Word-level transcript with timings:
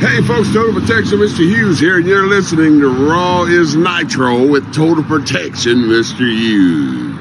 Hey 0.00 0.22
folks, 0.22 0.52
Total 0.52 0.80
Protection, 0.80 1.18
Mr. 1.18 1.38
Hughes 1.38 1.80
here, 1.80 1.96
and 1.96 2.06
you're 2.06 2.28
listening 2.28 2.78
to 2.78 2.88
Raw 2.88 3.42
is 3.42 3.74
Nitro 3.74 4.46
with 4.46 4.72
Total 4.72 5.02
Protection, 5.02 5.74
Mr. 5.88 6.20
Hughes. 6.20 7.18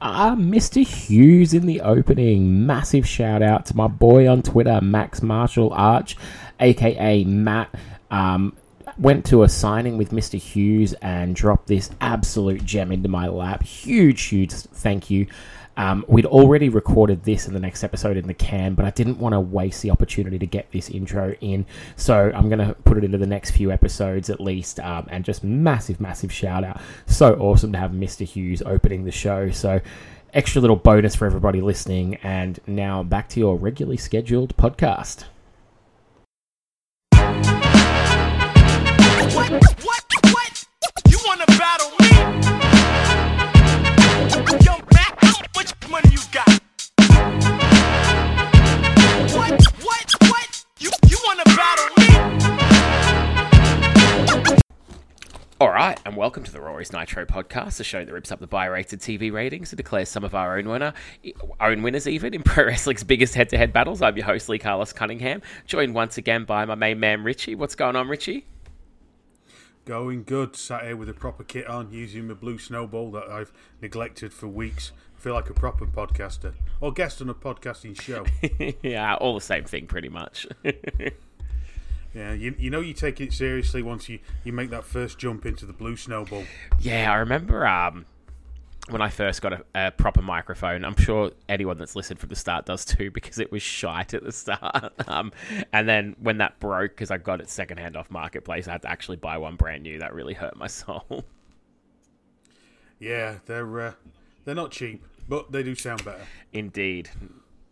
Ah, 0.00 0.34
Mr. 0.36 0.84
Hughes 0.84 1.54
in 1.54 1.66
the 1.66 1.80
opening. 1.82 2.66
Massive 2.66 3.06
shout 3.06 3.42
out 3.42 3.66
to 3.66 3.76
my 3.76 3.86
boy 3.86 4.28
on 4.28 4.42
Twitter, 4.42 4.80
Max 4.80 5.22
Marshall 5.22 5.72
Arch, 5.72 6.16
aka 6.58 7.22
Matt. 7.22 7.72
Um, 8.10 8.56
went 8.98 9.24
to 9.26 9.44
a 9.44 9.48
signing 9.48 9.98
with 9.98 10.10
Mr. 10.10 10.36
Hughes 10.36 10.94
and 10.94 11.36
dropped 11.36 11.68
this 11.68 11.90
absolute 12.00 12.64
gem 12.64 12.90
into 12.90 13.08
my 13.08 13.28
lap. 13.28 13.62
Huge, 13.62 14.20
huge 14.22 14.50
thank 14.50 15.10
you. 15.10 15.28
Um, 15.76 16.04
we'd 16.08 16.26
already 16.26 16.68
recorded 16.68 17.24
this 17.24 17.46
in 17.48 17.54
the 17.54 17.60
next 17.60 17.82
episode 17.84 18.16
in 18.16 18.26
the 18.26 18.34
can, 18.34 18.74
but 18.74 18.84
I 18.84 18.90
didn't 18.90 19.18
want 19.18 19.32
to 19.32 19.40
waste 19.40 19.82
the 19.82 19.90
opportunity 19.90 20.38
to 20.38 20.46
get 20.46 20.70
this 20.72 20.88
intro 20.88 21.34
in. 21.40 21.66
So 21.96 22.30
I'm 22.34 22.48
going 22.48 22.66
to 22.66 22.74
put 22.84 22.96
it 22.96 23.04
into 23.04 23.18
the 23.18 23.26
next 23.26 23.50
few 23.52 23.70
episodes 23.72 24.30
at 24.30 24.40
least. 24.40 24.80
Um, 24.80 25.06
and 25.10 25.24
just 25.24 25.42
massive, 25.44 26.00
massive 26.00 26.32
shout 26.32 26.64
out. 26.64 26.80
So 27.06 27.34
awesome 27.34 27.72
to 27.72 27.78
have 27.78 27.90
Mr. 27.90 28.24
Hughes 28.26 28.62
opening 28.62 29.04
the 29.04 29.12
show. 29.12 29.50
So 29.50 29.80
extra 30.32 30.60
little 30.60 30.76
bonus 30.76 31.14
for 31.14 31.26
everybody 31.26 31.60
listening. 31.60 32.16
And 32.22 32.60
now 32.66 33.02
back 33.02 33.28
to 33.30 33.40
your 33.40 33.56
regularly 33.56 33.96
scheduled 33.96 34.56
podcast. 34.56 35.24
What? 39.34 39.50
What? 39.50 40.04
What? 40.30 40.64
You 41.08 41.18
want 41.26 41.40
to 41.40 41.46
battle 41.58 41.73
All 55.64 55.72
right, 55.72 55.98
and 56.04 56.14
welcome 56.14 56.44
to 56.44 56.52
the 56.52 56.60
Raw 56.60 56.76
is 56.76 56.92
Nitro 56.92 57.24
podcast, 57.24 57.78
the 57.78 57.84
show 57.84 58.04
that 58.04 58.12
rips 58.12 58.30
up 58.30 58.38
the 58.38 58.46
buy-rated 58.46 59.00
TV 59.00 59.32
ratings 59.32 59.72
and 59.72 59.78
declares 59.78 60.10
some 60.10 60.22
of 60.22 60.34
our 60.34 60.58
own 60.58 60.68
winner, 60.68 60.92
own 61.58 61.80
winners 61.80 62.06
even 62.06 62.34
in 62.34 62.42
pro 62.44 62.66
wrestling's 62.66 63.02
biggest 63.02 63.34
head-to-head 63.34 63.72
battles. 63.72 64.02
I'm 64.02 64.14
your 64.14 64.26
host 64.26 64.50
Lee 64.50 64.58
Carlos 64.58 64.92
Cunningham, 64.92 65.40
joined 65.66 65.94
once 65.94 66.18
again 66.18 66.44
by 66.44 66.66
my 66.66 66.74
main 66.74 67.00
man 67.00 67.24
Richie. 67.24 67.54
What's 67.54 67.74
going 67.74 67.96
on, 67.96 68.08
Richie? 68.08 68.44
Going 69.86 70.24
good. 70.24 70.54
Sat 70.54 70.82
here 70.82 70.98
with 70.98 71.08
a 71.08 71.14
proper 71.14 71.44
kit 71.44 71.66
on, 71.66 71.90
using 71.90 72.28
my 72.28 72.34
blue 72.34 72.58
snowball 72.58 73.10
that 73.12 73.30
I've 73.30 73.50
neglected 73.80 74.34
for 74.34 74.48
weeks. 74.48 74.92
I 75.16 75.20
feel 75.22 75.32
like 75.32 75.48
a 75.48 75.54
proper 75.54 75.86
podcaster 75.86 76.52
or 76.82 76.92
guest 76.92 77.22
on 77.22 77.30
a 77.30 77.34
podcasting 77.34 77.98
show. 77.98 78.26
yeah, 78.82 79.14
all 79.14 79.32
the 79.32 79.40
same 79.40 79.64
thing, 79.64 79.86
pretty 79.86 80.10
much. 80.10 80.46
yeah, 82.14 82.32
you, 82.32 82.54
you 82.58 82.70
know 82.70 82.80
you 82.80 82.94
take 82.94 83.20
it 83.20 83.32
seriously 83.32 83.82
once 83.82 84.08
you, 84.08 84.20
you 84.44 84.52
make 84.52 84.70
that 84.70 84.84
first 84.84 85.18
jump 85.18 85.44
into 85.46 85.66
the 85.66 85.72
blue 85.72 85.96
snowball. 85.96 86.44
yeah, 86.78 87.10
I 87.10 87.16
remember 87.16 87.66
um, 87.66 88.06
when 88.88 89.00
I 89.00 89.08
first 89.08 89.40
got 89.42 89.52
a, 89.54 89.64
a 89.74 89.90
proper 89.90 90.22
microphone. 90.22 90.84
I'm 90.84 90.96
sure 90.96 91.32
anyone 91.48 91.78
that's 91.78 91.96
listened 91.96 92.20
from 92.20 92.28
the 92.28 92.36
start 92.36 92.66
does 92.66 92.84
too, 92.84 93.10
because 93.10 93.38
it 93.38 93.50
was 93.50 93.62
shite 93.62 94.14
at 94.14 94.22
the 94.22 94.32
start. 94.32 94.92
Um, 95.06 95.32
and 95.72 95.88
then 95.88 96.16
when 96.20 96.38
that 96.38 96.58
broke, 96.60 96.92
because 96.92 97.10
I 97.10 97.18
got 97.18 97.40
it 97.40 97.48
secondhand 97.48 97.96
off 97.96 98.10
marketplace, 98.10 98.66
I 98.66 98.72
had 98.72 98.82
to 98.82 98.90
actually 98.90 99.16
buy 99.18 99.36
one 99.36 99.56
brand 99.56 99.82
new. 99.82 99.98
That 99.98 100.14
really 100.14 100.34
hurt 100.34 100.56
my 100.56 100.66
soul. 100.68 101.24
Yeah, 102.98 103.38
they're 103.46 103.80
uh, 103.80 103.92
they're 104.44 104.54
not 104.54 104.70
cheap, 104.70 105.04
but 105.28 105.52
they 105.52 105.62
do 105.62 105.74
sound 105.74 106.04
better. 106.04 106.26
Indeed. 106.52 107.10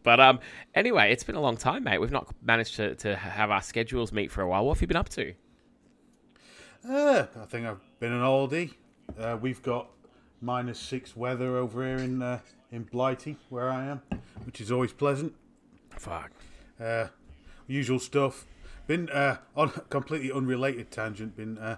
But 0.02 0.20
um, 0.20 0.40
anyway, 0.74 1.12
it's 1.12 1.24
been 1.24 1.36
a 1.36 1.40
long 1.40 1.56
time, 1.56 1.84
mate. 1.84 1.98
We've 1.98 2.10
not 2.10 2.34
managed 2.42 2.76
to, 2.76 2.94
to 2.96 3.16
have 3.16 3.50
our 3.50 3.62
schedules 3.62 4.12
meet 4.12 4.30
for 4.30 4.42
a 4.42 4.48
while. 4.48 4.64
What 4.64 4.74
have 4.74 4.82
you 4.82 4.88
been 4.88 4.96
up 4.96 5.08
to? 5.10 5.34
Uh, 6.88 7.26
I 7.40 7.44
think 7.46 7.66
I've 7.66 7.80
been 8.00 8.12
on 8.12 8.20
holiday. 8.20 8.70
Uh, 9.18 9.38
we've 9.40 9.62
got 9.62 9.88
minus 10.40 10.80
six 10.80 11.16
weather 11.16 11.56
over 11.56 11.84
here 11.84 11.98
in 11.98 12.22
uh, 12.22 12.40
in 12.72 12.82
Blighty, 12.84 13.36
where 13.50 13.70
I 13.70 13.84
am, 13.86 14.02
which 14.44 14.60
is 14.60 14.72
always 14.72 14.92
pleasant. 14.92 15.34
Fuck. 15.90 16.32
Uh, 16.80 17.08
usual 17.66 17.98
stuff. 17.98 18.46
Been 18.86 19.08
uh, 19.10 19.36
on 19.54 19.68
a 19.76 19.80
completely 19.90 20.32
unrelated 20.32 20.90
tangent. 20.90 21.36
Been 21.36 21.58
uh, 21.58 21.76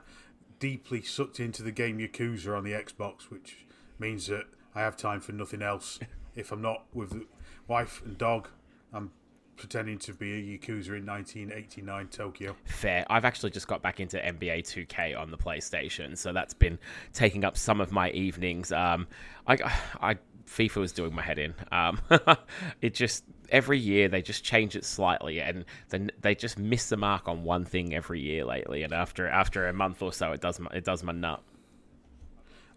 deeply 0.58 1.02
sucked 1.02 1.40
into 1.40 1.62
the 1.62 1.72
game 1.72 1.98
Yakuza 1.98 2.56
on 2.56 2.64
the 2.64 2.72
Xbox, 2.72 3.24
which 3.24 3.66
means 3.98 4.28
that 4.28 4.44
I 4.74 4.80
have 4.80 4.96
time 4.96 5.20
for 5.20 5.32
nothing 5.32 5.60
else. 5.60 5.98
if 6.34 6.50
I'm 6.50 6.62
not 6.62 6.84
with 6.92 7.26
wife 7.68 8.02
and 8.04 8.16
dog, 8.18 8.48
I'm 8.92 9.10
pretending 9.56 9.98
to 9.98 10.12
be 10.12 10.32
a 10.32 10.58
Yakuza 10.58 10.96
in 10.98 11.06
1989 11.06 12.08
Tokyo. 12.08 12.56
Fair. 12.64 13.06
I've 13.08 13.24
actually 13.24 13.50
just 13.50 13.68
got 13.68 13.82
back 13.82 14.00
into 14.00 14.18
NBA 14.18 14.60
2K 14.62 15.18
on 15.18 15.30
the 15.30 15.36
PlayStation, 15.36 16.16
so 16.16 16.32
that's 16.32 16.54
been 16.54 16.78
taking 17.12 17.44
up 17.44 17.56
some 17.56 17.80
of 17.80 17.92
my 17.92 18.10
evenings. 18.10 18.72
Um, 18.72 19.06
I, 19.46 19.56
I 20.00 20.16
FIFA 20.46 20.76
was 20.76 20.92
doing 20.92 21.14
my 21.14 21.22
head 21.22 21.38
in. 21.38 21.54
Um, 21.70 22.00
it 22.82 22.94
just 22.94 23.24
every 23.50 23.78
year 23.78 24.08
they 24.08 24.22
just 24.22 24.44
change 24.44 24.76
it 24.76 24.84
slightly, 24.84 25.40
and 25.40 25.64
then 25.90 26.10
they 26.20 26.34
just 26.34 26.58
miss 26.58 26.88
the 26.88 26.96
mark 26.96 27.28
on 27.28 27.44
one 27.44 27.64
thing 27.64 27.94
every 27.94 28.20
year 28.20 28.44
lately. 28.44 28.82
And 28.82 28.92
after 28.92 29.26
after 29.28 29.68
a 29.68 29.72
month 29.72 30.02
or 30.02 30.12
so, 30.12 30.32
it 30.32 30.40
does 30.40 30.58
my- 30.60 30.70
it 30.74 30.84
does 30.84 31.02
my 31.02 31.12
nut. 31.12 31.42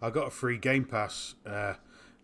I 0.00 0.10
got 0.10 0.28
a 0.28 0.30
free 0.30 0.58
Game 0.58 0.84
Pass, 0.84 1.34
uh, 1.44 1.74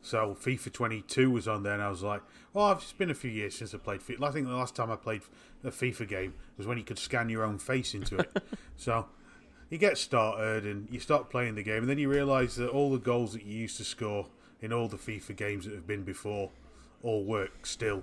so 0.05 0.37
FIFA 0.39 0.71
22 0.71 1.31
was 1.31 1.49
on 1.49 1.63
there, 1.63 1.73
and 1.73 1.83
I 1.83 1.89
was 1.89 2.03
like, 2.03 2.21
"Well, 2.53 2.73
it's 2.73 2.93
been 2.93 3.11
a 3.11 3.15
few 3.15 3.31
years 3.31 3.55
since 3.55 3.75
I 3.75 3.79
played 3.79 4.01
FIFA. 4.01 4.23
I 4.23 4.31
think 4.33 4.47
the 4.47 4.55
last 4.55 4.77
time 4.77 4.91
I 4.91 4.97
played 4.97 5.23
a 5.65 5.71
FIFA 5.71 6.07
game 6.07 6.35
was 6.59 6.67
when 6.67 6.77
you 6.77 6.85
could 6.85 6.99
scan 6.99 7.31
your 7.31 7.43
own 7.43 7.59
face 7.59 7.95
into 7.95 8.19
it." 8.19 8.31
so 8.77 9.07
you 9.71 9.79
get 9.79 9.97
started 9.97 10.67
and 10.67 10.87
you 10.91 11.01
start 11.01 11.31
playing 11.31 11.55
the 11.55 11.63
game, 11.63 11.79
and 11.79 11.89
then 11.89 11.99
you 11.99 12.11
realise 12.11 12.57
that 12.57 12.69
all 12.69 12.93
the 12.93 12.99
goals 12.99 13.33
that 13.33 13.45
you 13.45 13.59
used 13.59 13.79
to 13.79 13.85
score 13.85 14.27
in 14.61 14.75
all 14.75 14.89
the 14.89 14.99
FIFA 14.99 15.37
games 15.37 15.65
that 15.65 15.75
have 15.75 15.87
been 15.87 16.05
before 16.05 16.51
all 17.03 17.25
work 17.25 17.65
still. 17.65 18.03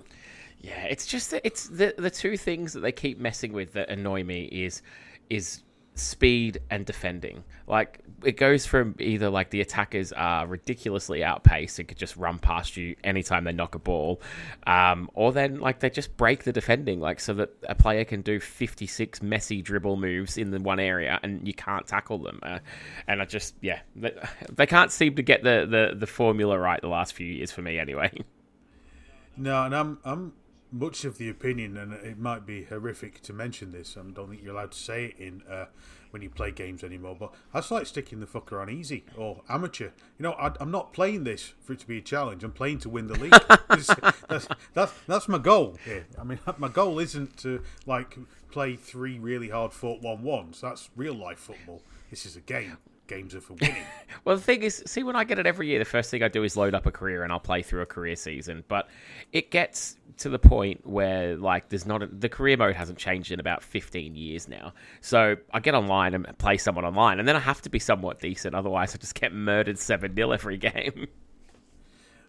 Yeah, 0.60 0.82
it's 0.84 1.06
just 1.06 1.30
that 1.30 1.42
it's 1.44 1.68
the 1.68 1.94
the 1.96 2.10
two 2.10 2.36
things 2.36 2.72
that 2.72 2.80
they 2.80 2.92
keep 2.92 3.20
messing 3.20 3.52
with 3.52 3.72
that 3.74 3.88
annoy 3.90 4.24
me 4.24 4.46
is 4.46 4.82
is 5.30 5.62
speed 5.94 6.60
and 6.70 6.86
defending. 6.86 7.44
Like 7.66 8.00
it 8.24 8.36
goes 8.36 8.66
from 8.66 8.94
either 8.98 9.28
like 9.30 9.50
the 9.50 9.60
attackers 9.60 10.12
are 10.12 10.46
ridiculously 10.46 11.22
outpaced 11.22 11.78
and 11.78 11.88
could 11.88 11.98
just 11.98 12.16
run 12.16 12.38
past 12.38 12.76
you 12.76 12.96
anytime 13.04 13.44
they 13.44 13.52
knock 13.52 13.74
a 13.74 13.78
ball, 13.78 14.20
um, 14.66 15.10
or 15.14 15.32
then 15.32 15.60
like 15.60 15.80
they 15.80 15.90
just 15.90 16.16
break 16.16 16.44
the 16.44 16.52
defending, 16.52 17.00
like 17.00 17.20
so 17.20 17.34
that 17.34 17.50
a 17.68 17.74
player 17.74 18.04
can 18.04 18.22
do 18.22 18.40
fifty 18.40 18.86
six 18.86 19.22
messy 19.22 19.62
dribble 19.62 19.96
moves 19.96 20.38
in 20.38 20.50
the 20.50 20.60
one 20.60 20.80
area 20.80 21.20
and 21.22 21.46
you 21.46 21.54
can't 21.54 21.86
tackle 21.86 22.18
them. 22.18 22.40
Uh, 22.42 22.58
and 23.06 23.20
I 23.20 23.24
just 23.24 23.54
yeah, 23.60 23.80
they, 23.94 24.12
they 24.50 24.66
can't 24.66 24.90
seem 24.90 25.16
to 25.16 25.22
get 25.22 25.42
the, 25.42 25.66
the 25.68 25.96
the 25.96 26.06
formula 26.06 26.58
right 26.58 26.80
the 26.80 26.88
last 26.88 27.14
few 27.14 27.26
years 27.26 27.52
for 27.52 27.62
me 27.62 27.78
anyway. 27.78 28.12
No, 29.34 29.64
and 29.64 29.74
I'm 29.74 29.98
I'm 30.04 30.32
much 30.72 31.04
of 31.04 31.18
the 31.18 31.28
opinion, 31.28 31.76
and 31.76 31.92
it 31.92 32.18
might 32.18 32.46
be 32.46 32.64
horrific 32.64 33.20
to 33.22 33.32
mention 33.32 33.72
this. 33.72 33.96
I 33.96 34.02
don't 34.10 34.30
think 34.30 34.42
you're 34.42 34.54
allowed 34.54 34.72
to 34.72 34.78
say 34.78 35.06
it 35.06 35.18
in 35.18 35.42
uh, 35.48 35.66
when 36.10 36.22
you 36.22 36.30
play 36.30 36.50
games 36.50 36.82
anymore. 36.82 37.16
But 37.18 37.34
I 37.52 37.58
just 37.58 37.70
like 37.70 37.86
sticking 37.86 38.20
the 38.20 38.26
fucker 38.26 38.60
on 38.60 38.70
easy 38.70 39.04
or 39.16 39.42
amateur. 39.48 39.90
You 40.18 40.22
know, 40.24 40.32
I, 40.32 40.52
I'm 40.60 40.70
not 40.70 40.92
playing 40.92 41.24
this 41.24 41.52
for 41.60 41.74
it 41.74 41.80
to 41.80 41.86
be 41.86 41.98
a 41.98 42.02
challenge. 42.02 42.42
I'm 42.42 42.52
playing 42.52 42.78
to 42.80 42.88
win 42.88 43.06
the 43.06 43.18
league. 43.18 43.32
that's, 44.28 44.48
that's 44.72 44.92
that's 45.06 45.28
my 45.28 45.38
goal. 45.38 45.76
Here. 45.84 46.06
I 46.18 46.24
mean, 46.24 46.38
my 46.58 46.68
goal 46.68 46.98
isn't 46.98 47.36
to 47.38 47.62
like 47.86 48.16
play 48.50 48.76
three 48.76 49.18
really 49.18 49.50
hard 49.50 49.72
fought 49.72 50.00
one 50.00 50.22
ones. 50.22 50.60
That's 50.60 50.90
real 50.96 51.14
life 51.14 51.38
football. 51.38 51.82
This 52.10 52.26
is 52.26 52.36
a 52.36 52.40
game. 52.40 52.78
Games 53.12 53.34
are 53.34 53.40
for 53.40 53.54
winning. 53.54 53.76
Well, 54.24 54.36
the 54.36 54.42
thing 54.42 54.62
is, 54.62 54.82
see, 54.86 55.02
when 55.02 55.16
I 55.16 55.24
get 55.24 55.40
it 55.40 55.46
every 55.46 55.66
year, 55.66 55.80
the 55.80 55.84
first 55.84 56.08
thing 56.08 56.22
I 56.22 56.28
do 56.28 56.44
is 56.44 56.56
load 56.56 56.74
up 56.74 56.86
a 56.86 56.92
career 56.92 57.24
and 57.24 57.32
I'll 57.32 57.40
play 57.40 57.62
through 57.62 57.82
a 57.82 57.86
career 57.86 58.14
season. 58.14 58.62
But 58.68 58.88
it 59.32 59.50
gets 59.50 59.96
to 60.18 60.28
the 60.28 60.38
point 60.38 60.86
where, 60.86 61.36
like, 61.36 61.68
there's 61.70 61.86
not 61.86 62.04
a, 62.04 62.06
the 62.06 62.28
career 62.28 62.56
mode 62.56 62.76
hasn't 62.76 62.98
changed 62.98 63.32
in 63.32 63.40
about 63.40 63.64
15 63.64 64.14
years 64.14 64.46
now. 64.46 64.74
So 65.00 65.36
I 65.52 65.58
get 65.58 65.74
online 65.74 66.14
and 66.14 66.38
play 66.38 66.56
someone 66.56 66.84
online, 66.84 67.18
and 67.18 67.26
then 67.26 67.34
I 67.34 67.40
have 67.40 67.60
to 67.62 67.68
be 67.68 67.80
somewhat 67.80 68.20
decent. 68.20 68.54
Otherwise, 68.54 68.94
I 68.94 68.98
just 68.98 69.16
get 69.16 69.34
murdered 69.34 69.78
7 69.78 70.14
0 70.14 70.30
every 70.30 70.56
game. 70.56 71.08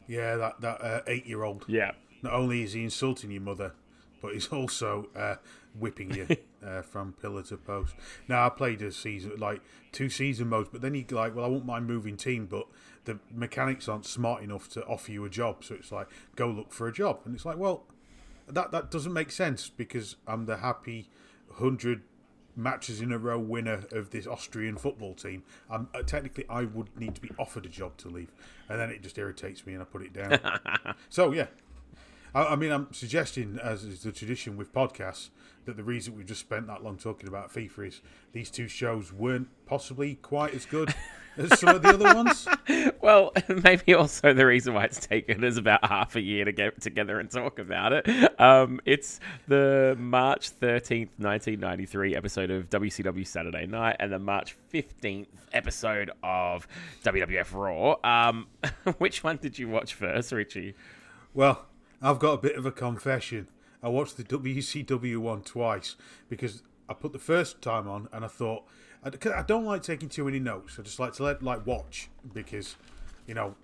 yeah, 0.08 0.36
that 0.36 0.62
that 0.62 0.82
uh, 0.82 1.02
eight 1.08 1.28
year 1.28 1.44
old. 1.44 1.66
yeah. 1.68 1.92
Not 2.24 2.34
only 2.34 2.64
is 2.64 2.74
he 2.74 2.84
insulting 2.84 3.30
your 3.32 3.42
mother, 3.42 3.74
but 4.22 4.34
he's 4.34 4.48
also 4.48 5.10
uh, 5.16 5.36
whipping 5.78 6.14
you 6.16 6.28
uh, 6.66 6.82
from 6.82 7.14
pillar 7.14 7.44
to 7.44 7.58
post. 7.58 7.96
Now 8.28 8.46
I 8.46 8.50
played 8.50 8.82
a 8.82 8.92
season 8.92 9.38
like 9.38 9.62
two 9.92 10.10
season 10.10 10.50
modes, 10.50 10.70
but 10.72 10.82
then 10.82 10.96
you 10.96 11.06
like, 11.12 11.36
well, 11.36 11.46
I 11.46 11.48
won't 11.48 11.66
mind 11.66 11.88
moving 11.88 12.18
team, 12.18 12.46
but 12.46 12.68
the 13.06 13.20
mechanics 13.34 13.88
aren't 13.88 14.06
smart 14.06 14.44
enough 14.44 14.70
to 14.70 14.86
offer 14.86 15.12
you 15.12 15.26
a 15.26 15.30
job. 15.30 15.64
So 15.64 15.76
it's 15.76 15.92
like, 15.92 16.08
go 16.36 16.48
look 16.48 16.72
for 16.72 16.88
a 16.88 16.94
job, 16.94 17.20
and 17.26 17.36
it's 17.36 17.46
like, 17.46 17.58
well, 17.58 17.84
that 18.48 18.72
that 18.72 18.92
doesn't 18.92 19.14
make 19.14 19.32
sense 19.32 19.70
because 19.70 20.16
I'm 20.28 20.46
the 20.46 20.58
happy 20.58 21.10
hundred 21.54 22.02
matches 22.56 23.02
in 23.02 23.12
a 23.12 23.18
row 23.18 23.40
winner 23.40 23.84
of 23.92 24.12
this 24.12 24.28
Austrian 24.28 24.78
football 24.78 25.14
team. 25.14 25.44
Um, 25.70 25.90
uh, 25.94 26.04
technically, 26.04 26.46
I 26.50 26.66
would 26.66 26.98
need 27.00 27.16
to 27.16 27.22
be 27.22 27.32
offered 27.40 27.66
a 27.66 27.70
job 27.70 27.98
to 27.98 28.10
leave, 28.10 28.32
and 28.70 28.80
then 28.80 28.90
it 28.90 29.02
just 29.02 29.18
irritates 29.18 29.66
me, 29.66 29.74
and 29.74 29.82
I 29.82 29.86
put 29.86 30.04
it 30.04 30.14
down. 30.14 30.40
so 31.10 31.32
yeah, 31.32 31.48
I, 32.34 32.46
I 32.46 32.56
mean, 32.56 32.72
I'm 32.72 32.92
suggesting, 32.94 33.60
as 33.62 33.84
is 33.84 34.04
the 34.04 34.12
tradition 34.12 34.58
with 34.58 34.74
podcasts, 34.74 35.30
that 35.66 35.78
the 35.78 35.84
reason 35.84 36.16
we've 36.16 36.26
just 36.26 36.42
spent 36.42 36.68
that 36.68 36.84
long 36.84 36.98
talking 36.98 37.28
about 37.28 37.54
FIFA 37.54 37.88
is 37.88 38.02
these 38.34 38.50
two 38.50 38.68
shows 38.68 39.14
weren't 39.14 39.48
possibly 39.66 40.16
quite 40.16 40.54
as 40.54 40.66
good 40.66 40.94
as 41.38 41.58
some 41.60 41.76
of 41.76 41.82
the 41.82 41.90
other 41.90 42.14
ones. 42.14 42.48
Well, 43.02 43.32
maybe 43.64 43.94
also 43.94 44.34
the 44.34 44.46
reason 44.46 44.74
why 44.74 44.86
it's 44.86 45.06
taken 45.06 45.44
us 45.44 45.58
about 45.58 45.86
half 45.86 46.16
a 46.16 46.22
year 46.22 46.46
to 46.46 46.52
get 46.52 46.82
together 46.82 47.20
and 47.20 47.30
talk 47.30 47.60
about 47.60 47.94
it. 47.94 48.42
Um, 48.42 48.82
it's 48.86 49.20
the 49.48 49.96
March 49.98 50.52
13th, 50.60 51.10
1993 51.18 52.16
episode 52.16 52.52
of 52.52 52.70
WCW 52.70 53.26
Saturday 53.26 53.66
Night 53.66 53.96
and 54.00 54.12
the 54.12 54.20
March 54.20 54.58
15th 54.74 55.28
episode 55.54 56.12
of 56.24 56.68
WWF 57.04 57.54
Raw. 57.54 57.96
Um, 58.04 58.48
which 58.98 59.24
one 59.24 59.38
did 59.38 59.58
you 59.58 59.70
watch 59.70 59.94
first, 59.94 60.32
Richie? 60.32 60.76
Well, 61.34 61.66
I've 62.04 62.20
got 62.20 62.34
a 62.34 62.38
bit 62.38 62.58
of 62.58 62.66
a 62.66 62.72
confession. 62.72 63.48
I 63.82 63.88
watched 63.88 64.18
the 64.18 64.24
WCW 64.24 65.18
one 65.20 65.42
twice 65.42 65.96
because 66.28 66.62
I 66.90 66.94
put 66.94 67.14
the 67.14 67.20
first 67.20 67.62
time 67.62 67.88
on 67.88 68.10
and 68.12 68.26
I 68.26 68.28
thought 68.28 68.64
I, 69.04 69.42
don't 69.42 69.66
like 69.66 69.84
taking 69.84 70.10
too 70.10 70.26
many 70.26 70.40
notes. 70.40 70.78
I 70.78 70.84
just 70.84 71.00
like 71.00 71.14
to 71.14 71.24
let 71.24 71.42
like 71.42 71.66
watch 71.66 72.10
because 72.34 72.76
you 73.26 73.34
know 73.34 73.56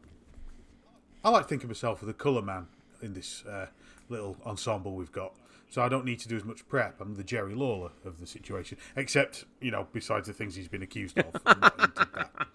I 1.24 1.30
like 1.30 1.44
thinking 1.44 1.59
think 1.59 1.63
of 1.63 1.69
myself 1.69 2.01
as 2.01 2.07
the 2.07 2.13
colour 2.13 2.41
man 2.41 2.68
in 3.01 3.13
this 3.13 3.45
uh, 3.45 3.68
little 4.07 4.38
ensemble 4.45 4.95
we've 4.95 5.12
got. 5.12 5.36
So 5.69 5.81
I 5.81 5.89
don't 5.89 6.06
need 6.06 6.19
to 6.19 6.30
do 6.30 6.36
as 6.36 6.44
much 6.44 6.68
prep. 6.68 7.00
I'm 7.00 7.15
the 7.15 7.24
Jerry 7.24 7.53
Lawler 7.53 7.91
of 8.03 8.19
the 8.19 8.25
situation, 8.25 8.77
except 8.95 9.45
you 9.59 9.71
know 9.71 9.88
besides 9.91 10.27
the 10.27 10.33
things 10.33 10.56
he's 10.56 10.69
been 10.69 10.81
accused 10.81 11.19
of. 11.19 11.36
I'm 11.45 11.59
not 11.59 11.80
into 11.80 12.07
that. 12.15 12.30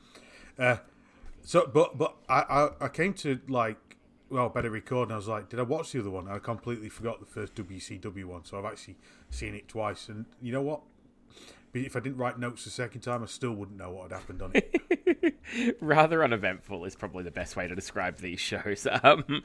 Uh, 0.56 0.76
so, 1.42 1.66
but 1.66 1.98
but 1.98 2.14
I, 2.28 2.42
I 2.48 2.84
I 2.84 2.88
came 2.88 3.12
to 3.14 3.40
like 3.48 3.76
well 4.34 4.48
better 4.48 4.68
record, 4.68 5.04
and 5.04 5.12
I 5.12 5.16
was 5.16 5.28
like, 5.28 5.48
did 5.48 5.60
I 5.60 5.62
watch 5.62 5.92
the 5.92 6.00
other 6.00 6.10
one? 6.10 6.26
And 6.26 6.34
I 6.34 6.40
completely 6.40 6.88
forgot 6.88 7.20
the 7.20 7.26
first 7.26 7.54
WCW 7.54 8.24
one, 8.24 8.44
so 8.44 8.58
I've 8.58 8.64
actually 8.64 8.96
seen 9.30 9.54
it 9.54 9.68
twice. 9.68 10.08
And 10.08 10.26
you 10.42 10.52
know 10.52 10.60
what? 10.60 10.80
If 11.72 11.94
I 11.96 12.00
didn't 12.00 12.18
write 12.18 12.38
notes 12.38 12.64
the 12.64 12.70
second 12.70 13.02
time, 13.02 13.22
I 13.22 13.26
still 13.26 13.52
wouldn't 13.52 13.78
know 13.78 13.90
what 13.90 14.10
had 14.10 14.18
happened 14.18 14.42
on 14.42 14.52
it. 14.54 15.76
Rather 15.80 16.24
uneventful 16.24 16.84
is 16.84 16.96
probably 16.96 17.22
the 17.22 17.30
best 17.30 17.56
way 17.56 17.68
to 17.68 17.74
describe 17.76 18.18
these 18.18 18.40
shows. 18.40 18.86
Um, 19.04 19.42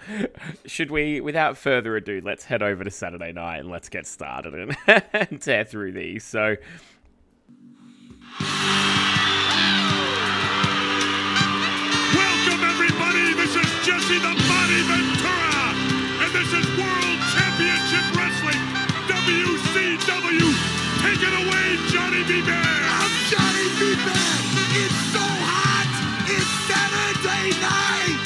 should 0.66 0.90
we, 0.90 1.22
without 1.22 1.58
further 1.58 1.96
ado, 1.96 2.22
let's 2.24 2.46
head 2.46 2.64
over 2.64 2.84
to 2.84 2.92
Saturday 2.92 3.32
night 3.32 3.58
and 3.58 3.70
let's 3.70 3.90
get 3.90 4.08
started 4.08 4.54
and, 4.54 4.78
and 5.14 5.42
tear 5.42 5.66
through 5.66 5.92
these. 5.92 6.24
So, 6.24 6.56
Welcome, 12.16 12.64
everybody. 12.64 13.34
This 13.34 13.56
is 13.56 13.86
Jesse 13.86 14.20
the 14.20 14.39
Saturday 26.68 27.50
night. 27.60 28.20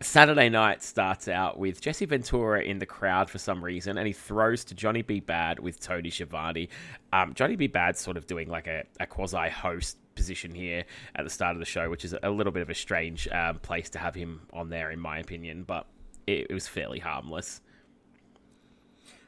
Saturday 0.00 0.48
night 0.48 0.82
starts 0.82 1.28
out 1.28 1.58
with 1.58 1.82
Jesse 1.82 2.06
Ventura 2.06 2.62
in 2.62 2.78
the 2.78 2.86
crowd 2.86 3.28
for 3.28 3.36
some 3.36 3.62
reason, 3.62 3.98
and 3.98 4.06
he 4.06 4.14
throws 4.14 4.64
to 4.64 4.74
Johnny 4.74 5.02
B. 5.02 5.20
Bad 5.20 5.58
with 5.58 5.78
Tony 5.78 6.08
Schiavone. 6.08 6.70
Um, 7.12 7.34
Johnny 7.34 7.56
B. 7.56 7.66
Bad's 7.66 8.00
sort 8.00 8.16
of 8.16 8.26
doing 8.26 8.48
like 8.48 8.66
a, 8.66 8.84
a 9.00 9.06
quasi 9.06 9.50
host 9.50 9.98
position 10.14 10.54
here 10.54 10.86
at 11.14 11.24
the 11.24 11.30
start 11.30 11.56
of 11.56 11.60
the 11.60 11.66
show, 11.66 11.90
which 11.90 12.06
is 12.06 12.14
a 12.22 12.30
little 12.30 12.52
bit 12.52 12.62
of 12.62 12.70
a 12.70 12.74
strange 12.74 13.28
um, 13.28 13.58
place 13.58 13.90
to 13.90 13.98
have 13.98 14.14
him 14.14 14.40
on 14.54 14.70
there, 14.70 14.90
in 14.90 14.98
my 14.98 15.18
opinion, 15.18 15.64
but 15.64 15.88
it, 16.26 16.46
it 16.48 16.54
was 16.54 16.66
fairly 16.66 17.00
harmless. 17.00 17.60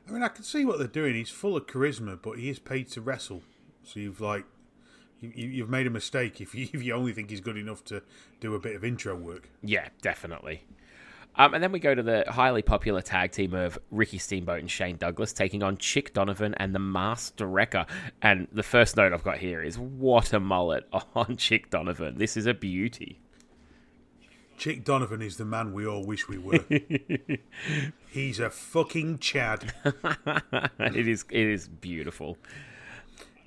I 0.08 0.12
mean, 0.12 0.22
I 0.22 0.28
can 0.28 0.44
see 0.44 0.64
what 0.64 0.78
they're 0.78 0.86
doing. 0.86 1.14
He's 1.14 1.30
full 1.30 1.56
of 1.56 1.66
charisma, 1.66 2.20
but 2.20 2.38
he 2.38 2.48
is 2.48 2.58
paid 2.58 2.88
to 2.90 3.00
wrestle. 3.00 3.42
So 3.82 4.00
you've 4.00 4.20
like, 4.20 4.44
you, 5.20 5.30
you've 5.48 5.70
made 5.70 5.86
a 5.86 5.90
mistake 5.90 6.40
if 6.40 6.54
you, 6.54 6.68
if 6.72 6.82
you 6.82 6.92
only 6.92 7.12
think 7.12 7.30
he's 7.30 7.40
good 7.40 7.56
enough 7.56 7.84
to 7.86 8.02
do 8.40 8.54
a 8.54 8.58
bit 8.58 8.76
of 8.76 8.84
intro 8.84 9.16
work. 9.16 9.48
Yeah, 9.62 9.88
definitely. 10.02 10.64
Um, 11.36 11.54
and 11.54 11.62
then 11.62 11.72
we 11.72 11.80
go 11.80 11.94
to 11.94 12.02
the 12.02 12.24
highly 12.28 12.62
popular 12.62 13.02
tag 13.02 13.32
team 13.32 13.54
of 13.54 13.76
Ricky 13.90 14.18
Steamboat 14.18 14.60
and 14.60 14.70
Shane 14.70 14.96
Douglas 14.96 15.32
taking 15.32 15.64
on 15.64 15.78
Chick 15.78 16.14
Donovan 16.14 16.54
and 16.58 16.72
the 16.72 16.78
Master 16.78 17.46
Wrecker. 17.46 17.86
And 18.22 18.46
the 18.52 18.62
first 18.62 18.96
note 18.96 19.12
I've 19.12 19.24
got 19.24 19.38
here 19.38 19.60
is 19.60 19.76
what 19.76 20.32
a 20.32 20.38
mullet 20.38 20.88
on 21.14 21.36
Chick 21.36 21.70
Donovan. 21.70 22.18
This 22.18 22.36
is 22.36 22.46
a 22.46 22.54
beauty. 22.54 23.20
Chick 24.56 24.84
Donovan 24.84 25.22
is 25.22 25.36
the 25.36 25.44
man 25.44 25.72
we 25.72 25.86
all 25.86 26.04
wish 26.04 26.28
we 26.28 26.38
were. 26.38 26.64
he's 28.10 28.40
a 28.40 28.50
fucking 28.50 29.18
Chad. 29.18 29.74
it 30.78 31.08
is 31.08 31.24
it 31.30 31.46
is 31.46 31.68
beautiful. 31.68 32.38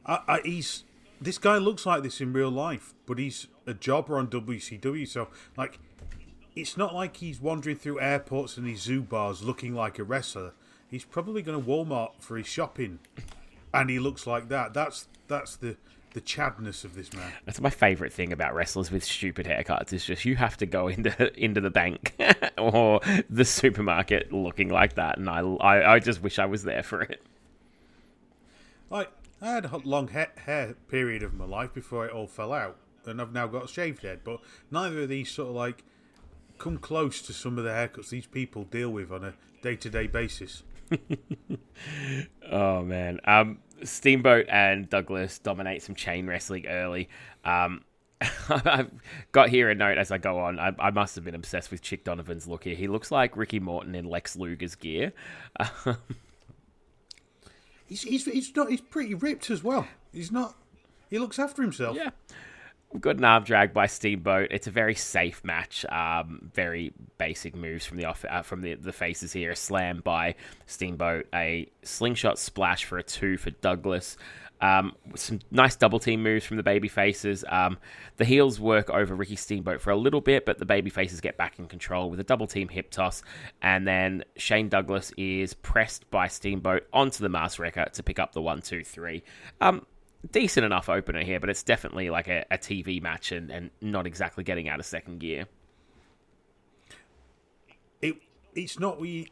I, 0.06 0.20
I, 0.28 0.42
he's 0.44 0.84
this 1.20 1.38
guy 1.38 1.58
looks 1.58 1.86
like 1.86 2.04
this 2.04 2.22
in 2.22 2.34
real 2.34 2.52
life, 2.52 2.94
but 3.06 3.18
he's 3.18 3.48
a 3.66 3.74
jobber 3.74 4.18
on 4.18 4.28
WCW. 4.28 5.08
So 5.08 5.30
like, 5.56 5.80
it's 6.56 6.78
not 6.78 6.94
like 6.94 7.18
he's 7.18 7.42
wandering 7.42 7.78
through 7.78 8.00
airports 8.00 8.58
and 8.58 8.68
these 8.68 8.82
zoo 8.82 9.02
bars 9.02 9.44
looking 9.44 9.74
like 9.74 10.00
a 10.00 10.04
wrestler. 10.04 10.54
He's 10.90 11.06
probably 11.06 11.42
going 11.42 11.62
to 11.62 11.68
Walmart 11.68 12.12
for 12.20 12.38
his 12.38 12.48
shopping, 12.48 13.00
and 13.74 13.90
he 13.90 14.00
looks 14.00 14.26
like 14.26 14.50
that. 14.50 14.74
That's 14.74 15.08
that's 15.28 15.56
the 15.56 15.78
the 16.18 16.22
chadness 16.22 16.84
of 16.84 16.96
this 16.96 17.14
man. 17.14 17.32
That's 17.46 17.62
my 17.62 17.70
favorite 17.70 18.12
thing 18.12 18.34
about 18.34 18.56
wrestlers 18.56 18.90
with 18.90 19.04
stupid 19.04 19.46
haircuts. 19.46 19.94
Is 19.94 20.04
just 20.04 20.26
you 20.26 20.36
have 20.36 20.58
to 20.58 20.66
go 20.66 20.88
into 20.96 21.32
into 21.40 21.62
the 21.62 21.70
bank 21.70 22.16
or 22.58 23.02
the 23.30 23.46
supermarket 23.46 24.34
looking 24.34 24.70
like 24.70 24.96
that, 24.96 25.20
and 25.20 25.30
I, 25.30 25.42
I 25.42 25.94
I 25.94 26.00
just 26.00 26.24
wish 26.24 26.40
I 26.40 26.48
was 26.48 26.64
there 26.64 26.82
for 26.82 27.04
it. 27.04 27.22
Like 28.90 29.12
I 29.44 29.52
had 29.52 29.66
a 29.66 29.78
long 29.78 30.08
ha- 30.08 30.32
hair 30.38 30.74
period 30.90 31.22
of 31.22 31.36
my 31.36 31.46
life 31.46 31.72
before 31.72 32.08
it 32.08 32.12
all 32.12 32.26
fell 32.26 32.52
out, 32.52 32.78
and 33.06 33.22
I've 33.22 33.32
now 33.32 33.46
got 33.46 33.66
a 33.66 33.68
shaved 33.68 34.02
head. 34.02 34.22
But 34.24 34.40
neither 34.72 35.04
of 35.04 35.10
these 35.10 35.30
sort 35.30 35.50
of 35.50 35.56
like 35.56 35.84
come 36.58 36.80
close 36.80 37.22
to 37.22 37.32
some 37.32 37.60
of 37.60 37.64
the 37.64 37.70
haircuts 37.70 38.10
these 38.10 38.26
people 38.26 38.64
deal 38.64 38.90
with 38.90 39.12
on 39.12 39.24
a 39.24 39.34
day 39.62 39.76
to 39.76 39.90
day 39.92 40.08
basis. 40.08 40.64
Oh 42.50 42.82
man, 42.82 43.20
um, 43.26 43.60
Steamboat 43.84 44.46
and 44.50 44.90
Douglas 44.90 45.40
dominate 45.40 45.82
some 45.82 45.96
chain 45.96 46.28
wrestling 46.28 46.68
early. 46.68 47.10
Um, 47.44 47.84
I've 48.50 48.90
got 49.32 49.50
here 49.50 49.70
a 49.70 49.76
note 49.76 49.98
as 49.98 50.12
I 50.12 50.18
go 50.18 50.40
on. 50.40 50.60
I, 50.60 50.74
I 50.80 50.92
must 50.92 51.16
have 51.16 51.24
been 51.24 51.36
obsessed 51.36 51.70
with 51.70 51.82
Chick 51.82 52.04
Donovan's 52.04 52.48
look 52.48 52.64
here. 52.64 52.76
He 52.76 52.88
looks 52.88 53.12
like 53.12 53.38
Ricky 53.38 53.60
Morton 53.60 53.96
in 53.96 54.06
Lex 54.06 54.36
Luger's 54.36 54.76
gear. 54.76 55.14
He's 57.88 58.02
he's 58.02 58.26
he's 58.26 58.56
not 58.56 58.70
he's 58.70 58.82
pretty 58.82 59.14
ripped 59.14 59.50
as 59.50 59.64
well. 59.64 59.88
He's 60.12 60.32
not. 60.32 60.56
He 61.10 61.20
looks 61.20 61.40
after 61.40 61.62
himself. 61.62 61.96
Yeah. 61.96 62.10
We've 62.94 63.02
got 63.02 63.18
an 63.18 63.26
arm 63.26 63.44
drag 63.44 63.74
by 63.74 63.88
Steamboat. 63.88 64.48
It's 64.52 64.68
a 64.68 64.72
very 64.72 64.96
safe 64.96 65.44
match. 65.44 65.86
Um, 65.90 66.50
very 66.54 66.94
basic 67.18 67.56
moves 67.56 67.86
from 67.86 67.98
the 67.98 68.06
off 68.06 68.24
uh, 68.28 68.42
from 68.44 68.62
the 68.62 68.76
the 68.76 68.94
faces 68.94 69.34
here. 69.34 69.52
A 69.52 69.56
slam 69.56 70.02
by 70.04 70.36
Steamboat. 70.68 71.28
A 71.34 71.70
slingshot 71.84 72.40
splash 72.40 72.86
for 72.86 72.98
a 72.98 73.04
two 73.04 73.38
for 73.38 73.52
Douglas. 73.52 74.18
Um, 74.62 74.94
some 75.16 75.40
nice 75.52 75.76
double 75.76 76.00
team 76.00 76.24
moves 76.24 76.46
from 76.46 76.58
the 76.58 76.64
baby 76.64 76.88
faces. 76.88 77.46
Um, 77.48 77.78
the 78.16 78.26
heels 78.26 78.60
work 78.60 78.90
over 78.90 79.14
Ricky 79.14 79.36
Steamboat 79.36 79.82
for 79.82 79.92
a 79.92 79.96
little 79.96 80.22
bit, 80.22 80.46
but 80.46 80.58
the 80.58 80.66
baby 80.66 80.90
faces 80.90 81.22
get 81.22 81.38
back 81.38 81.60
in 81.60 81.68
control 81.68 82.10
with 82.10 82.20
a 82.20 82.24
double 82.24 82.48
team 82.48 82.70
hip 82.70 82.90
toss. 82.90 83.22
And 83.62 83.88
then 83.88 84.24
Shane 84.38 84.70
Douglas 84.70 85.12
is 85.18 85.54
pressed 85.54 86.10
by 86.10 86.28
Steamboat 86.28 86.88
onto 86.92 87.22
the 87.22 87.30
Master 87.30 87.64
Wrecker 87.64 87.86
to 87.94 88.04
pick 88.04 88.18
up 88.18 88.34
the 88.34 88.42
one, 88.42 88.62
two, 88.62 88.84
three. 88.84 89.24
Um, 89.62 89.86
decent 90.32 90.66
enough 90.66 90.90
opener 90.90 91.24
here, 91.24 91.40
but 91.40 91.50
it's 91.50 91.64
definitely 91.64 92.10
like 92.10 92.28
a, 92.28 92.46
a 92.52 92.58
TV 92.58 93.02
match 93.02 93.32
and, 93.32 93.52
and 93.52 93.70
not 93.82 94.08
exactly 94.08 94.44
getting 94.44 94.68
out 94.68 94.80
of 94.80 94.86
second 94.86 95.20
gear. 95.20 95.46
It 98.02 98.16
it's 98.56 98.80
not 98.80 99.00
what 99.00 99.10
you, 99.10 99.26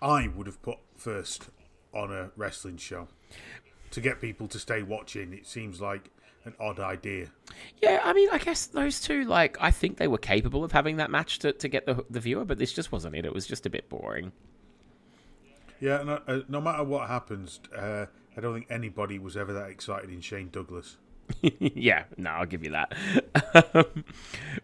I 0.00 0.28
would 0.28 0.46
have 0.46 0.62
put 0.62 0.78
first 0.96 1.50
on 1.92 2.12
a 2.12 2.30
wrestling 2.36 2.76
show 2.78 3.08
to 3.90 4.00
get 4.00 4.20
people 4.20 4.48
to 4.48 4.58
stay 4.58 4.82
watching. 4.82 5.32
It 5.32 5.46
seems 5.46 5.80
like 5.80 6.10
an 6.44 6.54
odd 6.58 6.80
idea. 6.80 7.26
Yeah, 7.82 8.00
I 8.02 8.12
mean, 8.12 8.28
I 8.32 8.38
guess 8.38 8.66
those 8.66 9.00
two, 9.00 9.24
like, 9.24 9.58
I 9.60 9.70
think 9.70 9.98
they 9.98 10.08
were 10.08 10.18
capable 10.18 10.64
of 10.64 10.72
having 10.72 10.96
that 10.96 11.10
match 11.10 11.40
to, 11.40 11.52
to 11.52 11.68
get 11.68 11.86
the, 11.86 12.04
the 12.08 12.20
viewer, 12.20 12.44
but 12.44 12.58
this 12.58 12.72
just 12.72 12.92
wasn't 12.92 13.16
it. 13.16 13.24
It 13.24 13.34
was 13.34 13.46
just 13.46 13.66
a 13.66 13.70
bit 13.70 13.88
boring. 13.88 14.32
Yeah, 15.80 16.02
no, 16.02 16.20
uh, 16.26 16.40
no 16.48 16.60
matter 16.60 16.84
what 16.84 17.08
happens, 17.08 17.60
uh, 17.76 18.06
I 18.36 18.40
don't 18.40 18.54
think 18.54 18.66
anybody 18.70 19.18
was 19.18 19.36
ever 19.36 19.52
that 19.52 19.70
excited 19.70 20.10
in 20.10 20.20
Shane 20.20 20.50
Douglas. 20.50 20.96
yeah, 21.42 22.04
no, 22.16 22.30
I'll 22.30 22.46
give 22.46 22.64
you 22.64 22.72
that. 22.72 23.86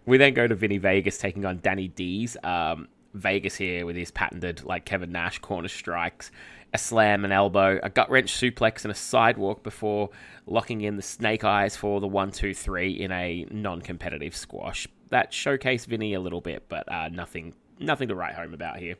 we 0.07 0.19
then 0.19 0.35
go 0.35 0.47
to 0.47 0.55
Vinny 0.55 0.79
Vegas 0.79 1.19
taking 1.19 1.45
on 1.45 1.59
Danny 1.63 1.89
Dees. 1.89 2.37
Um, 2.43 2.89
Vegas 3.17 3.57
here 3.57 3.87
with 3.87 3.97
his 3.97 4.11
patented 4.11 4.65
like 4.65 4.85
Kevin 4.85 5.11
Nash 5.11 5.39
corner 5.39 5.69
strikes, 5.69 6.31
a 6.73 6.79
slam, 6.79 7.25
an 7.25 7.33
elbow, 7.33 7.81
a 7.83 7.91
gut 7.91 8.11
wrench 8.11 8.33
suplex, 8.33 8.85
and 8.85 8.93
a 8.93 8.95
sidewalk 8.95 9.63
before 9.63 10.11
locking 10.47 10.83
in 10.83 10.97
the 10.97 11.03
snake 11.03 11.45
eyes 11.45 11.77
for 11.77 12.01
the 12.01 12.07
one, 12.07 12.31
two, 12.31 12.55
three 12.55 12.93
in 12.93 13.11
a 13.11 13.47
non-competitive 13.51 14.37
squash. 14.37 14.87
That 15.09 15.33
showcased 15.33 15.87
Vinny 15.87 16.15
a 16.15 16.21
little 16.21 16.41
bit, 16.41 16.65
but 16.69 16.91
uh, 16.93 17.09
nothing, 17.09 17.55
nothing 17.79 18.09
to 18.09 18.15
write 18.15 18.35
home 18.35 18.55
about 18.55 18.79
here. 18.79 18.97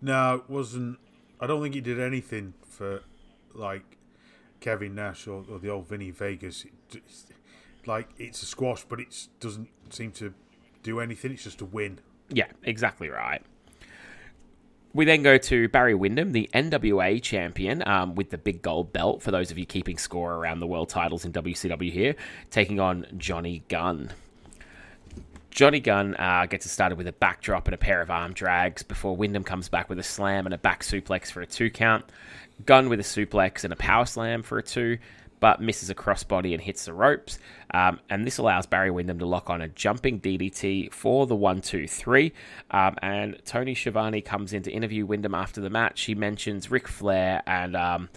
No, 0.00 0.36
it 0.36 0.50
wasn't. 0.50 0.98
I 1.42 1.48
don't 1.48 1.60
think 1.60 1.74
he 1.74 1.80
did 1.80 1.98
anything 1.98 2.54
for 2.68 3.02
like 3.52 3.98
Kevin 4.60 4.94
Nash 4.94 5.26
or, 5.26 5.44
or 5.50 5.58
the 5.58 5.70
old 5.70 5.88
Vinny 5.88 6.12
Vegas. 6.12 6.64
Like 7.84 8.08
it's 8.16 8.44
a 8.44 8.46
squash, 8.46 8.84
but 8.88 9.00
it 9.00 9.26
doesn't 9.40 9.68
seem 9.90 10.12
to 10.12 10.34
do 10.84 11.00
anything. 11.00 11.32
It's 11.32 11.42
just 11.42 11.60
a 11.60 11.64
win. 11.64 11.98
Yeah, 12.28 12.46
exactly 12.62 13.08
right. 13.08 13.42
We 14.94 15.04
then 15.04 15.22
go 15.24 15.36
to 15.36 15.68
Barry 15.68 15.96
Windham, 15.96 16.30
the 16.30 16.48
NWA 16.54 17.20
champion, 17.20 17.82
um, 17.88 18.14
with 18.14 18.30
the 18.30 18.38
big 18.38 18.62
gold 18.62 18.92
belt, 18.92 19.20
for 19.20 19.32
those 19.32 19.50
of 19.50 19.58
you 19.58 19.66
keeping 19.66 19.98
score 19.98 20.34
around 20.34 20.60
the 20.60 20.66
world 20.68 20.90
titles 20.90 21.24
in 21.24 21.32
WCW 21.32 21.90
here, 21.90 22.14
taking 22.50 22.78
on 22.78 23.06
Johnny 23.16 23.64
Gunn. 23.68 24.10
Johnny 25.52 25.80
Gunn 25.80 26.16
uh, 26.16 26.46
gets 26.46 26.64
it 26.64 26.70
started 26.70 26.96
with 26.96 27.06
a 27.06 27.12
backdrop 27.12 27.66
and 27.66 27.74
a 27.74 27.78
pair 27.78 28.00
of 28.00 28.10
arm 28.10 28.32
drags 28.32 28.82
before 28.82 29.14
Windham 29.14 29.44
comes 29.44 29.68
back 29.68 29.90
with 29.90 29.98
a 29.98 30.02
slam 30.02 30.46
and 30.46 30.54
a 30.54 30.58
back 30.58 30.82
suplex 30.82 31.30
for 31.30 31.42
a 31.42 31.46
two 31.46 31.70
count. 31.70 32.06
Gunn 32.64 32.88
with 32.88 33.00
a 33.00 33.02
suplex 33.02 33.62
and 33.62 33.72
a 33.72 33.76
power 33.76 34.06
slam 34.06 34.42
for 34.42 34.58
a 34.58 34.62
two 34.62 34.98
but 35.40 35.60
misses 35.60 35.90
a 35.90 35.94
crossbody 35.94 36.52
and 36.54 36.62
hits 36.62 36.84
the 36.84 36.92
ropes. 36.94 37.38
Um, 37.74 37.98
and 38.08 38.24
this 38.24 38.38
allows 38.38 38.64
Barry 38.64 38.92
Windham 38.92 39.18
to 39.18 39.26
lock 39.26 39.50
on 39.50 39.60
a 39.60 39.66
jumping 39.66 40.20
DDT 40.20 40.92
for 40.92 41.26
the 41.26 41.34
one, 41.34 41.60
two, 41.60 41.88
three. 41.88 42.32
Um, 42.70 42.94
and 43.02 43.36
Tony 43.44 43.74
Schiavone 43.74 44.20
comes 44.20 44.52
in 44.52 44.62
to 44.62 44.70
interview 44.70 45.04
Windham 45.04 45.34
after 45.34 45.60
the 45.60 45.68
match. 45.68 46.02
He 46.02 46.14
mentions 46.14 46.70
Ric 46.70 46.88
Flair 46.88 47.42
and. 47.46 47.76
Um, 47.76 48.08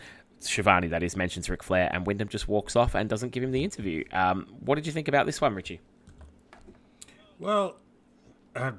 Schiavone, 0.41 0.89
that 0.89 1.01
is, 1.01 1.15
mentions 1.15 1.49
Ric 1.49 1.63
Flair, 1.63 1.89
and 1.91 2.05
Windham 2.05 2.27
just 2.27 2.47
walks 2.47 2.75
off 2.75 2.93
and 2.93 3.09
doesn't 3.09 3.31
give 3.31 3.41
him 3.41 3.51
the 3.51 3.63
interview. 3.63 4.03
Um, 4.11 4.45
what 4.59 4.75
did 4.75 4.85
you 4.85 4.91
think 4.91 5.07
about 5.07 5.25
this 5.25 5.41
one, 5.41 5.55
Richie? 5.55 5.79
Well, 7.39 7.77
uh, 8.55 8.71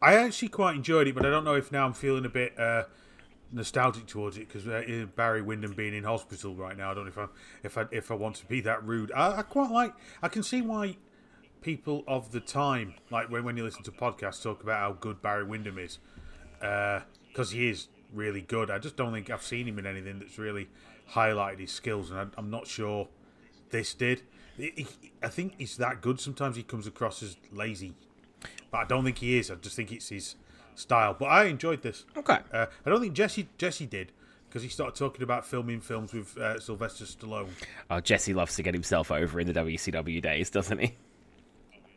I 0.00 0.14
actually 0.14 0.48
quite 0.48 0.76
enjoyed 0.76 1.08
it, 1.08 1.14
but 1.14 1.26
I 1.26 1.30
don't 1.30 1.44
know 1.44 1.54
if 1.54 1.72
now 1.72 1.86
I'm 1.86 1.92
feeling 1.92 2.24
a 2.24 2.28
bit 2.28 2.58
uh, 2.58 2.84
nostalgic 3.52 4.06
towards 4.06 4.36
it 4.36 4.48
because 4.48 4.68
uh, 4.68 5.06
Barry 5.16 5.42
Windham 5.42 5.72
being 5.72 5.94
in 5.94 6.04
hospital 6.04 6.54
right 6.54 6.76
now. 6.76 6.90
I 6.90 6.94
don't 6.94 7.04
know 7.04 7.10
if 7.10 7.18
I 7.18 7.26
if 7.62 7.78
I 7.78 7.84
if 7.90 8.10
I 8.10 8.14
want 8.14 8.36
to 8.36 8.46
be 8.46 8.60
that 8.62 8.84
rude. 8.84 9.10
I, 9.12 9.38
I 9.38 9.42
quite 9.42 9.70
like. 9.70 9.94
I 10.22 10.28
can 10.28 10.42
see 10.42 10.62
why 10.62 10.96
people 11.60 12.04
of 12.06 12.30
the 12.30 12.40
time, 12.40 12.94
like 13.10 13.30
when 13.30 13.44
when 13.44 13.56
you 13.56 13.64
listen 13.64 13.82
to 13.84 13.90
podcasts, 13.90 14.42
talk 14.42 14.62
about 14.62 14.80
how 14.80 14.92
good 14.92 15.22
Barry 15.22 15.44
Windham 15.44 15.78
is 15.78 15.98
because 16.58 17.52
uh, 17.52 17.56
he 17.56 17.68
is 17.68 17.88
really 18.12 18.42
good. 18.42 18.70
I 18.70 18.78
just 18.78 18.96
don't 18.96 19.12
think 19.12 19.30
I've 19.30 19.42
seen 19.42 19.66
him 19.66 19.78
in 19.78 19.86
anything 19.86 20.18
that's 20.18 20.38
really 20.38 20.68
highlighted 21.12 21.60
his 21.60 21.72
skills, 21.72 22.10
and 22.10 22.18
I, 22.20 22.38
am 22.38 22.50
not 22.50 22.66
sure 22.66 23.08
this 23.70 23.94
did. 23.94 24.22
He, 24.56 24.86
I 25.22 25.28
think 25.28 25.54
he's 25.58 25.76
that 25.78 26.00
good. 26.00 26.20
Sometimes 26.20 26.56
he 26.56 26.62
comes 26.62 26.86
across 26.86 27.22
as 27.22 27.36
lazy, 27.52 27.94
but 28.70 28.78
I 28.78 28.84
don't 28.84 29.04
think 29.04 29.18
he 29.18 29.38
is. 29.38 29.50
I 29.50 29.56
just 29.56 29.76
think 29.76 29.92
it's 29.92 30.08
his 30.08 30.36
style. 30.74 31.16
But 31.18 31.26
I 31.26 31.44
enjoyed 31.44 31.82
this. 31.82 32.04
Okay. 32.16 32.38
Uh, 32.52 32.66
I 32.84 32.90
don't 32.90 33.00
think 33.00 33.14
Jesse 33.14 33.48
Jesse 33.58 33.86
did 33.86 34.12
because 34.48 34.62
he 34.62 34.68
started 34.68 34.96
talking 34.96 35.22
about 35.22 35.44
filming 35.44 35.80
films 35.80 36.12
with 36.12 36.36
uh, 36.38 36.60
Sylvester 36.60 37.04
Stallone. 37.04 37.48
Oh, 37.90 38.00
Jesse 38.00 38.34
loves 38.34 38.54
to 38.56 38.62
get 38.62 38.74
himself 38.74 39.10
over 39.10 39.40
in 39.40 39.48
the 39.48 39.52
WCW 39.52 40.22
days, 40.22 40.50
doesn't 40.50 40.78
he? 40.78 40.94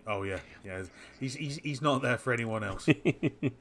Oh 0.08 0.24
yeah, 0.24 0.40
yeah. 0.66 0.84
He's 1.20 1.36
he's, 1.36 1.58
he's 1.58 1.82
not 1.82 2.02
there 2.02 2.18
for 2.18 2.34
anyone 2.34 2.64
else. 2.64 2.88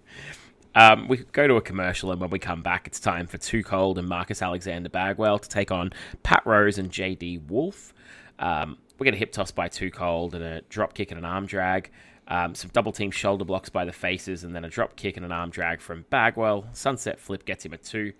um, 0.75 1.09
we 1.09 1.19
go 1.33 1.47
to 1.47 1.57
a 1.57 1.61
commercial, 1.61 2.13
and 2.13 2.21
when 2.21 2.31
we 2.31 2.39
come 2.39 2.63
back, 2.63 2.87
it's 2.87 3.01
time 3.01 3.27
for 3.27 3.37
2 3.37 3.63
Cold 3.65 3.99
and 3.99 4.09
Marcus 4.09 4.41
Alexander 4.41 4.89
Bagwell 4.89 5.41
to 5.41 5.49
take 5.49 5.71
on 5.71 5.93
Pat 6.23 6.43
Rose 6.47 6.79
and 6.79 6.91
JD 6.91 7.49
Wolf. 7.49 7.93
Um, 8.39 8.79
we 8.99 9.05
get 9.05 9.15
a 9.15 9.19
hip 9.19 9.33
toss 9.33 9.51
by 9.51 9.69
2 9.69 9.91
Cold 9.91 10.35
and 10.35 10.43
a 10.43 10.63
drop 10.63 10.95
kick 10.95 11.11
and 11.11 11.19
an 11.19 11.25
arm 11.25 11.47
drag. 11.47 11.91
Um, 12.29 12.55
some 12.55 12.71
double 12.73 12.93
team 12.93 13.11
shoulder 13.11 13.45
blocks 13.45 13.69
by 13.69 13.85
the 13.85 13.93
faces, 13.93 14.43
and 14.43 14.55
then 14.55 14.65
a 14.65 14.69
drop 14.69 14.97
kick 14.97 15.17
and 15.17 15.25
an 15.25 15.33
arm 15.33 15.51
drag 15.51 15.81
from 15.81 16.05
Bagwell. 16.11 16.67
Sunset 16.73 17.21
flip 17.21 17.45
gets 17.45 17.65
him 17.65 17.73
a 17.73 17.77
two. 17.77 18.13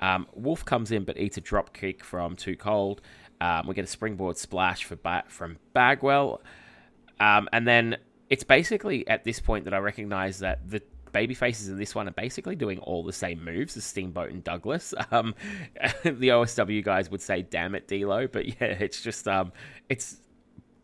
Um, 0.00 0.26
Wolf 0.34 0.64
comes 0.64 0.92
in 0.92 1.04
but 1.04 1.18
eats 1.18 1.36
a 1.38 1.40
drop 1.40 1.72
kick 1.72 2.04
from 2.04 2.36
2 2.36 2.56
Cold. 2.56 3.00
Um, 3.40 3.66
we 3.66 3.74
get 3.74 3.84
a 3.84 3.88
springboard 3.88 4.36
splash 4.36 4.84
for 4.84 4.96
ba- 4.96 5.24
from 5.28 5.58
Bagwell. 5.72 6.42
Um, 7.20 7.48
and 7.52 7.66
then 7.66 7.96
it's 8.28 8.44
basically 8.44 9.06
at 9.08 9.24
this 9.24 9.40
point 9.40 9.64
that 9.64 9.74
I 9.74 9.78
recognize 9.78 10.40
that 10.40 10.68
the 10.68 10.82
baby 11.12 11.34
faces 11.34 11.68
in 11.68 11.78
this 11.78 11.94
one 11.94 12.08
are 12.08 12.12
basically 12.12 12.56
doing 12.56 12.78
all 12.80 13.02
the 13.02 13.12
same 13.12 13.44
moves 13.44 13.76
as 13.76 13.84
Steamboat 13.84 14.30
and 14.30 14.42
Douglas. 14.44 14.94
Um, 15.10 15.34
the 16.04 16.28
OSW 16.28 16.84
guys 16.84 17.10
would 17.10 17.22
say, 17.22 17.40
"Damn 17.42 17.74
it, 17.74 17.88
D'Lo," 17.88 18.26
but 18.26 18.46
yeah, 18.60 18.76
it's 18.78 19.00
just 19.00 19.26
um, 19.26 19.52
it's 19.88 20.18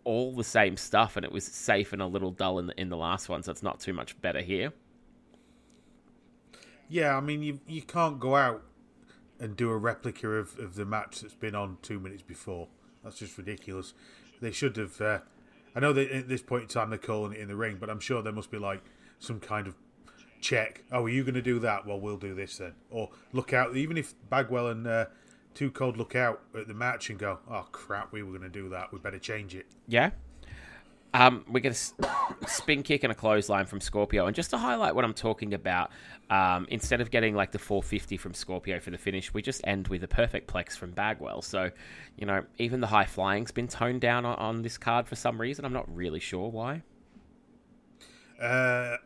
all 0.04 0.34
the 0.34 0.44
same 0.44 0.76
stuff, 0.76 1.16
and 1.16 1.24
it 1.24 1.32
was 1.32 1.44
safe 1.44 1.92
and 1.92 2.00
a 2.00 2.06
little 2.06 2.30
dull 2.30 2.58
in 2.58 2.68
the, 2.68 2.80
in 2.80 2.88
the 2.88 2.96
last 2.96 3.28
one, 3.28 3.42
so 3.42 3.52
it's 3.52 3.62
not 3.62 3.80
too 3.80 3.92
much 3.92 4.18
better 4.22 4.40
here. 4.40 4.72
Yeah, 6.88 7.16
I 7.16 7.20
mean, 7.20 7.42
you 7.42 7.60
you 7.66 7.82
can't 7.82 8.18
go 8.18 8.34
out 8.34 8.62
and 9.38 9.56
do 9.56 9.68
a 9.70 9.76
replica 9.76 10.28
of, 10.28 10.58
of 10.58 10.74
the 10.74 10.84
match 10.84 11.20
that's 11.20 11.34
been 11.34 11.54
on 11.54 11.78
two 11.82 12.00
minutes 12.00 12.22
before. 12.22 12.68
That's 13.02 13.18
just 13.18 13.36
ridiculous. 13.36 13.94
They 14.40 14.52
should 14.52 14.76
have. 14.76 15.00
Uh, 15.00 15.18
I 15.74 15.80
know 15.80 15.92
that 15.92 16.10
at 16.10 16.28
this 16.28 16.42
point 16.42 16.62
in 16.62 16.68
time 16.68 16.90
they're 16.90 16.98
calling 16.98 17.32
it 17.32 17.40
in 17.40 17.48
the 17.48 17.56
ring, 17.56 17.78
but 17.80 17.90
I'm 17.90 18.00
sure 18.00 18.22
there 18.22 18.32
must 18.32 18.50
be 18.50 18.58
like 18.58 18.82
some 19.18 19.40
kind 19.40 19.66
of 19.66 19.74
check. 20.44 20.84
Oh, 20.92 21.04
are 21.04 21.08
you 21.08 21.24
going 21.24 21.34
to 21.34 21.42
do 21.42 21.58
that? 21.60 21.86
Well, 21.86 21.98
we'll 21.98 22.18
do 22.18 22.34
this 22.34 22.58
then. 22.58 22.74
Or 22.90 23.10
look 23.32 23.52
out. 23.52 23.76
Even 23.76 23.96
if 23.96 24.14
Bagwell 24.28 24.68
and 24.68 24.86
uh, 24.86 25.06
2 25.54 25.70
Cold 25.70 25.96
look 25.96 26.14
out 26.14 26.42
at 26.54 26.68
the 26.68 26.74
match 26.74 27.10
and 27.10 27.18
go, 27.18 27.38
"Oh 27.50 27.66
crap, 27.72 28.12
we 28.12 28.22
were 28.22 28.30
going 28.30 28.42
to 28.42 28.48
do 28.48 28.68
that. 28.68 28.92
We 28.92 28.98
better 28.98 29.18
change 29.18 29.54
it." 29.54 29.66
Yeah. 29.88 30.10
Um, 31.14 31.44
we 31.48 31.60
get 31.60 31.72
a 31.72 32.48
spin 32.48 32.82
kick 32.82 33.04
and 33.04 33.12
a 33.12 33.14
clothesline 33.14 33.66
from 33.66 33.80
Scorpio. 33.80 34.26
And 34.26 34.34
just 34.34 34.50
to 34.50 34.58
highlight 34.58 34.96
what 34.96 35.04
I'm 35.04 35.14
talking 35.14 35.54
about, 35.54 35.92
um, 36.28 36.66
instead 36.70 37.00
of 37.00 37.12
getting 37.12 37.36
like 37.36 37.52
the 37.52 37.58
450 37.60 38.16
from 38.16 38.34
Scorpio 38.34 38.80
for 38.80 38.90
the 38.90 38.98
finish, 38.98 39.32
we 39.32 39.40
just 39.40 39.60
end 39.64 39.86
with 39.86 40.02
a 40.02 40.08
perfect 40.08 40.52
plex 40.52 40.76
from 40.76 40.90
Bagwell. 40.90 41.40
So, 41.42 41.70
you 42.16 42.26
know, 42.26 42.42
even 42.58 42.80
the 42.80 42.88
high 42.88 43.04
flying's 43.04 43.52
been 43.52 43.68
toned 43.68 44.00
down 44.00 44.26
on, 44.26 44.34
on 44.38 44.62
this 44.62 44.76
card 44.76 45.06
for 45.06 45.14
some 45.14 45.40
reason. 45.40 45.64
I'm 45.64 45.72
not 45.72 45.86
really 45.94 46.18
sure 46.18 46.50
why. 46.50 46.82
Uh, 48.42 48.96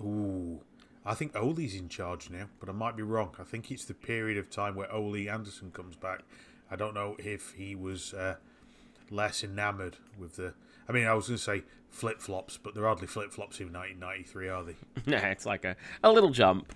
ooh. 0.00 0.60
I 1.06 1.14
think 1.14 1.36
Ole's 1.36 1.74
in 1.74 1.88
charge 1.88 2.30
now, 2.30 2.48
but 2.58 2.68
I 2.68 2.72
might 2.72 2.96
be 2.96 3.02
wrong. 3.02 3.34
I 3.38 3.44
think 3.44 3.70
it's 3.70 3.84
the 3.84 3.94
period 3.94 4.36
of 4.36 4.50
time 4.50 4.74
where 4.74 4.92
Ole 4.92 5.28
Anderson 5.28 5.70
comes 5.70 5.94
back. 5.94 6.22
I 6.68 6.74
don't 6.74 6.94
know 6.94 7.14
if 7.18 7.52
he 7.52 7.76
was 7.76 8.12
uh, 8.12 8.36
less 9.10 9.44
enamoured 9.44 9.96
with 10.18 10.34
the. 10.34 10.54
I 10.88 10.92
mean, 10.92 11.06
I 11.06 11.14
was 11.14 11.28
going 11.28 11.38
to 11.38 11.42
say 11.42 11.62
flip 11.90 12.20
flops, 12.20 12.56
but 12.56 12.74
they're 12.74 12.84
hardly 12.84 13.06
flip 13.06 13.32
flops 13.32 13.60
in 13.60 13.72
1993, 13.72 14.48
are 14.48 14.64
they? 14.64 14.74
nah, 15.06 15.28
it's 15.28 15.46
like 15.46 15.64
a, 15.64 15.76
a 16.02 16.10
little 16.10 16.30
jump. 16.30 16.72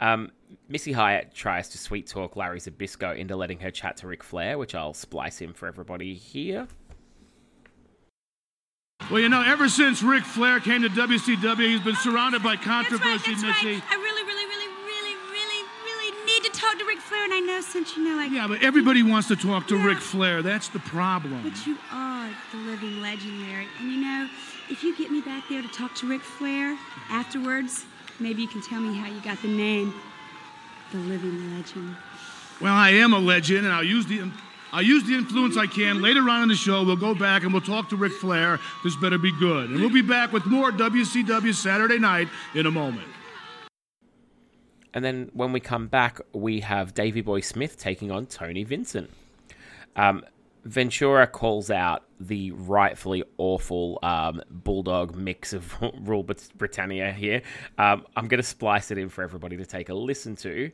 Um, 0.00 0.32
Missy 0.68 0.92
Hyatt 0.92 1.34
tries 1.34 1.68
to 1.70 1.78
sweet 1.78 2.06
talk 2.06 2.36
Larry 2.36 2.58
Zbyszko 2.58 3.16
into 3.16 3.36
letting 3.36 3.60
her 3.60 3.70
chat 3.70 3.98
to 3.98 4.06
Ric 4.06 4.22
Flair, 4.22 4.56
which 4.56 4.74
I'll 4.74 4.94
splice 4.94 5.42
in 5.42 5.52
for 5.52 5.68
everybody 5.68 6.14
here. 6.14 6.66
Well, 9.10 9.18
you 9.18 9.28
know, 9.28 9.42
ever 9.42 9.68
since 9.68 10.04
Ric 10.04 10.22
Flair 10.22 10.60
came 10.60 10.82
to 10.82 10.88
WCW, 10.88 11.66
he's 11.66 11.80
been 11.80 11.96
surrounded 11.96 12.44
by 12.44 12.54
controversy, 12.54 13.34
that's 13.34 13.42
right, 13.42 13.52
that's 13.52 13.64
Missy. 13.64 13.74
Right. 13.74 13.82
I 13.90 13.94
really, 13.96 14.22
really, 14.22 14.44
really, 14.46 14.68
really, 14.86 15.14
really, 15.32 15.68
really 15.84 16.26
need 16.26 16.44
to 16.44 16.50
talk 16.52 16.78
to 16.78 16.84
Ric 16.84 17.00
Flair, 17.00 17.24
and 17.24 17.34
I 17.34 17.40
know 17.40 17.60
since 17.60 17.96
you 17.96 18.04
know 18.04 18.20
I. 18.20 18.26
Yeah, 18.26 18.46
but 18.46 18.62
everybody 18.62 19.02
wants 19.02 19.26
to 19.28 19.34
talk 19.36 19.66
to 19.66 19.76
Yeah. 19.76 19.86
Ric 19.86 19.98
Flair. 19.98 20.42
That's 20.42 20.68
the 20.68 20.78
problem. 20.78 21.42
But 21.42 21.66
you 21.66 21.76
are 21.90 22.30
the 22.52 22.58
living 22.58 23.02
legend, 23.02 23.40
Larry. 23.48 23.66
And 23.80 23.90
you 23.90 24.00
know, 24.00 24.28
if 24.68 24.84
you 24.84 24.96
get 24.96 25.10
me 25.10 25.20
back 25.20 25.42
there 25.48 25.60
to 25.60 25.68
talk 25.68 25.92
to 25.96 26.06
Ric 26.08 26.20
Flair 26.20 26.78
afterwards, 27.10 27.84
maybe 28.20 28.42
you 28.42 28.48
can 28.48 28.62
tell 28.62 28.80
me 28.80 28.96
how 28.96 29.08
you 29.08 29.20
got 29.22 29.42
the 29.42 29.48
name, 29.48 29.92
the 30.92 30.98
living 30.98 31.56
legend. 31.56 31.96
Well, 32.60 32.74
I 32.74 32.90
am 32.90 33.12
a 33.12 33.18
legend, 33.18 33.66
and 33.66 33.74
I'll 33.74 33.82
use 33.82 34.06
the 34.06 34.20
I'll 34.72 34.82
use 34.82 35.04
the 35.04 35.14
influence 35.14 35.56
I 35.56 35.66
can. 35.66 36.00
Later 36.00 36.28
on 36.28 36.42
in 36.42 36.48
the 36.48 36.54
show, 36.54 36.84
we'll 36.84 36.96
go 36.96 37.14
back 37.14 37.42
and 37.42 37.52
we'll 37.52 37.62
talk 37.62 37.88
to 37.90 37.96
Ric 37.96 38.12
Flair. 38.12 38.60
This 38.84 38.94
better 38.96 39.18
be 39.18 39.32
good. 39.38 39.70
And 39.70 39.80
we'll 39.80 39.90
be 39.90 40.02
back 40.02 40.32
with 40.32 40.46
more 40.46 40.70
WCW 40.70 41.54
Saturday 41.54 41.98
night 41.98 42.28
in 42.54 42.66
a 42.66 42.70
moment. 42.70 43.08
And 44.94 45.04
then 45.04 45.30
when 45.32 45.52
we 45.52 45.60
come 45.60 45.86
back, 45.86 46.20
we 46.32 46.60
have 46.60 46.94
Davy 46.94 47.20
Boy 47.20 47.40
Smith 47.40 47.78
taking 47.78 48.10
on 48.10 48.26
Tony 48.26 48.64
Vincent. 48.64 49.10
Um, 49.96 50.24
Ventura 50.64 51.26
calls 51.26 51.70
out 51.70 52.04
the 52.18 52.50
rightfully 52.52 53.24
awful 53.38 53.98
um, 54.02 54.42
bulldog 54.50 55.14
mix 55.14 55.52
of 55.52 55.74
Rule 56.02 56.22
Brit- 56.22 56.50
Britannia 56.56 57.12
here. 57.12 57.42
Um, 57.78 58.04
I'm 58.16 58.28
going 58.28 58.40
to 58.40 58.46
splice 58.46 58.90
it 58.90 58.98
in 58.98 59.08
for 59.08 59.22
everybody 59.22 59.56
to 59.56 59.66
take 59.66 59.88
a 59.88 59.94
listen 59.94 60.36
to. 60.36 60.70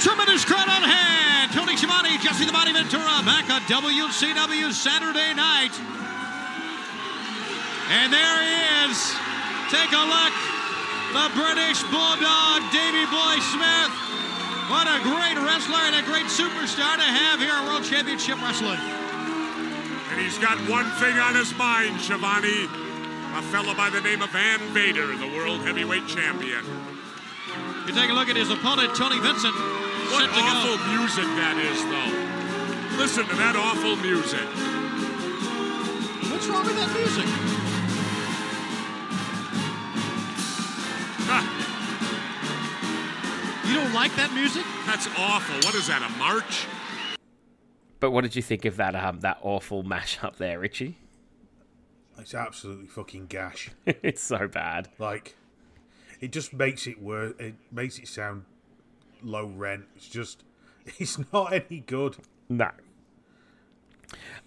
Tremendous 0.00 0.44
crowd 0.44 0.68
on 0.68 0.82
hand. 0.86 1.50
Tony 1.50 1.76
Schiavone, 1.76 2.18
Jesse 2.22 2.46
the 2.46 2.52
Body 2.52 2.72
Ventura 2.72 3.18
back 3.26 3.50
on 3.50 3.60
WCW 3.66 4.70
Saturday 4.70 5.34
night. 5.34 5.74
And 7.90 8.12
there 8.12 8.38
he 8.38 8.54
is. 8.86 8.94
Take 9.74 9.90
a 9.90 10.04
look. 10.06 10.34
The 11.10 11.26
British 11.34 11.82
Bulldog, 11.90 12.62
Davy 12.70 13.10
Boy 13.10 13.42
Smith. 13.50 13.92
What 14.70 14.86
a 14.86 15.02
great 15.02 15.34
wrestler 15.34 15.82
and 15.90 15.96
a 15.96 16.02
great 16.06 16.26
superstar 16.30 16.94
to 16.94 17.02
have 17.02 17.40
here 17.40 17.50
at 17.50 17.66
World 17.66 17.82
Championship 17.82 18.40
Wrestling. 18.40 18.78
And 18.78 20.20
he's 20.20 20.38
got 20.38 20.58
one 20.70 20.86
thing 21.02 21.18
on 21.18 21.34
his 21.34 21.52
mind, 21.56 22.00
Schiavone. 22.00 22.68
A 23.34 23.42
fellow 23.50 23.74
by 23.74 23.90
the 23.90 24.00
name 24.00 24.22
of 24.22 24.30
Van 24.30 24.60
Vader, 24.70 25.16
the 25.16 25.26
World 25.34 25.62
Heavyweight 25.62 26.06
Champion. 26.06 26.62
You 27.86 27.94
take 27.94 28.10
a 28.10 28.12
look 28.12 28.28
at 28.28 28.36
his 28.36 28.50
opponent, 28.50 28.94
Tony 28.94 29.18
Vincent. 29.18 29.77
What 30.10 30.20
set 30.20 30.30
awful 30.32 30.76
go. 30.76 30.98
music 30.98 31.28
that 31.36 31.56
is, 31.58 31.84
though. 31.84 32.98
Listen 32.98 33.26
to 33.26 33.36
that 33.36 33.56
awful 33.56 33.96
music. 33.96 34.48
What's 36.30 36.46
wrong 36.48 36.64
with 36.64 36.76
that 36.76 36.92
music? 36.96 37.26
You 43.68 43.74
don't 43.74 43.92
like 43.92 44.16
that 44.16 44.32
music? 44.32 44.64
That's 44.86 45.06
awful. 45.18 45.56
What 45.56 45.74
is 45.74 45.88
that, 45.88 46.02
a 46.02 46.08
march? 46.18 46.66
But 48.00 48.12
what 48.12 48.22
did 48.22 48.34
you 48.34 48.42
think 48.42 48.64
of 48.64 48.76
that 48.76 48.94
um 48.94 49.20
that 49.20 49.38
awful 49.42 49.84
mashup 49.84 50.36
there, 50.36 50.58
Richie? 50.58 50.96
It's 52.18 52.34
absolutely 52.34 52.86
fucking 52.86 53.26
gash. 53.26 53.70
it's 53.86 54.22
so 54.22 54.48
bad. 54.48 54.88
Like, 54.98 55.36
it 56.20 56.32
just 56.32 56.52
makes 56.54 56.86
it 56.86 57.00
worse. 57.00 57.34
It 57.38 57.54
makes 57.70 57.98
it 57.98 58.08
sound 58.08 58.44
low 59.22 59.46
rent. 59.46 59.84
It's 59.96 60.08
just, 60.08 60.44
it's 60.98 61.18
not 61.32 61.52
any 61.52 61.80
good. 61.80 62.16
No. 62.48 62.70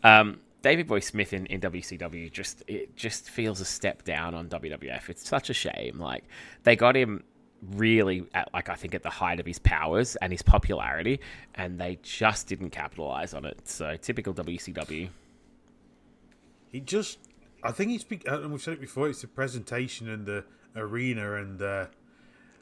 Um, 0.03 0.39
Davy 0.61 0.83
Boy 0.83 0.99
Smith 0.99 1.33
in, 1.33 1.45
in 1.47 1.59
WCW 1.61 2.31
just 2.31 2.63
it 2.67 2.95
just 2.95 3.29
feels 3.29 3.61
a 3.61 3.65
step 3.65 4.03
down 4.03 4.33
on 4.35 4.47
WWF. 4.47 5.09
It's 5.09 5.27
such 5.27 5.49
a 5.49 5.53
shame. 5.53 5.99
Like 5.99 6.23
they 6.63 6.75
got 6.75 6.95
him 6.95 7.23
really 7.73 8.25
at 8.33 8.51
like 8.53 8.69
I 8.69 8.75
think 8.75 8.95
at 8.95 9.03
the 9.03 9.09
height 9.09 9.39
of 9.39 9.45
his 9.45 9.59
powers 9.59 10.15
and 10.17 10.31
his 10.31 10.41
popularity, 10.41 11.19
and 11.55 11.79
they 11.79 11.99
just 12.01 12.47
didn't 12.47 12.71
capitalize 12.71 13.33
on 13.33 13.45
it. 13.45 13.67
So 13.67 13.95
typical 13.97 14.33
WCW. 14.33 15.09
He 16.71 16.79
just, 16.79 17.19
I 17.63 17.71
think 17.71 17.91
it's, 17.91 18.05
be- 18.05 18.21
and 18.25 18.49
we've 18.51 18.61
said 18.61 18.75
it 18.75 18.81
before, 18.81 19.09
it's 19.09 19.21
the 19.21 19.27
presentation 19.27 20.09
and 20.09 20.25
the 20.25 20.45
arena 20.75 21.35
and 21.35 21.59
the, 21.59 21.89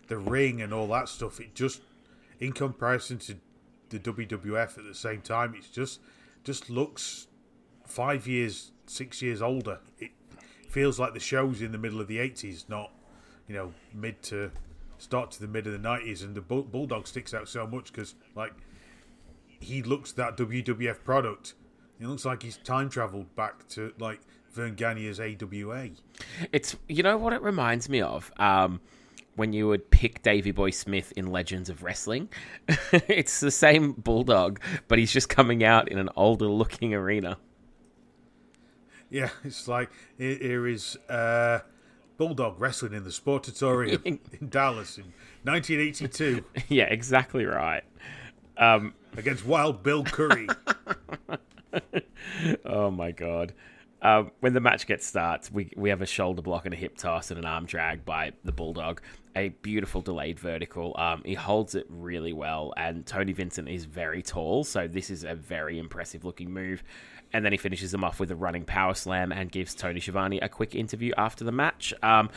the 0.08 0.18
ring 0.18 0.62
and 0.62 0.74
all 0.74 0.88
that 0.88 1.10
stuff. 1.10 1.40
It 1.40 1.54
just, 1.54 1.82
in 2.40 2.54
comparison 2.54 3.18
to 3.20 3.36
the 3.90 4.00
WWF 4.00 4.78
at 4.78 4.84
the 4.84 4.94
same 4.94 5.22
time, 5.22 5.56
it's 5.58 5.70
just, 5.70 6.00
just 6.44 6.70
looks 6.70 7.28
five 7.86 8.28
years, 8.28 8.72
six 8.86 9.22
years 9.22 9.42
older. 9.42 9.80
It 9.98 10.12
feels 10.70 11.00
like 11.00 11.14
the 11.14 11.20
show's 11.20 11.62
in 11.62 11.72
the 11.72 11.78
middle 11.78 12.00
of 12.00 12.08
the 12.08 12.18
80s, 12.18 12.70
not, 12.70 12.92
you 13.48 13.56
know, 13.56 13.74
mid 13.94 14.22
to 14.24 14.52
start 14.98 15.32
to 15.32 15.42
the 15.42 15.48
mid 15.48 15.66
of 15.68 15.74
the 15.74 15.80
90s. 15.80 16.24
And 16.24 16.36
the 16.36 16.42
Bull- 16.42 16.64
Bulldog 16.64 17.08
sticks 17.08 17.34
out 17.34 17.50
so 17.50 17.66
much 17.66 17.92
because, 17.92 18.16
like, 18.36 18.54
he 19.60 19.84
looks 19.84 20.12
that 20.14 20.38
WWF 20.38 21.04
product. 21.04 21.54
It 22.00 22.08
looks 22.08 22.26
like 22.26 22.44
he's 22.44 22.58
time 22.58 22.90
traveled 22.90 23.36
back 23.36 23.68
to 23.70 23.94
like 24.00 24.22
Verne 24.52 24.76
Gagne's 24.76 25.20
AWA. 25.20 25.90
It's 26.52 26.78
you 26.88 27.04
know 27.04 27.18
what 27.18 27.34
it 27.34 27.42
reminds 27.42 27.90
me 27.90 28.02
of. 28.02 28.32
Um, 28.38 28.80
when 29.40 29.54
you 29.54 29.68
would 29.70 29.90
pick 29.90 30.22
Davy 30.22 30.52
Boy 30.52 30.70
Smith 30.70 31.14
in 31.16 31.28
Legends 31.28 31.70
of 31.70 31.82
Wrestling, 31.82 32.28
it's 32.92 33.40
the 33.40 33.50
same 33.50 33.94
bulldog, 33.94 34.60
but 34.90 35.00
he's 35.00 35.14
just 35.14 35.30
coming 35.30 35.64
out 35.64 35.90
in 35.90 35.98
an 35.98 36.10
older 36.16 36.48
looking 36.48 36.94
arena. 36.94 37.38
Yeah, 39.10 39.30
it's 39.44 39.68
like 39.68 39.90
here, 40.18 40.68
is 40.68 40.98
uh, 41.08 41.60
Bulldog 42.18 42.60
wrestling 42.60 42.94
in 42.94 43.06
the 43.06 43.10
Sportatorium 43.10 44.06
in 44.40 44.50
Dallas 44.50 44.98
in 44.98 45.06
1982 45.44 46.44
yeah, 46.68 46.84
exactly 46.84 47.46
right. 47.46 47.84
Um, 48.58 48.94
against 49.16 49.46
Wild 49.46 49.82
Bill 49.82 50.04
Curry. 50.04 50.48
Oh 52.66 52.92
my 52.92 53.12
god. 53.12 53.54
Um, 54.02 54.32
when 54.40 54.54
the 54.54 54.62
match 54.62 54.88
gets 54.88 55.06
starts, 55.06 55.52
we 55.52 55.72
we 55.76 55.90
have 55.90 56.02
a 56.02 56.06
shoulder 56.06 56.42
block 56.42 56.66
and 56.66 56.74
a 56.74 56.78
hip 56.78 56.98
toss 56.98 57.32
and 57.32 57.40
an 57.40 57.46
arm 57.46 57.66
drag 57.66 58.06
by 58.06 58.32
the 58.44 58.52
bulldog. 58.52 59.02
A 59.36 59.50
beautiful 59.50 60.02
delayed 60.02 60.40
vertical. 60.40 60.96
Um, 60.98 61.22
he 61.26 61.34
holds 61.34 61.76
it 61.76 61.86
really 61.90 62.34
well, 62.34 62.74
and 62.78 63.06
Tony 63.06 63.34
Vincent 63.34 63.68
is 63.68 63.86
very 63.86 64.22
tall, 64.22 64.64
so 64.64 64.88
this 64.88 65.10
is 65.10 65.24
a 65.24 65.36
very 65.36 65.78
impressive 65.78 66.24
looking 66.24 66.52
move. 66.52 66.84
And 67.32 67.46
then 67.46 67.52
he 67.52 67.58
finishes 67.58 67.94
him 67.94 68.04
off 68.04 68.20
with 68.20 68.32
a 68.32 68.36
running 68.36 68.66
power 68.66 68.96
slam 68.96 69.32
and 69.32 69.52
gives 69.52 69.76
Tony 69.76 70.00
Schiavone 70.00 70.40
a 70.40 70.50
quick 70.50 70.74
interview 70.74 71.14
after 71.16 71.44
the 71.44 71.52
match. 71.52 71.94
Um, 72.02 72.30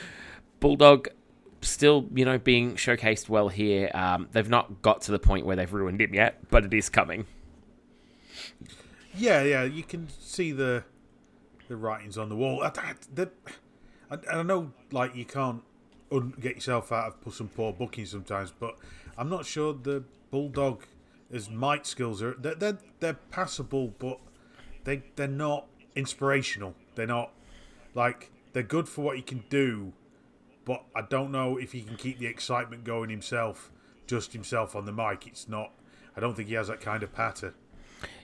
bulldog 0.60 1.08
still, 1.62 2.08
you 2.14 2.24
know, 2.24 2.38
being 2.38 2.74
showcased 2.74 3.28
well 3.28 3.48
here. 3.48 3.90
Um, 3.94 4.28
they've 4.32 4.48
not 4.48 4.82
got 4.82 5.02
to 5.02 5.12
the 5.12 5.18
point 5.18 5.46
where 5.46 5.56
they've 5.56 5.72
ruined 5.72 6.00
him 6.00 6.12
yet, 6.12 6.50
but 6.50 6.64
it 6.64 6.74
is 6.74 6.88
coming. 6.88 7.26
yeah, 9.14 9.42
yeah, 9.42 9.62
you 9.64 9.82
can 9.82 10.08
see 10.20 10.52
the 10.52 10.84
the 11.72 11.76
writings 11.78 12.18
on 12.18 12.28
the 12.28 12.36
wall. 12.36 12.62
I, 12.62 12.66
I, 12.66 12.94
the, 13.14 13.30
I, 14.10 14.18
I 14.30 14.42
know, 14.42 14.72
like 14.90 15.16
you 15.16 15.24
can't 15.24 15.62
un- 16.12 16.34
get 16.38 16.56
yourself 16.56 16.92
out 16.92 17.16
of 17.24 17.34
some 17.34 17.48
poor 17.48 17.72
booking 17.72 18.04
sometimes, 18.04 18.52
but 18.52 18.76
I'm 19.16 19.30
not 19.30 19.46
sure 19.46 19.72
the 19.72 20.04
Bulldog 20.30 20.84
as 21.32 21.48
mic 21.48 21.86
skills 21.86 22.22
are. 22.22 22.34
They're 22.38 22.54
they're, 22.54 22.78
they're 23.00 23.18
passable, 23.30 23.94
but 23.98 24.20
they 24.84 25.02
they're 25.16 25.26
not 25.26 25.66
inspirational. 25.96 26.74
They're 26.94 27.06
not 27.06 27.32
like 27.94 28.30
they're 28.52 28.62
good 28.62 28.86
for 28.86 29.00
what 29.00 29.16
he 29.16 29.22
can 29.22 29.44
do, 29.48 29.94
but 30.66 30.84
I 30.94 31.00
don't 31.00 31.32
know 31.32 31.56
if 31.56 31.72
he 31.72 31.80
can 31.80 31.96
keep 31.96 32.18
the 32.18 32.26
excitement 32.26 32.84
going 32.84 33.08
himself, 33.08 33.72
just 34.06 34.34
himself 34.34 34.76
on 34.76 34.84
the 34.84 34.92
mic. 34.92 35.26
It's 35.26 35.48
not. 35.48 35.72
I 36.14 36.20
don't 36.20 36.34
think 36.34 36.48
he 36.50 36.54
has 36.54 36.68
that 36.68 36.82
kind 36.82 37.02
of 37.02 37.14
patter. 37.14 37.54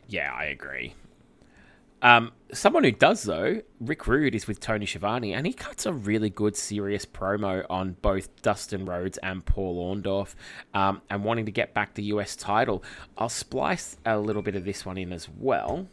Yeah, 0.07 0.35
I 0.35 0.45
agree. 0.45 0.95
Um, 2.01 2.33
someone 2.53 2.85
who 2.85 2.93
does 2.93 3.25
though, 3.25 3.63
Rick 3.81 4.07
Rude 4.07 4.35
is 4.35 4.47
with 4.47 4.61
Tony 4.61 4.87
Schiavone, 4.87 5.35
and 5.35 5.47
he 5.47 5.53
cuts 5.53 5.87
a 5.87 5.93
really 5.93 6.31
good, 6.31 6.57
serious 6.57 7.05
promo 7.05 7.65
on 7.69 7.97
both 8.03 8.43
Dustin 8.43 8.85
Rhodes 8.85 9.19
and 9.19 9.45
Paul 9.45 9.97
Orndorff, 9.97 10.35
um, 10.75 11.03
and 11.11 11.25
wanting 11.25 11.47
to 11.47 11.53
get 11.53 11.75
back 11.75 11.95
the 11.95 12.05
US 12.05 12.37
title. 12.37 12.83
I'll 13.17 13.29
splice 13.29 13.97
a 14.07 14.19
little 14.19 14.43
bit 14.43 14.55
of 14.55 14.65
this 14.65 14.87
one 14.87 14.99
in 14.99 15.13
as 15.13 15.29
well. 15.29 15.89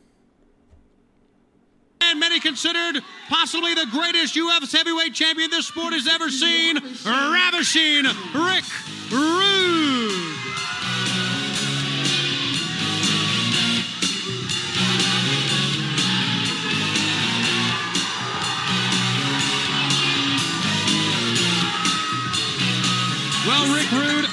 And 2.01 2.19
many 2.19 2.39
considered 2.39 3.01
possibly 3.29 3.73
the 3.73 3.87
greatest 3.89 4.35
UFC 4.35 4.77
heavyweight 4.77 5.15
champion 5.15 5.49
this 5.49 5.67
sport 5.67 5.93
has 5.93 6.07
ever 6.07 6.29
seen, 6.29 6.77
Ravishing 7.03 8.03
Rick 8.33 8.63
Rude. 9.11 10.14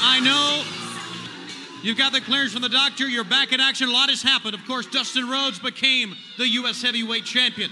I 0.05 0.21
know 0.21 0.83
You've 1.83 1.99
got 1.99 2.13
the 2.13 2.21
clearance 2.21 2.53
from 2.53 2.63
the 2.63 2.69
doctor. 2.69 3.09
You're 3.09 3.25
back 3.25 3.53
in 3.53 3.59
action. 3.59 3.89
A 3.89 3.93
lot 3.93 4.09
has 4.09 4.23
happened. 4.23 4.55
Of 4.55 4.65
course, 4.67 4.87
Dustin 4.87 5.29
Rhodes 5.29 5.59
became 5.59 6.15
the 6.39 6.49
U.S. 6.49 6.81
heavyweight 6.81 7.25
champion. 7.25 7.71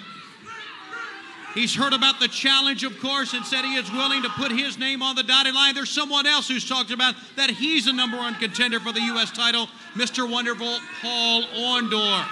He's 1.54 1.74
heard 1.74 1.92
about 1.92 2.18
the 2.18 2.26
challenge, 2.26 2.82
of 2.82 2.98
course, 3.00 3.34
and 3.34 3.44
said 3.44 3.64
he 3.64 3.76
is 3.76 3.90
willing 3.90 4.22
to 4.22 4.28
put 4.30 4.50
his 4.50 4.78
name 4.78 5.00
on 5.02 5.14
the 5.14 5.22
dotted 5.22 5.54
line. 5.54 5.74
There's 5.74 5.90
someone 5.90 6.26
else 6.26 6.48
who's 6.48 6.68
talked 6.68 6.90
about 6.90 7.14
that 7.36 7.50
he's 7.50 7.86
a 7.86 7.92
number 7.92 8.16
one 8.16 8.34
contender 8.34 8.80
for 8.80 8.92
the 8.92 9.00
U.S. 9.00 9.30
title, 9.30 9.68
Mr. 9.94 10.28
Wonderful 10.28 10.78
Paul 11.00 11.42
Orndorff. 11.42 12.28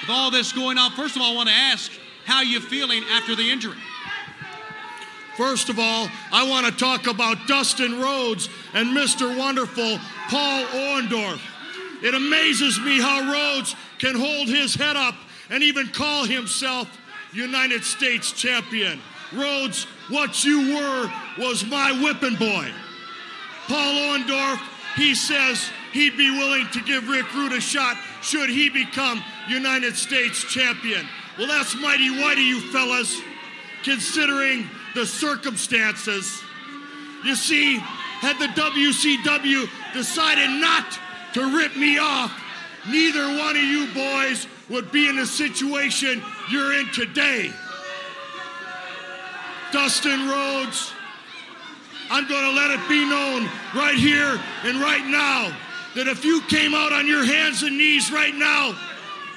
With 0.00 0.10
all 0.10 0.30
this 0.30 0.52
going 0.52 0.78
on, 0.78 0.90
first 0.92 1.16
of 1.16 1.22
all, 1.22 1.32
I 1.32 1.36
want 1.36 1.48
to 1.50 1.54
ask 1.54 1.92
how 2.24 2.40
you 2.40 2.60
feeling 2.60 3.02
after 3.10 3.34
the 3.34 3.50
injury. 3.50 3.78
First 5.36 5.68
of 5.68 5.78
all, 5.78 6.08
I 6.32 6.48
want 6.48 6.66
to 6.66 6.72
talk 6.72 7.06
about 7.08 7.48
Dustin 7.48 8.00
Rhodes 8.00 8.48
and 8.72 8.96
Mr. 8.96 9.36
Wonderful 9.36 9.98
Paul 10.28 10.64
Orndorff. 10.66 11.40
It 12.02 12.14
amazes 12.14 12.78
me 12.80 13.00
how 13.00 13.32
Rhodes 13.32 13.74
can 13.98 14.14
hold 14.14 14.48
his 14.48 14.74
head 14.74 14.96
up 14.96 15.14
and 15.50 15.62
even 15.62 15.88
call 15.88 16.24
himself 16.24 16.88
United 17.32 17.82
States 17.82 18.30
champion. 18.30 19.00
Rhodes, 19.32 19.84
what 20.08 20.44
you 20.44 20.74
were 20.74 21.10
was 21.38 21.64
my 21.66 21.90
whipping 22.02 22.36
boy. 22.36 22.70
Paul 23.66 24.18
Orndorff, 24.18 24.60
he 24.96 25.14
says 25.14 25.68
he'd 25.92 26.16
be 26.16 26.30
willing 26.30 26.68
to 26.72 26.80
give 26.82 27.08
Rick 27.08 27.32
Rude 27.34 27.52
a 27.52 27.60
shot 27.60 27.96
should 28.22 28.50
he 28.50 28.70
become 28.70 29.22
United 29.48 29.96
States 29.96 30.44
champion. 30.44 31.06
Well, 31.38 31.48
that's 31.48 31.74
mighty 31.74 32.10
whitey, 32.10 32.46
you 32.46 32.60
fellas, 32.70 33.20
considering 33.82 34.68
the 34.94 35.04
circumstances. 35.06 36.42
You 37.24 37.34
see, 37.34 37.78
had 37.78 38.38
the 38.38 38.46
WCW 38.60 39.68
decided 39.92 40.48
not 40.60 40.98
to 41.34 41.56
rip 41.56 41.76
me 41.76 41.98
off, 41.98 42.32
neither 42.88 43.26
one 43.38 43.56
of 43.56 43.62
you 43.62 43.86
boys 43.92 44.46
would 44.70 44.90
be 44.92 45.08
in 45.08 45.16
the 45.16 45.26
situation 45.26 46.22
you're 46.50 46.72
in 46.78 46.86
today. 46.92 47.52
Dustin 49.72 50.28
Rhodes, 50.28 50.92
I'm 52.10 52.28
going 52.28 52.44
to 52.44 52.52
let 52.52 52.70
it 52.70 52.88
be 52.88 53.08
known 53.08 53.48
right 53.74 53.96
here 53.96 54.40
and 54.62 54.80
right 54.80 55.04
now 55.04 55.54
that 55.96 56.06
if 56.06 56.24
you 56.24 56.40
came 56.42 56.74
out 56.74 56.92
on 56.92 57.06
your 57.06 57.24
hands 57.24 57.62
and 57.62 57.76
knees 57.76 58.12
right 58.12 58.34
now 58.34 58.74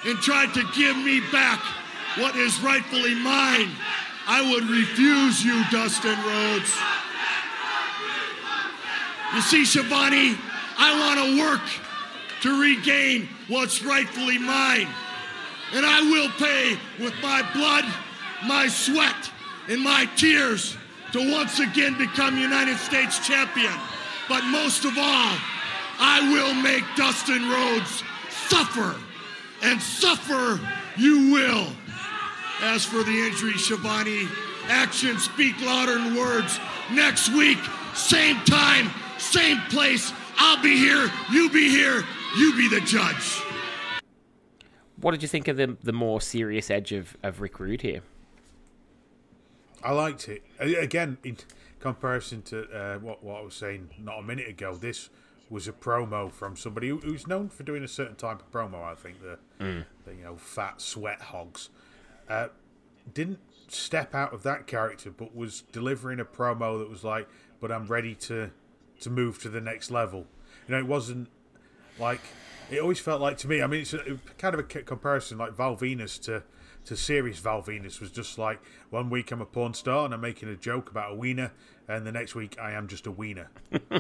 and 0.06 0.18
tried 0.20 0.54
to 0.54 0.64
give 0.76 0.96
me 0.98 1.22
back 1.32 1.60
what 2.18 2.36
is 2.36 2.60
rightfully 2.62 3.16
mine, 3.16 3.70
I 4.28 4.52
would 4.52 4.70
refuse 4.70 5.44
you, 5.44 5.64
Dustin 5.72 6.18
Rhodes. 6.26 6.76
You 9.34 9.42
see, 9.42 9.64
Schiavone, 9.64 10.38
I 10.78 11.00
want 11.00 11.20
to 11.20 11.42
work 11.42 11.62
to 12.42 12.62
regain 12.62 13.30
what's 13.48 13.84
rightfully 13.84 14.38
mine. 14.38 14.88
And 15.74 15.86
I 15.86 16.02
will 16.02 16.30
pay 16.38 16.78
with 17.04 17.14
my 17.22 17.42
blood, 17.54 17.86
my 18.46 18.68
sweat, 18.68 19.32
and 19.70 19.82
my 19.82 20.10
tears 20.18 20.76
to 21.14 21.32
once 21.32 21.60
again 21.60 21.98
become 21.98 22.38
United 22.38 22.78
States 22.78 23.26
champion. 23.26 23.74
But 24.28 24.44
most 24.46 24.84
of 24.84 24.98
all, 24.98 25.32
I 26.00 26.30
will 26.32 26.54
make 26.54 26.84
Dustin 26.96 27.50
Rhodes 27.50 28.04
suffer. 28.50 28.96
And 29.64 29.82
suffer 29.82 30.60
you 30.98 31.32
will. 31.32 31.68
As 32.62 32.84
for 32.84 33.04
the 33.04 33.12
injury, 33.12 33.54
Schiavone, 33.54 34.28
actions 34.68 35.24
speak 35.26 35.62
louder 35.62 35.94
than 35.94 36.16
words. 36.16 36.60
Next 36.92 37.30
week, 37.30 37.60
same 37.94 38.38
time, 38.46 38.90
same 39.20 39.60
place. 39.70 40.12
I'll 40.38 40.62
be 40.62 40.76
here, 40.76 41.12
you 41.32 41.50
be 41.52 41.70
here, 41.70 42.04
you 42.36 42.56
be 42.56 42.68
the 42.68 42.82
judge. 42.82 43.42
What 45.00 45.12
did 45.12 45.22
you 45.22 45.28
think 45.28 45.48
of 45.48 45.58
the 45.58 45.78
the 45.84 45.94
more 45.94 46.20
serious 46.20 46.72
edge 46.72 46.92
of, 46.92 47.16
of 47.22 47.42
Rick 47.42 47.60
Rude 47.60 47.84
here? 47.84 48.02
I 49.84 49.92
liked 49.92 50.28
it. 50.28 50.44
Again, 50.60 51.18
in 51.24 51.38
comparison 51.80 52.42
to 52.44 52.72
uh, 52.72 52.98
what 52.98 53.24
what 53.24 53.40
I 53.40 53.42
was 53.44 53.54
saying 53.54 53.90
not 54.00 54.20
a 54.20 54.24
minute 54.24 54.48
ago, 54.48 54.76
this 54.76 55.10
was 55.50 55.68
a 55.68 55.72
promo 55.72 56.32
from 56.32 56.58
somebody 56.58 56.90
who, 56.90 56.98
who's 56.98 57.28
known 57.28 57.50
for 57.50 57.62
doing 57.62 57.84
a 57.84 57.88
certain 57.88 58.16
type 58.16 58.42
of 58.42 58.52
promo. 58.52 58.84
I 58.84 58.96
think 58.96 59.22
the, 59.22 59.38
the 59.60 60.14
you 60.16 60.24
know 60.24 60.36
fat 60.36 60.82
sweat 60.82 61.22
hogs 61.22 61.70
uh, 62.30 62.48
didn't 63.14 63.40
step 63.68 64.16
out 64.16 64.34
of 64.34 64.44
that 64.44 64.68
character, 64.68 65.12
but 65.12 65.36
was 65.36 65.62
delivering 65.72 66.20
a 66.20 66.26
promo 66.26 66.80
that 66.80 66.90
was 66.90 67.04
like, 67.04 67.28
"But 67.60 67.72
I'm 67.72 67.88
ready 67.88 68.16
to 68.16 68.52
to 69.02 69.10
move 69.10 69.40
to 69.44 69.50
the 69.50 69.62
next 69.62 69.92
level." 69.92 70.26
You 70.68 70.74
know, 70.74 70.80
it 70.80 70.88
wasn't 70.88 71.30
like 72.00 72.22
it 72.70 72.80
always 72.80 73.00
felt 73.00 73.22
like 73.22 73.38
to 73.40 73.48
me. 73.48 73.62
I 73.62 73.68
mean, 73.68 73.82
it's 73.82 73.94
a, 73.94 74.20
kind 74.38 74.54
of 74.54 74.60
a 74.60 74.64
comparison 74.64 75.38
like 75.38 75.54
Val 75.54 75.76
Venis 75.76 76.22
to 76.24 76.44
to 76.86 76.96
serious 76.96 77.40
Val 77.40 77.62
Venis 77.62 78.00
was 78.00 78.12
just 78.12 78.38
like 78.38 78.62
one 78.90 79.10
week 79.10 79.32
I'm 79.32 79.42
a 79.42 79.46
porn 79.46 79.74
star 79.74 80.06
and 80.06 80.14
I'm 80.14 80.22
making 80.22 80.48
a 80.50 80.56
joke 80.56 80.90
about 80.90 81.12
a 81.12 81.16
wiener, 81.16 81.52
and 81.88 82.06
the 82.06 82.12
next 82.12 82.36
week 82.36 82.58
I 82.60 82.72
am 82.72 82.88
just 82.88 83.08
a 83.08 83.12
wiener. 83.12 83.50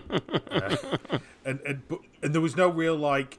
Uh, 0.50 1.20
and 1.46 1.60
and 1.68 1.88
but, 1.88 2.00
and 2.24 2.34
there 2.34 2.42
was 2.42 2.56
no 2.56 2.68
real 2.68 2.96
like 2.96 3.38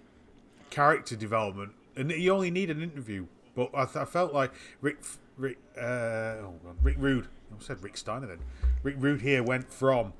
character 0.70 1.16
development, 1.16 1.72
and 1.96 2.12
you 2.12 2.33
only 2.33 2.51
need 2.51 2.70
an 2.70 2.81
interview. 2.81 3.27
But 3.58 3.70
I, 3.74 3.86
th- 3.86 3.96
I 3.96 4.04
felt 4.04 4.32
like 4.32 4.52
Rick 4.80 4.98
Rick 5.36 5.58
uh, 5.76 5.80
oh 5.80 6.54
God, 6.62 6.76
Rick 6.80 6.94
Rude. 7.00 7.26
I 7.50 7.60
said 7.60 7.82
Rick 7.82 7.96
Steiner 7.96 8.28
then. 8.28 8.38
Rick 8.84 8.94
Rude 9.00 9.22
here 9.22 9.42
went 9.42 9.72
from 9.72 10.12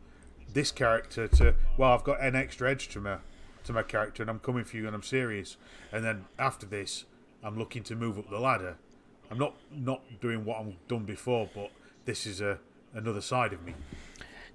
this 0.53 0.72
character 0.72 1.29
to 1.29 1.55
well, 1.77 1.92
I've 1.92 2.03
got 2.03 2.20
an 2.20 2.35
extra 2.35 2.68
edge 2.68 2.88
to 2.88 3.01
my 3.01 3.18
to 3.62 3.72
my 3.72 3.85
character, 3.85 4.24
and 4.24 4.29
I'm 4.29 4.40
coming 4.40 4.64
for 4.64 4.77
you, 4.77 4.88
and 4.88 4.96
I'm 4.96 5.05
serious. 5.05 5.57
And 5.92 6.05
then 6.05 6.24
after 6.37 6.66
this, 6.66 7.05
I'm 7.44 7.57
looking 7.57 7.85
to 7.85 7.94
move 7.94 8.18
up 8.18 8.29
the 8.29 8.40
ladder. 8.40 8.77
I'm 9.31 9.38
not 9.38 9.55
not 9.70 10.03
doing 10.20 10.44
what 10.44 10.59
I've 10.59 10.88
done 10.88 11.05
before, 11.05 11.48
but 11.55 11.70
this 12.07 12.27
is 12.27 12.40
a 12.40 12.59
another 12.92 13.20
side 13.20 13.53
of 13.53 13.64
me. 13.64 13.74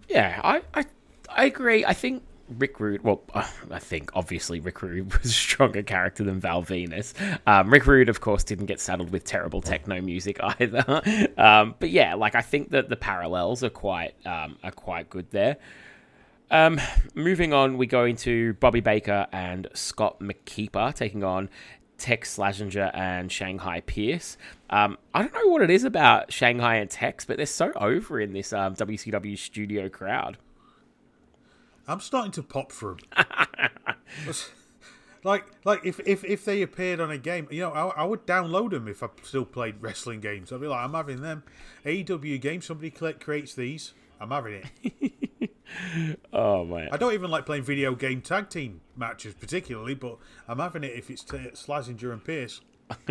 Yeah, 0.09 0.41
I, 0.43 0.61
I, 0.73 0.85
I 1.29 1.45
agree. 1.45 1.85
I 1.85 1.93
think 1.93 2.21
Rick 2.49 2.79
Rude, 2.79 3.03
well, 3.03 3.23
I 3.34 3.79
think 3.79 4.12
obviously 4.13 4.60
Rick 4.60 4.82
Rude 4.82 5.13
was 5.17 5.25
a 5.25 5.34
stronger 5.34 5.84
character 5.84 6.23
than 6.23 6.39
Val 6.39 6.63
Venis. 6.63 7.13
Um, 7.47 7.69
Rick 7.69 7.88
Rude, 7.88 8.10
of 8.10 8.21
course, 8.21 8.43
didn't 8.43 8.65
get 8.65 8.79
saddled 8.79 9.12
with 9.12 9.23
terrible 9.23 9.62
techno 9.62 10.01
music 10.01 10.39
either. 10.60 11.32
um, 11.38 11.75
but 11.79 11.89
yeah, 11.89 12.15
like 12.15 12.36
I 12.36 12.41
think 12.41 12.71
that 12.71 12.89
the 12.89 12.95
parallels 12.95 13.63
are 13.63 13.69
quite 13.69 14.13
um, 14.25 14.58
are 14.63 14.71
quite 14.71 15.10
good 15.10 15.29
there. 15.32 15.58
Um, 16.51 16.79
moving 17.15 17.51
on, 17.51 17.77
we 17.77 17.88
go 17.88 18.06
into 18.06 18.53
Bobby 18.56 18.82
Baker 18.82 19.25
and 19.32 19.67
Scott 19.73 20.19
McKeeper 20.19 20.93
taking 20.93 21.23
on 21.23 21.49
Tex 21.97 22.38
Slazenger 22.38 22.91
and 22.93 23.32
Shanghai 23.32 23.82
Pierce. 23.82 24.38
Um, 24.69 24.97
I 25.13 25.21
don't 25.21 25.34
know 25.34 25.47
what 25.47 25.62
it 25.62 25.69
is 25.69 25.84
about 25.84 26.32
Shanghai 26.32 26.75
and 26.75 26.89
Tex, 26.89 27.25
but 27.25 27.38
they're 27.38 27.45
so 27.45 27.71
over 27.75 28.19
in 28.19 28.34
this 28.34 28.53
um, 28.53 28.75
WCW 28.75 29.38
studio 29.38 29.89
crowd. 29.89 30.38
I'm 31.87 31.99
starting 31.99 32.31
to 32.33 32.43
pop 32.43 32.71
for 32.71 32.91
'em. 33.15 33.25
like, 35.23 35.45
like 35.65 35.85
if, 35.85 35.99
if 36.05 36.23
if 36.23 36.45
they 36.45 36.61
appeared 36.61 36.99
on 36.99 37.11
a 37.11 37.17
game, 37.17 37.47
you 37.51 37.61
know, 37.61 37.71
I, 37.71 38.01
I 38.01 38.03
would 38.05 38.25
download 38.25 38.71
them 38.71 38.87
if 38.87 39.03
I 39.03 39.07
still 39.23 39.45
played 39.45 39.75
wrestling 39.81 40.19
games. 40.21 40.51
I'd 40.51 40.61
be 40.61 40.67
like, 40.67 40.83
I'm 40.83 40.93
having 40.93 41.21
them. 41.21 41.43
AEW 41.85 42.39
game, 42.41 42.61
somebody 42.61 42.89
creates 42.91 43.53
these. 43.53 43.93
I'm 44.19 44.31
having 44.31 44.63
it. 44.81 45.11
Oh 46.31 46.63
man, 46.65 46.89
I 46.91 46.97
don't 46.97 47.13
even 47.13 47.31
like 47.31 47.47
playing 47.47 47.63
video 47.63 47.95
game 47.95 48.21
tag 48.21 48.49
team 48.49 48.81
matches 48.95 49.33
particularly, 49.33 49.95
but 49.95 50.17
I'm 50.47 50.59
having 50.59 50.83
it 50.83 50.93
if 50.95 51.09
it's 51.09 51.23
t- 51.23 51.37
Slazenger 51.37 52.11
and 52.11 52.23
Pierce. 52.23 52.61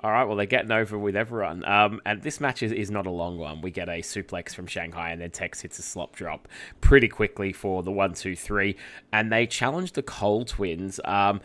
All 0.00 0.10
right, 0.10 0.24
well, 0.24 0.36
they're 0.36 0.46
getting 0.46 0.72
over 0.72 0.98
with 0.98 1.16
everyone. 1.16 1.64
Um, 1.64 2.00
and 2.06 2.22
this 2.22 2.40
match 2.40 2.62
is, 2.62 2.72
is 2.72 2.90
not 2.90 3.06
a 3.06 3.10
long 3.10 3.38
one. 3.38 3.60
We 3.60 3.70
get 3.70 3.88
a 3.88 4.00
suplex 4.00 4.54
from 4.54 4.66
Shanghai, 4.66 5.10
and 5.10 5.20
then 5.20 5.30
Tex 5.30 5.60
hits 5.60 5.78
a 5.78 5.82
slop 5.82 6.16
drop 6.16 6.48
pretty 6.80 7.08
quickly 7.08 7.52
for 7.52 7.82
the 7.82 7.92
one, 7.92 8.14
two, 8.14 8.36
three. 8.36 8.76
And 9.12 9.32
they 9.32 9.46
challenge 9.46 9.92
the 9.92 10.02
Cole 10.02 10.44
twins. 10.44 11.00
Um, 11.04 11.40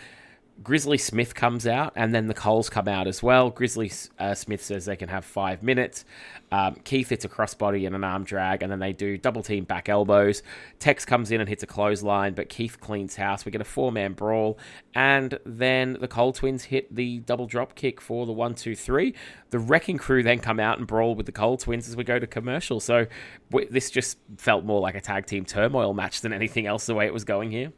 Grizzly 0.63 0.97
Smith 0.97 1.35
comes 1.35 1.67
out, 1.67 1.93
and 1.95 2.15
then 2.15 2.27
the 2.27 2.33
Coles 2.33 2.69
come 2.69 2.87
out 2.87 3.07
as 3.07 3.21
well. 3.21 3.49
Grizzly 3.51 3.91
uh, 4.17 4.33
Smith 4.33 4.63
says 4.63 4.85
they 4.85 4.95
can 4.95 5.09
have 5.09 5.23
five 5.23 5.61
minutes. 5.61 6.03
Um, 6.51 6.75
Keith 6.83 7.09
hits 7.09 7.25
a 7.25 7.29
crossbody 7.29 7.85
and 7.85 7.95
an 7.95 8.03
arm 8.03 8.23
drag, 8.23 8.63
and 8.63 8.71
then 8.71 8.79
they 8.79 8.91
do 8.91 9.17
double 9.17 9.43
team 9.43 9.65
back 9.65 9.87
elbows. 9.87 10.41
Tex 10.79 11.05
comes 11.05 11.31
in 11.31 11.41
and 11.41 11.47
hits 11.47 11.61
a 11.61 11.67
clothesline, 11.67 12.33
but 12.33 12.49
Keith 12.49 12.79
cleans 12.79 13.15
house. 13.15 13.45
We 13.45 13.51
get 13.51 13.61
a 13.61 13.65
four 13.65 13.91
man 13.91 14.13
brawl, 14.13 14.57
and 14.95 15.37
then 15.45 15.97
the 15.99 16.07
Cole 16.07 16.33
twins 16.33 16.63
hit 16.63 16.93
the 16.93 17.19
double 17.19 17.45
drop 17.45 17.75
kick 17.75 18.01
for 18.01 18.25
the 18.25 18.33
one, 18.33 18.55
two, 18.55 18.75
three. 18.75 19.13
The 19.51 19.59
Wrecking 19.59 19.97
Crew 19.97 20.23
then 20.23 20.39
come 20.39 20.59
out 20.59 20.79
and 20.79 20.87
brawl 20.87 21.13
with 21.13 21.27
the 21.27 21.31
Cole 21.31 21.57
twins 21.57 21.87
as 21.87 21.95
we 21.95 22.03
go 22.03 22.17
to 22.17 22.27
commercial. 22.27 22.79
So 22.79 23.05
w- 23.51 23.69
this 23.69 23.91
just 23.91 24.17
felt 24.37 24.65
more 24.65 24.81
like 24.81 24.95
a 24.95 25.01
tag 25.01 25.27
team 25.27 25.45
turmoil 25.45 25.93
match 25.93 26.21
than 26.21 26.33
anything 26.33 26.65
else 26.65 26.87
the 26.87 26.95
way 26.95 27.05
it 27.05 27.13
was 27.13 27.23
going 27.23 27.51
here. 27.51 27.71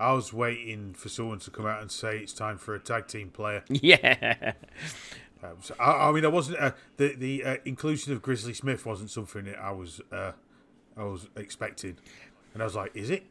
I 0.00 0.12
was 0.12 0.32
waiting 0.32 0.94
for 0.94 1.10
someone 1.10 1.38
to 1.40 1.50
come 1.50 1.66
out 1.66 1.82
and 1.82 1.90
say 1.90 2.18
it's 2.18 2.32
time 2.32 2.56
for 2.56 2.74
a 2.74 2.80
tag 2.80 3.06
team 3.06 3.30
player. 3.30 3.62
Yeah. 3.70 4.54
Um, 5.42 5.56
so, 5.62 5.74
I, 5.80 6.08
I 6.08 6.12
mean, 6.12 6.24
I 6.24 6.28
wasn't 6.28 6.58
uh, 6.58 6.72
the 6.98 7.14
the 7.14 7.44
uh, 7.44 7.56
inclusion 7.64 8.12
of 8.12 8.20
Grizzly 8.20 8.52
Smith 8.52 8.84
wasn't 8.84 9.10
something 9.10 9.44
that 9.44 9.58
I 9.58 9.70
was 9.70 10.00
uh, 10.12 10.32
I 10.96 11.04
was 11.04 11.28
expecting, 11.36 11.96
and 12.52 12.62
I 12.62 12.66
was 12.66 12.74
like, 12.74 12.94
is 12.94 13.08
it? 13.08 13.24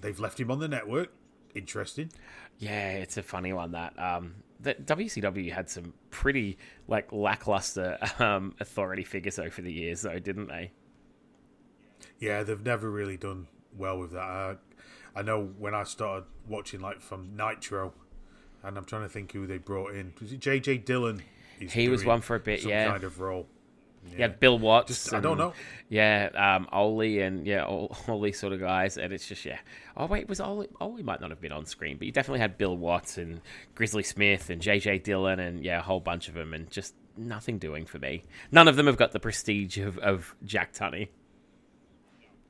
They've 0.00 0.18
left 0.18 0.40
him 0.40 0.50
on 0.50 0.58
the 0.58 0.66
network. 0.66 1.12
Interesting. 1.54 2.10
Yeah, 2.58 2.92
it's 2.92 3.16
a 3.16 3.22
funny 3.22 3.52
one 3.52 3.72
that 3.72 3.96
um 3.98 4.36
the 4.60 4.74
WCW 4.74 5.52
had 5.52 5.70
some 5.70 5.92
pretty 6.10 6.58
like 6.88 7.12
lackluster 7.12 7.98
um 8.18 8.54
authority 8.60 9.04
figures 9.04 9.38
over 9.38 9.62
the 9.62 9.72
years 9.72 10.02
though, 10.02 10.18
didn't 10.18 10.48
they? 10.48 10.72
Yeah, 12.18 12.42
they've 12.42 12.64
never 12.64 12.90
really 12.90 13.16
done 13.16 13.46
well 13.76 13.98
with 13.98 14.12
that. 14.12 14.58
I, 15.14 15.22
know 15.22 15.50
when 15.58 15.74
I 15.74 15.84
started 15.84 16.24
watching 16.48 16.80
like 16.80 17.00
from 17.00 17.36
Nitro, 17.36 17.92
and 18.62 18.76
I'm 18.76 18.84
trying 18.84 19.02
to 19.02 19.08
think 19.08 19.32
who 19.32 19.46
they 19.46 19.58
brought 19.58 19.94
in. 19.94 20.12
Was 20.20 20.32
it 20.32 20.40
JJ 20.40 20.84
Dillon? 20.84 21.22
He 21.58 21.88
was 21.88 22.04
one 22.04 22.20
for 22.20 22.36
a 22.36 22.40
bit, 22.40 22.62
some 22.62 22.70
yeah. 22.70 22.90
kind 22.90 23.04
of 23.04 23.20
role. 23.20 23.46
Yeah, 24.16 24.28
Bill 24.28 24.58
Watts. 24.58 24.88
Just- 24.88 25.12
I 25.12 25.20
don't 25.20 25.36
know. 25.36 25.52
Yeah, 25.90 26.30
um, 26.34 26.68
Ole 26.72 27.20
and 27.20 27.46
yeah, 27.46 27.64
all, 27.64 27.94
all 28.08 28.20
these 28.20 28.38
sort 28.38 28.52
of 28.52 28.60
guys, 28.60 28.96
and 28.96 29.12
it's 29.12 29.26
just 29.26 29.44
yeah. 29.44 29.58
Oh 29.96 30.06
wait, 30.06 30.28
was 30.28 30.40
Ole? 30.40 30.66
Ole 30.80 31.02
might 31.02 31.20
not 31.20 31.30
have 31.30 31.40
been 31.40 31.52
on 31.52 31.66
screen, 31.66 31.98
but 31.98 32.06
you 32.06 32.12
definitely 32.12 32.40
had 32.40 32.56
Bill 32.56 32.76
Watts 32.76 33.18
and 33.18 33.40
Grizzly 33.74 34.02
Smith 34.02 34.48
and 34.48 34.62
JJ 34.62 35.02
Dillon 35.02 35.38
and 35.38 35.64
yeah, 35.64 35.80
a 35.80 35.82
whole 35.82 36.00
bunch 36.00 36.28
of 36.28 36.34
them, 36.34 36.54
and 36.54 36.70
just 36.70 36.94
nothing 37.16 37.58
doing 37.58 37.84
for 37.84 37.98
me. 37.98 38.24
None 38.50 38.68
of 38.68 38.76
them 38.76 38.86
have 38.86 38.96
got 38.96 39.12
the 39.12 39.20
prestige 39.20 39.78
of, 39.78 39.98
of 39.98 40.34
Jack 40.44 40.72
Tunney. 40.72 41.08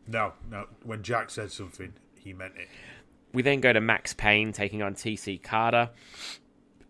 No, 0.07 0.33
no. 0.49 0.66
When 0.85 1.03
Jack 1.03 1.31
said 1.31 1.53
something, 1.53 1.94
he 2.22 2.33
meant 2.33 2.54
it. 2.56 2.68
We 3.33 3.42
then 3.42 3.61
go 3.61 3.72
to 3.72 3.80
Max 3.80 4.12
Payne 4.12 4.52
taking 4.52 4.83
on 4.83 4.94
TC 4.94 5.42
Carter. 5.42 5.90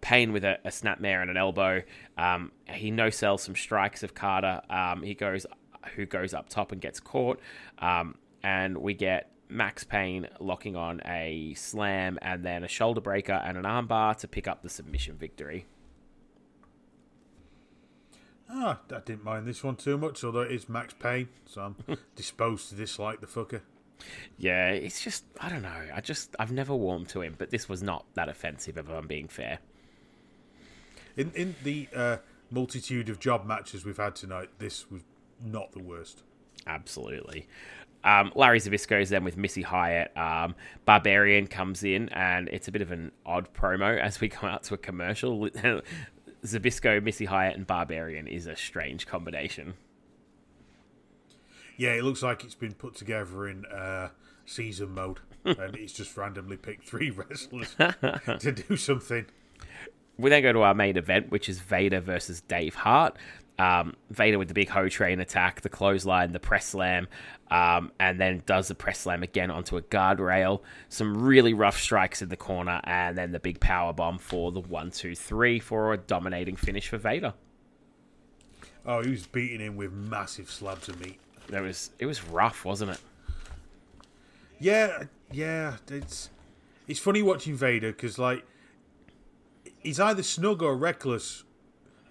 Payne 0.00 0.32
with 0.32 0.44
a, 0.44 0.58
a 0.64 0.70
snapmare 0.70 1.20
and 1.20 1.30
an 1.30 1.36
elbow. 1.36 1.82
Um, 2.16 2.52
he 2.66 2.90
no 2.90 3.10
sells 3.10 3.42
some 3.42 3.54
strikes 3.54 4.02
of 4.02 4.14
Carter. 4.14 4.62
Um, 4.70 5.02
he 5.02 5.14
goes, 5.14 5.46
who 5.94 6.06
goes 6.06 6.32
up 6.34 6.48
top 6.48 6.72
and 6.72 6.80
gets 6.80 7.00
caught. 7.00 7.40
Um, 7.78 8.16
and 8.42 8.78
we 8.78 8.94
get 8.94 9.30
Max 9.48 9.84
Payne 9.84 10.28
locking 10.38 10.76
on 10.76 11.00
a 11.04 11.54
slam 11.54 12.18
and 12.22 12.44
then 12.44 12.64
a 12.64 12.68
shoulder 12.68 13.00
breaker 13.00 13.32
and 13.32 13.58
an 13.58 13.64
armbar 13.64 14.16
to 14.18 14.28
pick 14.28 14.48
up 14.48 14.62
the 14.62 14.68
submission 14.70 15.16
victory. 15.16 15.66
Ah, 18.52 18.80
I 18.90 18.98
didn't 19.00 19.22
mind 19.22 19.46
this 19.46 19.62
one 19.62 19.76
too 19.76 19.96
much, 19.96 20.24
although 20.24 20.40
it 20.40 20.50
is 20.50 20.68
Max 20.68 20.92
Payne, 20.94 21.28
so 21.46 21.60
I'm 21.60 21.98
disposed 22.16 22.68
to 22.70 22.74
dislike 22.74 23.20
the 23.20 23.28
fucker. 23.28 23.60
Yeah, 24.38 24.68
it's 24.68 25.02
just 25.02 25.24
I 25.40 25.48
don't 25.48 25.62
know. 25.62 25.82
I 25.94 26.00
just 26.00 26.34
I've 26.38 26.52
never 26.52 26.74
warmed 26.74 27.08
to 27.10 27.20
him, 27.20 27.34
but 27.38 27.50
this 27.50 27.68
was 27.68 27.82
not 27.82 28.04
that 28.14 28.28
offensive 28.28 28.78
if 28.78 28.88
I'm 28.88 29.06
being 29.06 29.28
fair. 29.28 29.58
In 31.16 31.32
in 31.34 31.54
the 31.62 31.88
uh, 31.94 32.16
multitude 32.50 33.08
of 33.08 33.18
job 33.18 33.44
matches 33.46 33.84
we've 33.84 33.96
had 33.96 34.16
tonight, 34.16 34.50
this 34.58 34.90
was 34.90 35.02
not 35.42 35.72
the 35.72 35.82
worst. 35.82 36.22
Absolutely. 36.66 37.48
Um, 38.02 38.32
Larry 38.34 38.60
Zbyszko 38.60 39.00
is 39.02 39.10
then 39.10 39.24
with 39.24 39.36
Missy 39.36 39.62
Hyatt. 39.62 40.16
Um, 40.16 40.54
Barbarian 40.84 41.46
comes 41.46 41.84
in, 41.84 42.08
and 42.10 42.48
it's 42.48 42.68
a 42.68 42.72
bit 42.72 42.82
of 42.82 42.92
an 42.92 43.12
odd 43.26 43.52
promo 43.52 43.98
as 44.00 44.20
we 44.20 44.28
come 44.28 44.48
out 44.48 44.62
to 44.64 44.74
a 44.74 44.78
commercial. 44.78 45.48
Zabisco, 46.44 47.02
Missy 47.02 47.26
Hyatt, 47.26 47.56
and 47.56 47.66
Barbarian 47.66 48.26
is 48.26 48.46
a 48.46 48.56
strange 48.56 49.06
combination. 49.06 49.74
Yeah, 51.80 51.94
it 51.94 52.04
looks 52.04 52.22
like 52.22 52.44
it's 52.44 52.54
been 52.54 52.74
put 52.74 52.94
together 52.94 53.48
in 53.48 53.64
uh, 53.64 54.10
season 54.44 54.92
mode, 54.92 55.20
and 55.46 55.74
it's 55.76 55.94
just 55.94 56.14
randomly 56.14 56.58
picked 56.58 56.86
three 56.86 57.08
wrestlers 57.10 57.74
to 58.38 58.52
do 58.52 58.76
something. 58.76 59.24
We 60.18 60.28
then 60.28 60.42
go 60.42 60.52
to 60.52 60.60
our 60.60 60.74
main 60.74 60.98
event, 60.98 61.30
which 61.30 61.48
is 61.48 61.58
Vader 61.58 62.00
versus 62.00 62.42
Dave 62.42 62.74
Hart. 62.74 63.16
Um, 63.58 63.94
Vader 64.10 64.38
with 64.38 64.48
the 64.48 64.54
big 64.54 64.68
hoe 64.68 64.90
train 64.90 65.20
attack, 65.20 65.62
the 65.62 65.70
clothesline, 65.70 66.32
the 66.32 66.38
press 66.38 66.66
slam, 66.66 67.08
um, 67.50 67.92
and 67.98 68.20
then 68.20 68.42
does 68.44 68.68
the 68.68 68.74
press 68.74 68.98
slam 68.98 69.22
again 69.22 69.50
onto 69.50 69.78
a 69.78 69.82
guardrail. 69.82 70.60
Some 70.90 71.16
really 71.16 71.54
rough 71.54 71.80
strikes 71.80 72.20
in 72.20 72.28
the 72.28 72.36
corner, 72.36 72.82
and 72.84 73.16
then 73.16 73.32
the 73.32 73.40
big 73.40 73.58
power 73.58 73.94
bomb 73.94 74.18
for 74.18 74.52
the 74.52 74.60
one, 74.60 74.90
two, 74.90 75.14
three 75.14 75.58
for 75.58 75.94
a 75.94 75.96
dominating 75.96 76.56
finish 76.56 76.88
for 76.88 76.98
Vader. 76.98 77.32
Oh, 78.84 79.02
he 79.02 79.10
was 79.12 79.26
beating 79.26 79.60
him 79.60 79.76
with 79.76 79.94
massive 79.94 80.50
slabs 80.50 80.90
of 80.90 81.00
meat. 81.00 81.18
It 81.52 81.60
was 81.60 81.90
it 81.98 82.06
was 82.06 82.24
rough, 82.24 82.64
wasn't 82.64 82.92
it? 82.92 83.00
Yeah, 84.58 85.04
yeah. 85.32 85.76
It's 85.88 86.30
it's 86.86 87.00
funny 87.00 87.22
watching 87.22 87.56
Vader 87.56 87.92
because 87.92 88.18
like 88.18 88.44
he's 89.80 90.00
either 90.00 90.22
snug 90.22 90.62
or 90.62 90.76
reckless, 90.76 91.44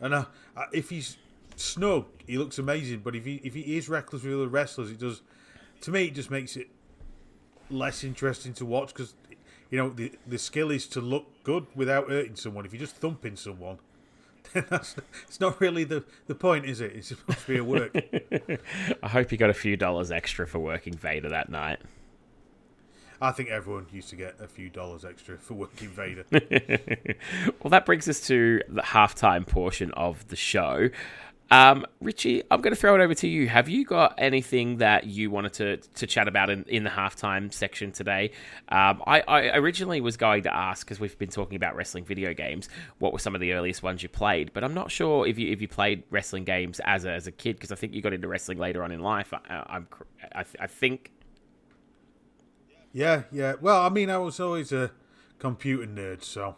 and 0.02 0.14
uh, 0.14 0.26
if 0.74 0.90
he's 0.90 1.18
snug, 1.56 2.06
he 2.26 2.38
looks 2.38 2.58
amazing. 2.58 3.00
But 3.00 3.16
if 3.16 3.26
he 3.26 3.42
if 3.44 3.54
he 3.54 3.78
is 3.78 3.90
reckless 3.90 4.24
with 4.24 4.34
other 4.34 4.48
wrestlers, 4.48 4.92
it 4.92 5.00
does. 5.00 5.22
To 5.82 5.92
me, 5.92 6.06
it 6.06 6.16
just 6.16 6.30
makes 6.30 6.56
it 6.56 6.68
less 7.70 8.04
interesting 8.04 8.54
to 8.54 8.66
watch 8.66 8.94
because 8.94 9.14
you 9.70 9.78
know 9.78 9.90
the 9.90 10.12
the 10.28 10.38
skill 10.38 10.72
is 10.72 10.88
to 10.88 11.02
look 11.02 11.28
good 11.44 11.68
without 11.76 12.10
hurting 12.10 12.36
someone. 12.36 12.66
If 12.66 12.74
you're 12.74 12.82
just 12.82 12.96
thumping 12.96 13.36
someone, 13.36 13.80
it's 14.56 15.40
not 15.40 15.60
really 15.62 15.84
the 15.84 16.04
the 16.28 16.36
point, 16.36 16.66
is 16.66 16.82
it? 16.82 16.94
It's 16.96 17.10
supposed 17.10 17.40
to 17.40 17.48
be 17.48 17.58
a 17.58 17.64
work. 17.64 17.96
I 19.04 19.08
hope 19.08 19.32
you 19.32 19.38
got 19.38 19.50
a 19.50 19.54
few 19.54 19.78
dollars 19.78 20.12
extra 20.12 20.48
for 20.48 20.60
working 20.60 20.94
Vader 20.94 21.30
that 21.30 21.50
night. 21.50 21.80
I 23.22 23.32
think 23.32 23.50
everyone 23.50 23.86
used 23.92 24.10
to 24.10 24.16
get 24.16 24.36
a 24.40 24.48
few 24.48 24.70
dollars 24.70 25.04
extra 25.04 25.38
for 25.38 25.54
working 25.54 25.90
Vader. 25.90 26.24
well, 27.62 27.70
that 27.70 27.86
brings 27.86 28.08
us 28.08 28.22
to 28.28 28.62
the 28.70 28.82
halftime 28.82 29.46
portion 29.46 29.92
of 29.92 30.26
the 30.30 30.38
show. 30.38 30.90
Um, 31.52 31.86
Richie, 32.00 32.44
I'm 32.52 32.62
going 32.62 32.74
to 32.74 32.80
throw 32.80 32.94
it 32.94 33.02
over 33.02 33.16
to 33.16 33.28
you. 33.28 33.48
Have 33.48 33.68
you 33.68 33.84
got 33.84 34.14
anything 34.20 34.78
that 34.78 35.06
you 35.06 35.32
wanted 35.32 35.54
to, 35.54 35.78
to 35.78 36.06
chat 36.06 36.28
about 36.28 36.50
in, 36.52 36.64
in 36.68 36.84
the 36.84 36.92
halftime 36.92 37.52
section 37.52 37.92
today? 37.92 38.32
Um, 38.70 39.02
I, 39.08 39.22
I 39.22 39.58
originally 39.58 40.00
was 40.00 40.16
going 40.16 40.44
to 40.44 40.56
ask, 40.56 40.86
because 40.86 41.00
we've 41.00 41.18
been 41.18 41.30
talking 41.30 41.56
about 41.56 41.76
wrestling 41.76 42.06
video 42.06 42.36
games, 42.36 42.70
what 43.00 43.14
were 43.14 43.20
some 43.20 43.34
of 43.34 43.42
the 43.42 43.54
earliest 43.54 43.82
ones 43.82 44.04
you 44.04 44.10
played? 44.10 44.54
But 44.54 44.64
I'm 44.64 44.76
not 44.76 44.92
sure 44.92 45.26
if 45.26 45.40
you 45.40 45.52
if 45.52 45.60
you 45.60 45.68
played 45.68 46.04
wrestling 46.12 46.44
games 46.44 46.80
as 46.86 47.06
a, 47.06 47.12
as 47.12 47.26
a 47.26 47.32
kid, 47.32 47.56
because 47.56 47.72
I 47.72 47.76
think 47.76 47.94
you 47.94 48.02
got 48.02 48.14
into 48.14 48.28
wrestling 48.28 48.60
later 48.60 48.84
on 48.84 48.92
in 48.92 49.00
life. 49.00 49.34
I, 49.34 49.64
I'm, 49.68 49.88
I, 50.36 50.46
I 50.60 50.68
think 50.68 51.12
yeah, 52.94 53.24
yeah. 53.32 53.54
Well, 53.60 53.82
I 53.82 53.90
mean, 53.90 54.10
I 54.10 54.18
was 54.18 54.40
always 54.40 54.72
a 54.72 54.92
computer 55.40 55.86
nerd, 55.88 56.24
so 56.24 56.56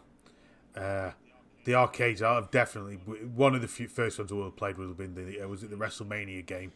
uh, 0.76 1.12
the 1.64 1.74
arcades. 1.74 2.22
I've 2.22 2.50
definitely 2.50 2.96
one 2.96 3.54
of 3.54 3.62
the 3.62 3.68
few 3.68 3.88
first 3.88 4.18
ones 4.18 4.32
I 4.32 4.34
would 4.34 4.44
have 4.44 4.56
played 4.56 4.78
would 4.78 4.88
have 4.88 4.96
been 4.96 5.14
the 5.14 5.44
was 5.46 5.62
it 5.62 5.70
the 5.70 5.76
WrestleMania 5.76 6.44
game, 6.44 6.72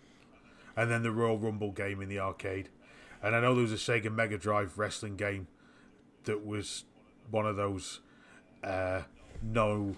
and 0.77 0.91
then 0.91 1.03
the 1.03 1.13
Royal 1.13 1.39
Rumble 1.39 1.73
game 1.73 2.01
in 2.01 2.09
the 2.09 2.19
arcade, 2.19 2.69
and 3.23 3.35
I 3.35 3.41
know 3.41 3.55
there 3.55 3.63
was 3.63 3.73
a 3.73 3.77
Sega 3.77 4.13
Mega 4.13 4.39
Drive 4.39 4.79
wrestling 4.79 5.17
game 5.17 5.49
that 6.25 6.45
was 6.45 6.85
one 7.31 7.47
of 7.47 7.57
those 7.57 8.01
uh, 8.63 9.03
no 9.43 9.97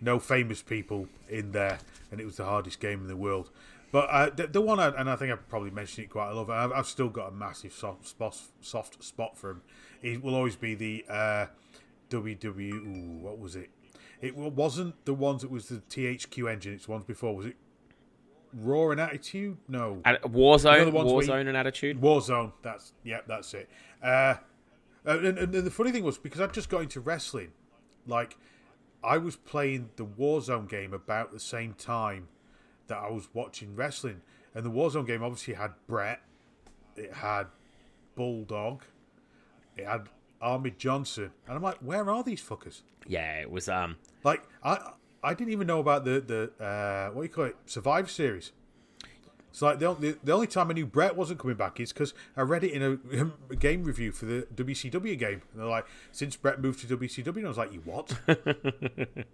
no 0.00 0.18
famous 0.18 0.62
people 0.62 1.08
in 1.28 1.52
there, 1.52 1.78
and 2.10 2.20
it 2.20 2.24
was 2.24 2.36
the 2.36 2.44
hardest 2.44 2.80
game 2.80 3.00
in 3.00 3.08
the 3.08 3.16
world. 3.16 3.50
But 3.90 4.10
uh, 4.10 4.30
the, 4.30 4.48
the, 4.48 4.60
one, 4.60 4.80
I, 4.80 4.88
and 4.88 5.08
I 5.08 5.14
think 5.14 5.30
I've 5.30 5.48
probably 5.48 5.70
mentioned 5.70 6.06
it 6.06 6.10
quite 6.10 6.30
a 6.30 6.34
lot. 6.34 6.50
I've, 6.50 6.72
I've 6.72 6.86
still 6.86 7.08
got 7.08 7.28
a 7.28 7.30
massive 7.30 7.72
soft 7.72 8.08
spot, 8.08 8.36
soft 8.60 9.04
spot 9.04 9.38
for 9.38 9.50
him. 9.50 9.62
It 10.02 10.20
will 10.20 10.34
always 10.34 10.56
be 10.56 10.74
the 10.74 11.04
uh, 11.08 11.46
WW. 12.10 12.72
Ooh, 12.72 13.18
what 13.22 13.38
was 13.38 13.54
it? 13.54 13.70
It 14.24 14.34
wasn't 14.34 15.04
the 15.04 15.12
ones 15.12 15.42
that 15.42 15.50
was 15.50 15.68
the 15.68 15.76
THQ 15.76 16.50
engine. 16.50 16.72
It's 16.72 16.86
the 16.86 16.92
ones 16.92 17.04
before. 17.04 17.36
Was 17.36 17.44
it 17.44 17.56
Raw 18.54 18.90
and 18.90 18.98
Attitude? 18.98 19.58
No, 19.68 20.00
Warzone. 20.04 20.92
Warzone 20.92 21.46
and 21.46 21.56
Attitude. 21.56 22.00
Warzone. 22.00 22.52
That's 22.62 22.94
yeah, 23.02 23.20
that's 23.26 23.52
it. 23.52 23.68
Uh, 24.02 24.36
and, 25.04 25.38
and 25.38 25.52
the 25.52 25.70
funny 25.70 25.92
thing 25.92 26.04
was 26.04 26.16
because 26.16 26.40
I 26.40 26.46
just 26.46 26.70
got 26.70 26.80
into 26.80 27.00
wrestling, 27.00 27.52
like 28.06 28.38
I 29.02 29.18
was 29.18 29.36
playing 29.36 29.90
the 29.96 30.06
Warzone 30.06 30.70
game 30.70 30.94
about 30.94 31.30
the 31.30 31.40
same 31.40 31.74
time 31.74 32.28
that 32.86 32.96
I 32.96 33.10
was 33.10 33.28
watching 33.34 33.76
wrestling. 33.76 34.22
And 34.54 34.64
the 34.64 34.70
Warzone 34.70 35.06
game 35.06 35.22
obviously 35.22 35.52
had 35.52 35.72
Bret, 35.86 36.22
it 36.96 37.12
had 37.12 37.48
Bulldog, 38.14 38.84
it 39.76 39.84
had 39.84 40.08
Ahmed 40.40 40.78
Johnson, 40.78 41.32
and 41.46 41.56
I'm 41.56 41.62
like, 41.62 41.78
where 41.78 42.08
are 42.08 42.22
these 42.22 42.42
fuckers? 42.42 42.80
Yeah, 43.06 43.40
it 43.40 43.50
was 43.50 43.68
um 43.68 43.96
like 44.22 44.42
I 44.62 44.92
I 45.22 45.34
didn't 45.34 45.52
even 45.52 45.66
know 45.66 45.80
about 45.80 46.04
the 46.04 46.20
the 46.20 46.64
uh, 46.64 47.10
what 47.10 47.22
do 47.22 47.26
you 47.26 47.32
call 47.32 47.44
it 47.44 47.56
Survive 47.66 48.10
series. 48.10 48.52
It's 49.50 49.62
like 49.62 49.78
the, 49.78 49.94
the, 49.94 50.18
the 50.24 50.32
only 50.32 50.48
time 50.48 50.68
I 50.68 50.74
knew 50.74 50.84
Bret 50.84 51.14
wasn't 51.14 51.38
coming 51.38 51.56
back 51.56 51.78
is 51.78 51.92
because 51.92 52.12
I 52.36 52.40
read 52.40 52.64
it 52.64 52.72
in 52.72 52.82
a, 52.82 53.52
a, 53.52 53.54
game 53.54 53.84
review 53.84 54.10
for 54.10 54.24
the 54.24 54.48
WCW 54.52 55.16
game. 55.16 55.42
And 55.52 55.62
they're 55.62 55.68
like, 55.68 55.86
since 56.10 56.34
Bret 56.34 56.60
moved 56.60 56.80
to 56.80 56.96
WCW, 56.96 57.36
and 57.36 57.44
I 57.44 57.48
was 57.50 57.58
like, 57.58 57.72
you 57.72 57.80
what? 57.84 58.18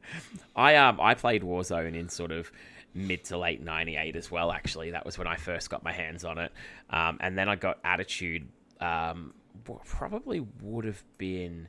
I 0.56 0.76
um 0.76 1.00
I 1.00 1.14
played 1.14 1.42
Warzone 1.42 1.94
in 1.94 2.10
sort 2.10 2.32
of 2.32 2.52
mid 2.94 3.24
to 3.24 3.38
late 3.38 3.62
98 3.62 4.16
as 4.16 4.30
well 4.30 4.50
actually 4.50 4.90
that 4.90 5.06
was 5.06 5.16
when 5.16 5.28
i 5.28 5.36
first 5.36 5.70
got 5.70 5.84
my 5.84 5.92
hands 5.92 6.24
on 6.24 6.38
it 6.38 6.52
um, 6.90 7.18
and 7.20 7.38
then 7.38 7.48
i 7.48 7.54
got 7.54 7.78
attitude 7.84 8.48
um, 8.80 9.32
probably 9.84 10.40
would 10.60 10.84
have 10.84 11.02
been 11.18 11.68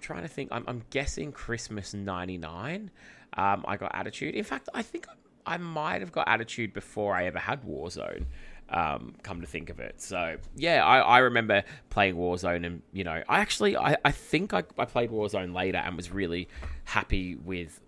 trying 0.00 0.22
to 0.22 0.28
think 0.28 0.50
I'm, 0.52 0.64
I'm 0.66 0.82
guessing 0.90 1.32
christmas 1.32 1.94
99 1.94 2.90
um, 3.36 3.64
i 3.66 3.76
got 3.76 3.94
attitude. 3.94 4.34
In 4.34 4.44
fact 4.44 4.68
i 4.74 4.82
think 4.82 5.06
I, 5.46 5.58
might 5.58 6.00
have 6.00 6.12
got 6.12 6.28
attitude 6.28 6.72
before 6.72 7.14
i 7.14 7.26
ever 7.26 7.38
had 7.38 7.62
warzone 7.64 8.26
um, 8.68 9.14
come 9.22 9.40
to 9.42 9.46
think 9.46 9.70
of 9.70 9.78
it. 9.78 10.00
So 10.02 10.38
yeah 10.56 10.84
I, 10.84 10.98
I 10.98 11.18
remember 11.18 11.62
playing 11.88 12.16
warzone 12.16 12.66
and 12.66 12.82
you 12.92 13.04
know 13.04 13.22
i 13.28 13.38
actually 13.38 13.76
i, 13.76 13.96
I 14.04 14.10
think 14.10 14.52
I, 14.52 14.64
I 14.76 14.84
played 14.86 15.10
warzone 15.10 15.54
later 15.54 15.78
and 15.78 15.96
was 15.96 16.10
really 16.10 16.48
happy 16.84 17.36
with 17.36 17.80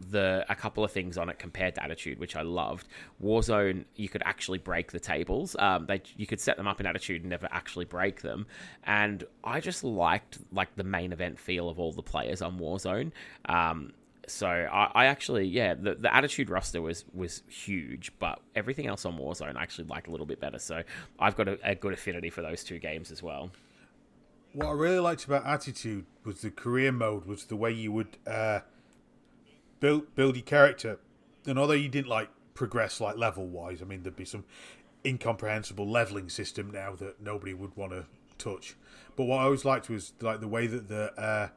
the 0.00 0.44
a 0.48 0.54
couple 0.54 0.84
of 0.84 0.90
things 0.90 1.16
on 1.16 1.28
it 1.28 1.38
compared 1.38 1.74
to 1.76 1.84
Attitude, 1.84 2.18
which 2.18 2.36
I 2.36 2.42
loved. 2.42 2.88
Warzone, 3.22 3.84
you 3.96 4.08
could 4.08 4.22
actually 4.24 4.58
break 4.58 4.92
the 4.92 5.00
tables. 5.00 5.56
Um, 5.58 5.86
they 5.86 6.02
you 6.16 6.26
could 6.26 6.40
set 6.40 6.56
them 6.56 6.66
up 6.66 6.80
in 6.80 6.86
Attitude 6.86 7.22
and 7.22 7.30
never 7.30 7.48
actually 7.50 7.84
break 7.84 8.22
them. 8.22 8.46
And 8.84 9.24
I 9.42 9.60
just 9.60 9.84
liked 9.84 10.38
like 10.52 10.74
the 10.76 10.84
main 10.84 11.12
event 11.12 11.38
feel 11.38 11.68
of 11.68 11.78
all 11.78 11.92
the 11.92 12.02
players 12.02 12.42
on 12.42 12.58
Warzone. 12.58 13.12
Um, 13.46 13.92
so 14.26 14.46
I, 14.48 14.90
I, 14.94 15.06
actually, 15.06 15.46
yeah, 15.46 15.74
the, 15.74 15.96
the 15.96 16.14
Attitude 16.14 16.48
roster 16.50 16.80
was 16.80 17.04
was 17.12 17.42
huge, 17.48 18.12
but 18.18 18.40
everything 18.54 18.86
else 18.86 19.04
on 19.04 19.18
Warzone 19.18 19.56
I 19.56 19.62
actually 19.62 19.88
liked 19.88 20.08
a 20.08 20.10
little 20.10 20.26
bit 20.26 20.40
better. 20.40 20.58
So 20.58 20.82
I've 21.18 21.36
got 21.36 21.48
a, 21.48 21.58
a 21.62 21.74
good 21.74 21.92
affinity 21.92 22.30
for 22.30 22.42
those 22.42 22.64
two 22.64 22.78
games 22.78 23.10
as 23.10 23.22
well. 23.22 23.50
What 24.52 24.68
I 24.68 24.72
really 24.72 25.00
liked 25.00 25.24
about 25.24 25.44
Attitude 25.46 26.06
was 26.24 26.40
the 26.42 26.50
career 26.50 26.92
mode, 26.92 27.26
was 27.26 27.46
the 27.46 27.56
way 27.56 27.72
you 27.72 27.92
would. 27.92 28.16
Uh 28.26 28.60
build 29.84 30.14
build 30.14 30.34
your 30.34 30.44
character. 30.44 30.98
And 31.46 31.58
although 31.58 31.74
you 31.74 31.90
didn't 31.90 32.08
like 32.08 32.30
progress 32.54 33.00
like 33.02 33.18
level 33.18 33.46
wise, 33.46 33.82
I 33.82 33.84
mean 33.84 34.02
there'd 34.02 34.16
be 34.16 34.24
some 34.24 34.44
incomprehensible 35.04 35.86
leveling 35.86 36.30
system 36.30 36.70
now 36.70 36.94
that 36.96 37.20
nobody 37.20 37.52
would 37.52 37.76
want 37.76 37.92
to 37.92 38.06
touch. 38.38 38.76
But 39.14 39.24
what 39.24 39.40
I 39.40 39.44
always 39.44 39.64
liked 39.66 39.90
was 39.90 40.14
like 40.22 40.40
the 40.40 40.48
way 40.48 40.66
that 40.66 40.88
the 40.88 41.12
uh, 41.20 41.48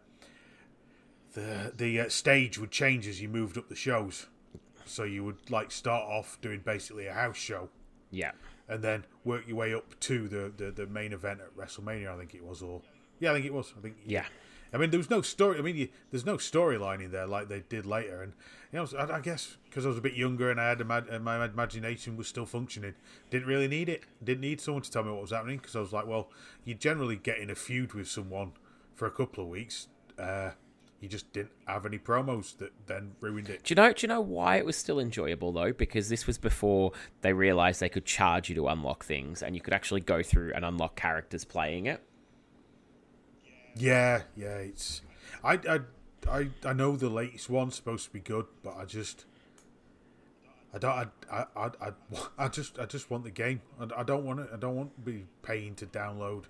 the 1.33 1.71
the 1.75 2.01
uh, 2.01 2.09
stage 2.09 2.57
would 2.59 2.71
change 2.71 3.07
as 3.07 3.21
you 3.21 3.29
moved 3.29 3.57
up 3.57 3.69
the 3.69 3.75
shows. 3.75 4.27
So 4.85 5.03
you 5.03 5.23
would 5.23 5.49
like 5.49 5.71
start 5.71 6.03
off 6.03 6.37
doing 6.41 6.61
basically 6.65 7.07
a 7.07 7.13
house 7.13 7.37
show. 7.37 7.69
Yeah. 8.11 8.31
and 8.69 8.81
then 8.81 9.05
work 9.25 9.47
your 9.47 9.57
way 9.57 9.73
up 9.73 9.99
to 9.99 10.27
the, 10.29 10.51
the, 10.55 10.71
the 10.71 10.87
main 10.87 11.11
event 11.13 11.39
at 11.41 11.55
WrestleMania. 11.57 12.13
I 12.13 12.17
think 12.17 12.33
it 12.33 12.43
was, 12.43 12.61
or 12.61 12.81
yeah, 13.19 13.31
I 13.31 13.33
think 13.33 13.45
it 13.45 13.53
was. 13.53 13.73
I 13.77 13.81
think 13.81 13.95
Yeah. 14.05 14.25
I 14.73 14.77
mean, 14.77 14.89
there 14.89 14.97
was 14.97 15.09
no 15.09 15.21
story. 15.21 15.59
I 15.59 15.61
mean, 15.61 15.77
you, 15.77 15.89
there's 16.11 16.25
no 16.25 16.37
storyline 16.37 17.03
in 17.03 17.11
there 17.11 17.27
like 17.27 17.47
they 17.47 17.63
did 17.67 17.85
later, 17.85 18.21
and 18.21 18.33
you 18.71 18.79
know, 18.79 18.87
I, 18.97 19.17
I 19.17 19.21
guess 19.21 19.57
because 19.65 19.85
I 19.85 19.89
was 19.89 19.97
a 19.97 20.01
bit 20.01 20.13
younger 20.13 20.51
and 20.51 20.59
I 20.59 20.69
had 20.69 20.85
my 20.85 21.45
imagination 21.45 22.17
was 22.17 22.27
still 22.27 22.45
functioning, 22.45 22.95
didn't 23.29 23.47
really 23.47 23.67
need 23.67 23.89
it. 23.89 24.03
Didn't 24.23 24.41
need 24.41 24.59
someone 24.59 24.83
to 24.83 24.91
tell 24.91 25.03
me 25.03 25.11
what 25.11 25.21
was 25.21 25.31
happening 25.31 25.57
because 25.57 25.75
I 25.75 25.79
was 25.79 25.93
like, 25.93 26.07
well, 26.07 26.29
you 26.65 26.73
generally 26.73 27.15
get 27.15 27.37
in 27.37 27.49
a 27.49 27.55
feud 27.55 27.93
with 27.93 28.07
someone 28.07 28.53
for 28.95 29.05
a 29.05 29.11
couple 29.11 29.43
of 29.43 29.49
weeks. 29.49 29.87
Uh, 30.17 30.51
you 30.99 31.07
just 31.07 31.31
didn't 31.31 31.51
have 31.67 31.85
any 31.85 31.99
promos 31.99 32.57
that 32.57 32.71
then 32.87 33.11
ruined 33.21 33.49
it. 33.49 33.63
Do 33.63 33.71
you 33.71 33.75
know? 33.75 33.93
Do 33.93 34.01
you 34.01 34.07
know 34.07 34.21
why 34.21 34.57
it 34.57 34.65
was 34.65 34.75
still 34.75 34.99
enjoyable 34.99 35.51
though? 35.51 35.71
Because 35.71 36.09
this 36.09 36.25
was 36.25 36.37
before 36.37 36.91
they 37.21 37.33
realized 37.33 37.79
they 37.79 37.89
could 37.89 38.05
charge 38.05 38.49
you 38.49 38.55
to 38.55 38.67
unlock 38.67 39.05
things, 39.05 39.43
and 39.43 39.55
you 39.55 39.61
could 39.61 39.73
actually 39.73 40.01
go 40.01 40.23
through 40.23 40.53
and 40.55 40.65
unlock 40.65 40.95
characters 40.95 41.45
playing 41.45 41.85
it. 41.85 42.03
Yeah, 43.77 44.23
yeah, 44.35 44.57
it's. 44.57 45.01
I, 45.43 45.53
I, 45.69 45.79
I, 46.29 46.49
I 46.65 46.73
know 46.73 46.95
the 46.95 47.09
latest 47.09 47.49
one's 47.49 47.75
supposed 47.75 48.05
to 48.05 48.11
be 48.11 48.19
good, 48.19 48.45
but 48.63 48.75
I 48.77 48.85
just. 48.85 49.25
I 50.73 50.77
don't. 50.79 51.09
I, 51.31 51.45
I, 51.55 51.69
I, 51.81 51.91
I, 52.37 52.47
just. 52.47 52.79
I 52.79 52.85
just 52.85 53.09
want 53.11 53.23
the 53.23 53.31
game. 53.31 53.61
I, 53.79 54.01
I 54.01 54.03
don't 54.03 54.25
want 54.25 54.39
it. 54.39 54.49
I 54.53 54.57
don't 54.57 54.75
want 54.75 54.95
to 54.95 55.01
be 55.01 55.25
paying 55.43 55.75
to 55.75 55.85
download 55.85 56.45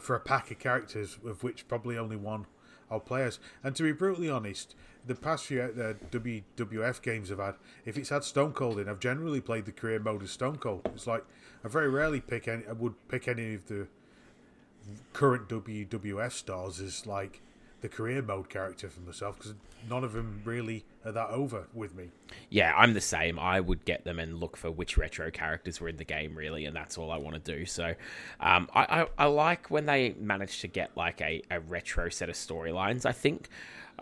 for 0.00 0.16
a 0.16 0.20
pack 0.20 0.50
of 0.50 0.58
characters, 0.58 1.18
of 1.26 1.42
which 1.42 1.68
probably 1.68 1.98
only 1.98 2.16
one 2.16 2.46
are 2.90 3.00
players. 3.00 3.38
And 3.62 3.74
to 3.76 3.82
be 3.82 3.92
brutally 3.92 4.30
honest, 4.30 4.74
the 5.06 5.14
past 5.14 5.46
few 5.46 5.60
uh, 5.60 5.94
WWF 6.10 7.02
games 7.02 7.30
I've 7.30 7.38
had, 7.38 7.56
if 7.84 7.96
it's 7.96 8.08
had 8.08 8.24
Stone 8.24 8.52
Cold 8.52 8.78
in, 8.78 8.88
I've 8.88 9.00
generally 9.00 9.40
played 9.40 9.66
the 9.66 9.72
career 9.72 9.98
mode 9.98 10.22
as 10.22 10.30
Stone 10.30 10.56
Cold. 10.56 10.88
It's 10.94 11.06
like 11.06 11.24
I 11.64 11.68
very 11.68 11.88
rarely 11.88 12.20
pick 12.20 12.48
any. 12.48 12.64
I 12.66 12.72
would 12.72 12.94
pick 13.08 13.28
any 13.28 13.54
of 13.54 13.66
the 13.66 13.88
current 15.12 15.48
WWF 15.48 16.32
stars 16.32 16.80
as 16.80 17.06
like 17.06 17.40
the 17.80 17.88
career 17.88 18.22
mode 18.22 18.48
character 18.48 18.88
for 18.88 19.00
myself 19.00 19.36
because 19.36 19.54
none 19.88 20.02
of 20.02 20.12
them 20.12 20.40
really 20.44 20.84
are 21.04 21.12
that 21.12 21.28
over 21.30 21.66
with 21.74 21.94
me. 21.94 22.10
Yeah, 22.50 22.72
I'm 22.76 22.94
the 22.94 23.00
same. 23.00 23.38
I 23.38 23.60
would 23.60 23.84
get 23.84 24.04
them 24.04 24.18
and 24.18 24.40
look 24.40 24.56
for 24.56 24.70
which 24.70 24.96
retro 24.96 25.30
characters 25.30 25.80
were 25.80 25.88
in 25.88 25.96
the 25.96 26.04
game, 26.04 26.34
really, 26.34 26.64
and 26.64 26.74
that's 26.74 26.98
all 26.98 27.10
I 27.10 27.18
want 27.18 27.42
to 27.42 27.56
do. 27.56 27.66
So, 27.66 27.94
um, 28.40 28.68
I, 28.74 29.02
I, 29.02 29.06
I 29.18 29.26
like 29.26 29.70
when 29.70 29.86
they 29.86 30.14
manage 30.18 30.60
to 30.60 30.68
get 30.68 30.96
like 30.96 31.20
a, 31.20 31.42
a 31.50 31.60
retro 31.60 32.08
set 32.08 32.28
of 32.28 32.34
storylines. 32.34 33.06
I 33.06 33.12
think 33.12 33.48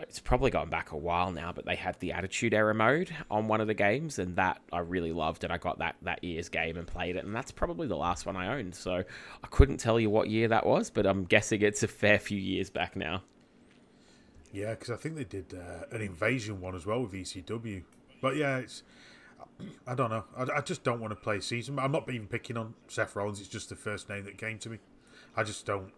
it's 0.00 0.18
probably 0.18 0.50
gone 0.50 0.68
back 0.70 0.92
a 0.92 0.96
while 0.96 1.30
now, 1.30 1.52
but 1.52 1.64
they 1.64 1.76
had 1.76 1.98
the 2.00 2.12
Attitude 2.12 2.52
Era 2.52 2.74
mode 2.74 3.14
on 3.30 3.46
one 3.46 3.60
of 3.60 3.66
the 3.66 3.74
games, 3.74 4.18
and 4.18 4.34
that 4.36 4.60
I 4.72 4.80
really 4.80 5.12
loved. 5.12 5.44
And 5.44 5.52
I 5.52 5.58
got 5.58 5.78
that 5.78 5.96
that 6.02 6.24
year's 6.24 6.48
game 6.48 6.76
and 6.76 6.86
played 6.86 7.16
it, 7.16 7.24
and 7.24 7.34
that's 7.34 7.52
probably 7.52 7.86
the 7.86 7.96
last 7.96 8.26
one 8.26 8.36
I 8.36 8.58
owned. 8.58 8.74
So 8.74 8.92
I 8.92 9.46
couldn't 9.50 9.78
tell 9.78 10.00
you 10.00 10.10
what 10.10 10.28
year 10.28 10.48
that 10.48 10.66
was, 10.66 10.90
but 10.90 11.06
I'm 11.06 11.24
guessing 11.24 11.62
it's 11.62 11.82
a 11.82 11.88
fair 11.88 12.18
few 12.18 12.38
years 12.38 12.70
back 12.70 12.96
now. 12.96 13.22
Yeah, 14.52 14.70
because 14.70 14.90
I 14.90 14.96
think 14.96 15.16
they 15.16 15.24
did 15.24 15.54
uh, 15.54 15.84
an 15.90 16.00
invasion 16.00 16.60
one 16.60 16.74
as 16.74 16.86
well 16.86 17.02
with 17.02 17.12
ECW. 17.12 17.82
But 18.20 18.36
yeah, 18.36 18.58
it's 18.58 18.82
I 19.86 19.94
don't 19.94 20.10
know. 20.10 20.24
I, 20.36 20.58
I 20.58 20.60
just 20.60 20.84
don't 20.84 21.00
want 21.00 21.12
to 21.12 21.16
play 21.16 21.40
season. 21.40 21.78
I'm 21.78 21.92
not 21.92 22.08
even 22.08 22.26
picking 22.26 22.56
on 22.56 22.74
Seth 22.88 23.16
Rollins. 23.16 23.40
It's 23.40 23.48
just 23.48 23.68
the 23.68 23.76
first 23.76 24.08
name 24.08 24.24
that 24.24 24.38
came 24.38 24.58
to 24.60 24.70
me. 24.70 24.78
I 25.36 25.42
just 25.42 25.66
don't. 25.66 25.92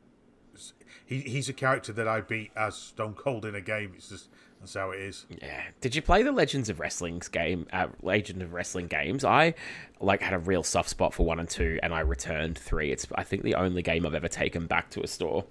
He, 1.05 1.21
he's 1.21 1.49
a 1.49 1.53
character 1.53 1.93
that 1.93 2.09
I 2.09 2.21
beat 2.21 2.51
as 2.57 2.75
Stone 2.75 3.15
Cold 3.15 3.45
in 3.45 3.55
a 3.55 3.61
game. 3.61 3.93
It's 3.97 4.09
just 4.09 4.29
that's 4.61 4.75
how 4.75 4.91
it 4.91 5.01
is. 5.01 5.27
Yeah. 5.43 5.63
Did 5.81 5.95
you 5.95 6.03
play 6.03 6.23
the 6.23 6.33
Legends 6.33 6.69
of 6.69 6.81
Wrestling's 6.81 7.29
game? 7.29 7.67
Uh, 7.73 7.89
Legend 8.03 8.43
of 8.43 8.53
Wrestling 8.53 8.87
games. 8.87 9.25
I 9.25 9.55
like 10.01 10.23
had 10.23 10.35
a 10.35 10.39
real 10.39 10.63
soft 10.63 10.89
spot 10.89 11.15
for 11.15 11.25
one 11.25 11.39
and 11.39 11.49
two, 11.49 11.79
and 11.83 11.93
I 11.95 12.01
returned 12.01 12.59
three. 12.59 12.91
It's 12.91 13.07
I 13.15 13.23
think 13.23 13.43
the 13.43 13.55
only 13.55 13.83
game 13.83 14.07
I've 14.07 14.15
ever 14.15 14.29
taken 14.29 14.67
back 14.67 14.91
to 14.91 15.03
a 15.03 15.07
store. 15.07 15.45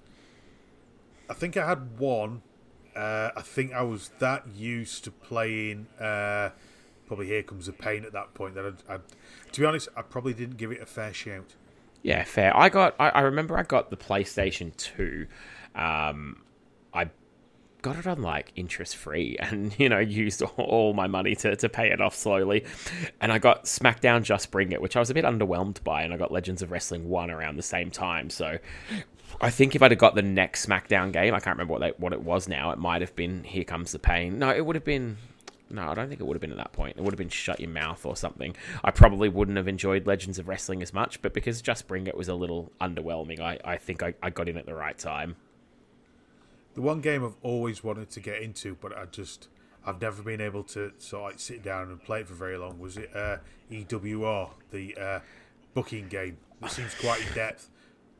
I 1.30 1.34
think 1.34 1.56
I 1.56 1.66
had 1.66 1.98
one. 1.98 2.42
Uh, 2.94 3.30
I 3.36 3.42
think 3.42 3.72
I 3.72 3.82
was 3.82 4.10
that 4.18 4.46
used 4.54 5.04
to 5.04 5.10
playing. 5.10 5.86
Uh, 6.00 6.50
probably 7.06 7.26
here 7.26 7.42
comes 7.42 7.66
the 7.66 7.72
pain 7.72 8.04
at 8.04 8.12
that 8.12 8.34
point. 8.34 8.54
That 8.54 8.64
I'd, 8.66 8.82
I'd, 8.88 9.00
to 9.52 9.60
be 9.60 9.66
honest, 9.66 9.88
I 9.96 10.02
probably 10.02 10.34
didn't 10.34 10.56
give 10.56 10.72
it 10.72 10.80
a 10.80 10.86
fair 10.86 11.12
shout. 11.12 11.54
Yeah, 12.06 12.22
fair. 12.22 12.56
I 12.56 12.68
got. 12.68 12.94
I, 13.00 13.08
I 13.08 13.20
remember 13.22 13.58
I 13.58 13.64
got 13.64 13.90
the 13.90 13.96
PlayStation 13.96 14.76
Two. 14.76 15.26
Um, 15.74 16.40
I 16.94 17.10
got 17.82 17.96
it 17.96 18.06
on 18.06 18.22
like 18.22 18.52
interest 18.54 18.94
free, 18.94 19.36
and 19.40 19.76
you 19.76 19.88
know 19.88 19.98
used 19.98 20.40
all 20.40 20.92
my 20.94 21.08
money 21.08 21.34
to 21.34 21.56
to 21.56 21.68
pay 21.68 21.90
it 21.90 22.00
off 22.00 22.14
slowly. 22.14 22.64
And 23.20 23.32
I 23.32 23.38
got 23.38 23.64
SmackDown 23.64 24.22
Just 24.22 24.52
Bring 24.52 24.70
It, 24.70 24.80
which 24.80 24.94
I 24.94 25.00
was 25.00 25.10
a 25.10 25.14
bit 25.14 25.24
underwhelmed 25.24 25.82
by, 25.82 26.02
and 26.02 26.14
I 26.14 26.16
got 26.16 26.30
Legends 26.30 26.62
of 26.62 26.70
Wrestling 26.70 27.08
One 27.08 27.28
around 27.28 27.56
the 27.56 27.64
same 27.64 27.90
time. 27.90 28.30
So 28.30 28.58
I 29.40 29.50
think 29.50 29.74
if 29.74 29.82
I'd 29.82 29.90
have 29.90 29.98
got 29.98 30.14
the 30.14 30.22
next 30.22 30.64
SmackDown 30.64 31.12
game, 31.12 31.34
I 31.34 31.40
can't 31.40 31.56
remember 31.56 31.72
what 31.72 31.80
they, 31.80 31.92
what 31.98 32.12
it 32.12 32.22
was 32.22 32.46
now. 32.46 32.70
It 32.70 32.78
might 32.78 33.00
have 33.00 33.16
been 33.16 33.42
Here 33.42 33.64
Comes 33.64 33.90
the 33.90 33.98
Pain. 33.98 34.38
No, 34.38 34.54
it 34.54 34.64
would 34.64 34.76
have 34.76 34.84
been. 34.84 35.16
No, 35.68 35.88
I 35.88 35.94
don't 35.94 36.08
think 36.08 36.20
it 36.20 36.24
would 36.24 36.34
have 36.34 36.40
been 36.40 36.52
at 36.52 36.58
that 36.58 36.72
point. 36.72 36.96
It 36.96 37.02
would 37.02 37.12
have 37.12 37.18
been 37.18 37.28
Shut 37.28 37.58
Your 37.58 37.70
Mouth 37.70 38.06
or 38.06 38.16
something. 38.16 38.54
I 38.84 38.92
probably 38.92 39.28
wouldn't 39.28 39.56
have 39.56 39.66
enjoyed 39.66 40.06
Legends 40.06 40.38
of 40.38 40.46
Wrestling 40.46 40.80
as 40.80 40.92
much, 40.94 41.20
but 41.22 41.32
because 41.32 41.60
Just 41.60 41.88
Bring 41.88 42.06
It 42.06 42.16
was 42.16 42.28
a 42.28 42.34
little 42.34 42.70
underwhelming, 42.80 43.40
I, 43.40 43.58
I 43.64 43.76
think 43.76 44.02
I, 44.02 44.14
I 44.22 44.30
got 44.30 44.48
in 44.48 44.56
at 44.56 44.66
the 44.66 44.74
right 44.74 44.96
time. 44.96 45.34
The 46.74 46.82
one 46.82 47.00
game 47.00 47.24
I've 47.24 47.36
always 47.42 47.82
wanted 47.82 48.10
to 48.10 48.20
get 48.20 48.42
into, 48.42 48.76
but 48.76 48.96
I 48.96 49.06
just 49.06 49.48
I've 49.84 50.00
never 50.00 50.22
been 50.22 50.40
able 50.40 50.62
to 50.64 50.92
sort 50.98 51.22
of 51.22 51.30
like 51.30 51.40
sit 51.40 51.62
down 51.62 51.88
and 51.88 52.02
play 52.02 52.20
it 52.20 52.28
for 52.28 52.34
very 52.34 52.58
long. 52.58 52.78
Was 52.78 52.96
it 52.96 53.10
uh, 53.14 53.38
EWR, 53.70 54.50
the 54.70 54.96
uh, 54.96 55.20
booking 55.74 56.08
game? 56.08 56.36
It 56.62 56.70
seems 56.70 56.94
quite 56.94 57.26
in 57.26 57.32
depth. 57.34 57.70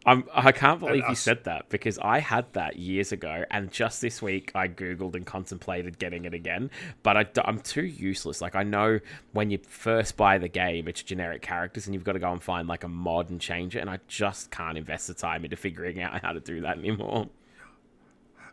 I'm, 0.07 0.25
I 0.33 0.53
can't 0.53 0.79
believe 0.79 1.03
you 1.09 1.17
said 1.17 1.43
that 1.45 1.69
because 1.69 1.99
I 1.99 2.21
had 2.21 2.53
that 2.53 2.77
years 2.77 3.11
ago, 3.11 3.45
and 3.51 3.73
just 3.73 4.01
this 4.01 4.23
week 4.23 4.53
I 4.55 4.69
googled 4.69 5.17
and 5.17 5.27
contemplated 5.27 5.99
getting 5.99 6.25
it 6.25 6.33
again. 6.33 6.71
But 7.03 7.17
I, 7.17 7.27
am 7.45 7.59
too 7.59 7.83
useless. 7.83 8.41
Like 8.41 8.55
I 8.55 8.63
know 8.63 9.01
when 9.33 9.51
you 9.51 9.59
first 9.59 10.17
buy 10.17 10.39
the 10.39 10.47
game, 10.49 10.87
it's 10.87 11.03
generic 11.03 11.43
characters, 11.43 11.87
and 11.87 11.95
you've 11.95 12.05
got 12.05 12.13
to 12.13 12.21
go 12.21 12.31
and 12.31 12.41
find 12.41 12.69
like 12.69 12.85
a 12.85 12.89
mod 12.89 13.31
and 13.31 13.41
change 13.41 13.75
it, 13.75 13.81
and 13.81 13.91
I 13.91 13.99
just 14.07 14.53
can't 14.53 14.79
invest 14.79 15.09
the 15.09 15.15
time 15.15 15.45
into 15.45 15.57
figuring 15.57 16.01
out 16.01 16.23
how 16.23 16.31
to 16.31 16.41
do 16.41 16.61
that 16.61 16.79
anymore. 16.79 17.27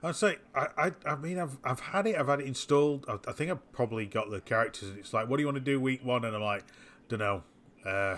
I'd 0.01 0.15
say 0.15 0.37
I, 0.55 0.67
I 0.75 0.91
I 1.05 1.15
mean 1.15 1.39
I've 1.39 1.57
I've 1.63 1.79
had 1.79 2.07
it 2.07 2.17
I've 2.17 2.27
had 2.27 2.41
it 2.41 2.45
installed 2.45 3.05
I, 3.07 3.19
I 3.29 3.31
think 3.31 3.49
I've 3.51 3.71
probably 3.71 4.05
got 4.05 4.29
the 4.29 4.41
characters 4.41 4.89
and 4.89 4.99
it's 4.99 5.13
like 5.13 5.29
what 5.29 5.37
do 5.37 5.43
you 5.43 5.47
want 5.47 5.55
to 5.55 5.61
do 5.61 5.79
week 5.79 6.03
one 6.03 6.25
and 6.25 6.35
I'm 6.35 6.41
like 6.41 6.65
don't 7.07 7.19
know 7.19 7.43
uh, 7.85 8.17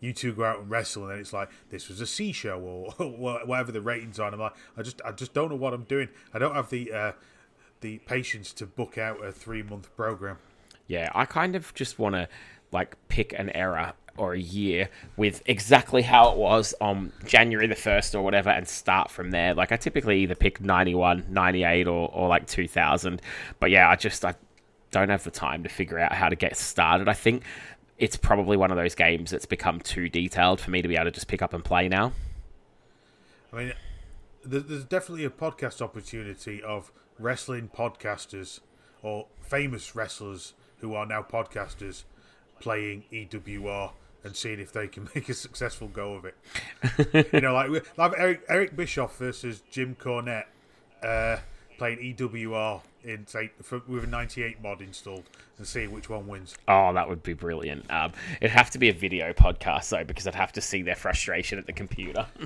you 0.00 0.12
two 0.12 0.32
go 0.32 0.44
out 0.44 0.60
and 0.60 0.70
wrestle 0.70 1.04
and 1.04 1.12
then 1.12 1.18
it's 1.18 1.32
like 1.32 1.50
this 1.70 1.88
was 1.88 2.00
a 2.00 2.06
C 2.06 2.32
show 2.32 2.58
or 2.60 2.90
whatever 3.46 3.72
the 3.72 3.80
ratings 3.80 4.18
are 4.18 4.26
and 4.26 4.34
I'm 4.34 4.40
like 4.40 4.54
I 4.76 4.82
just 4.82 5.00
I 5.04 5.12
just 5.12 5.32
don't 5.32 5.50
know 5.50 5.56
what 5.56 5.74
I'm 5.74 5.84
doing 5.84 6.08
I 6.34 6.38
don't 6.38 6.54
have 6.54 6.70
the 6.70 6.92
uh, 6.92 7.12
the 7.80 7.98
patience 7.98 8.52
to 8.54 8.66
book 8.66 8.98
out 8.98 9.24
a 9.24 9.32
three 9.32 9.62
month 9.62 9.94
program 9.96 10.38
Yeah, 10.86 11.10
I 11.14 11.24
kind 11.24 11.56
of 11.56 11.74
just 11.74 11.98
want 11.98 12.14
to 12.14 12.28
like 12.72 12.96
pick 13.08 13.32
an 13.38 13.50
era 13.50 13.94
or 14.16 14.32
a 14.32 14.38
year 14.38 14.88
with 15.16 15.42
exactly 15.46 16.02
how 16.02 16.30
it 16.32 16.38
was 16.38 16.74
on 16.80 17.12
January 17.26 17.66
the 17.66 17.74
1st 17.74 18.14
or 18.14 18.22
whatever 18.22 18.50
and 18.50 18.66
start 18.66 19.10
from 19.10 19.30
there. 19.30 19.54
Like 19.54 19.72
I 19.72 19.76
typically 19.76 20.20
either 20.20 20.34
pick 20.34 20.60
91, 20.60 21.26
98 21.28 21.86
or, 21.86 22.10
or 22.12 22.28
like 22.28 22.46
2000. 22.46 23.20
But 23.60 23.70
yeah, 23.70 23.88
I 23.88 23.96
just 23.96 24.24
I 24.24 24.34
don't 24.90 25.08
have 25.08 25.24
the 25.24 25.30
time 25.30 25.62
to 25.62 25.68
figure 25.68 25.98
out 25.98 26.12
how 26.12 26.28
to 26.28 26.36
get 26.36 26.56
started. 26.56 27.08
I 27.08 27.12
think 27.12 27.42
it's 27.98 28.16
probably 28.16 28.56
one 28.56 28.70
of 28.70 28.76
those 28.76 28.94
games 28.94 29.30
that's 29.30 29.46
become 29.46 29.80
too 29.80 30.08
detailed 30.08 30.60
for 30.60 30.70
me 30.70 30.82
to 30.82 30.88
be 30.88 30.94
able 30.96 31.06
to 31.06 31.10
just 31.10 31.28
pick 31.28 31.42
up 31.42 31.54
and 31.54 31.64
play 31.64 31.88
now. 31.88 32.12
I 33.52 33.56
mean 33.56 33.72
there's 34.44 34.84
definitely 34.84 35.24
a 35.24 35.30
podcast 35.30 35.82
opportunity 35.82 36.62
of 36.62 36.92
wrestling 37.18 37.68
podcasters 37.74 38.60
or 39.02 39.26
famous 39.40 39.96
wrestlers 39.96 40.54
who 40.78 40.94
are 40.94 41.06
now 41.06 41.22
podcasters 41.22 42.04
playing 42.60 43.04
EWR 43.12 43.92
and 44.24 44.36
seeing 44.36 44.60
if 44.60 44.72
they 44.72 44.88
can 44.88 45.08
make 45.14 45.28
a 45.28 45.34
successful 45.34 45.88
go 45.88 46.14
of 46.14 46.24
it. 46.24 47.28
you 47.32 47.40
know, 47.40 47.54
like 47.54 47.96
like 47.96 48.12
Eric 48.16 48.42
Eric 48.48 48.76
Bischoff 48.76 49.16
versus 49.16 49.62
Jim 49.70 49.94
Cornette 49.94 50.46
uh, 51.02 51.38
playing 51.78 51.98
EWR 51.98 52.82
in 53.06 53.26
say 53.26 53.50
for, 53.62 53.80
with 53.86 54.04
a 54.04 54.06
98 54.06 54.62
mod 54.62 54.80
installed 54.80 55.24
and 55.58 55.66
see 55.66 55.86
which 55.86 56.08
one 56.08 56.26
wins. 56.26 56.56
Oh, 56.68 56.92
that 56.92 57.08
would 57.08 57.22
be 57.22 57.32
brilliant. 57.32 57.90
Um, 57.90 58.12
it'd 58.40 58.50
have 58.50 58.70
to 58.70 58.78
be 58.78 58.88
a 58.88 58.92
video 58.92 59.32
podcast 59.32 59.88
though, 59.88 60.04
because 60.04 60.26
I'd 60.26 60.34
have 60.34 60.52
to 60.52 60.60
see 60.60 60.82
their 60.82 60.96
frustration 60.96 61.58
at 61.58 61.66
the 61.66 61.72
computer. 61.72 62.26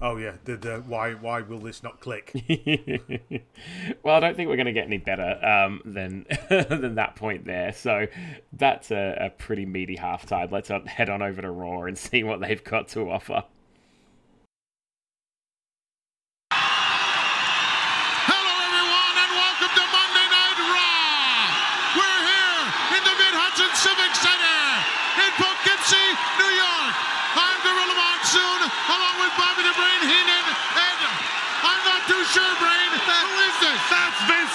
Oh 0.00 0.16
yeah, 0.16 0.34
the, 0.44 0.56
the 0.56 0.76
why 0.86 1.14
why 1.14 1.40
will 1.40 1.58
this 1.58 1.82
not 1.82 1.98
click? 1.98 2.30
well, 4.02 4.14
I 4.14 4.20
don't 4.20 4.36
think 4.36 4.48
we're 4.48 4.56
going 4.56 4.66
to 4.66 4.72
get 4.72 4.86
any 4.86 4.98
better 4.98 5.44
um, 5.44 5.82
than 5.84 6.24
than 6.48 6.94
that 6.94 7.16
point 7.16 7.44
there. 7.46 7.72
So 7.72 8.06
that's 8.52 8.92
a, 8.92 9.16
a 9.20 9.30
pretty 9.30 9.66
meaty 9.66 9.96
halftime. 9.96 10.52
Let's 10.52 10.68
head 10.68 11.10
on 11.10 11.20
over 11.20 11.42
to 11.42 11.50
Raw 11.50 11.82
and 11.82 11.98
see 11.98 12.22
what 12.22 12.40
they've 12.40 12.62
got 12.62 12.88
to 12.88 13.10
offer. 13.10 13.44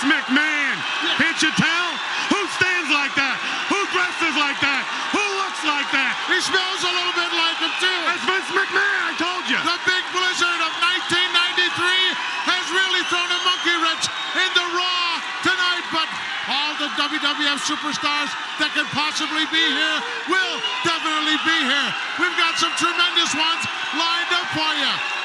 Vince 0.04 0.28
McMahon. 0.28 0.76
Can't 1.16 1.40
you 1.40 1.52
tell? 1.56 1.88
Who 2.36 2.40
stands 2.60 2.92
like 2.92 3.16
that? 3.16 3.40
Who 3.72 3.80
dresses 3.96 4.36
like 4.36 4.60
that? 4.60 4.84
Who 5.16 5.24
looks 5.40 5.64
like 5.64 5.88
that? 5.96 6.12
He 6.28 6.40
smells 6.44 6.82
a 6.84 6.92
little 6.92 7.16
bit 7.16 7.32
like 7.32 7.58
him, 7.64 7.72
too. 7.80 8.00
That's 8.12 8.26
Vince 8.28 8.52
McMahon, 8.52 9.00
I 9.00 9.14
told 9.16 9.44
you. 9.48 9.60
The 9.64 9.80
big 9.88 10.04
blizzard 10.12 10.60
of 10.60 10.72
1993 11.08 12.52
has 12.52 12.64
really 12.68 13.04
thrown 13.08 13.32
a 13.32 13.40
monkey 13.48 13.76
wrench 13.80 14.06
in 14.44 14.50
the 14.52 14.68
Raw 14.76 15.24
tonight, 15.40 15.86
but 15.96 16.08
all 16.52 16.76
the 16.84 16.90
WWF 17.00 17.64
superstars 17.64 18.32
that 18.60 18.76
could 18.76 18.90
possibly 18.92 19.48
be 19.56 19.64
here 19.64 19.98
will 20.28 20.56
definitely 20.84 21.40
be 21.48 21.58
here. 21.64 21.90
We've 22.20 22.36
got 22.36 22.60
some 22.60 22.76
tremendous 22.76 23.32
ones 23.32 23.64
lined 23.96 24.32
up 24.36 24.48
for 24.52 24.72
you. 24.76 25.23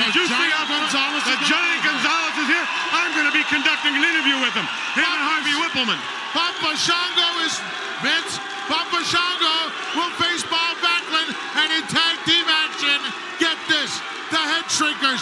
Did 0.00 0.16
you 0.16 0.24
see 0.24 0.48
how 0.56 0.64
Gonzalez 0.64 1.24
giant 1.44 1.84
here. 1.84 1.92
Gonzalez 1.92 2.36
is 2.40 2.48
here? 2.48 2.66
I'm 2.96 3.12
going 3.12 3.28
to 3.28 3.36
be 3.36 3.44
conducting 3.52 3.92
an 3.92 4.00
interview 4.00 4.40
with 4.40 4.56
him. 4.56 4.64
Him 4.96 5.04
and 5.04 5.24
Harvey 5.28 5.52
Wippleman. 5.60 6.00
Papa 6.32 6.72
Shango 6.80 7.28
is 7.44 7.52
Vince. 8.00 8.40
Papa 8.64 9.00
Shango 9.04 9.56
will 10.00 10.12
face 10.16 10.40
Bob 10.48 10.80
Backlund 10.80 11.36
and 11.36 11.68
in 11.76 11.84
tag 11.92 12.16
team 12.24 12.46
action. 12.48 12.96
Get 13.36 13.60
this, 13.68 13.92
the 14.32 14.40
head 14.40 14.64
shrinkers 14.72 15.20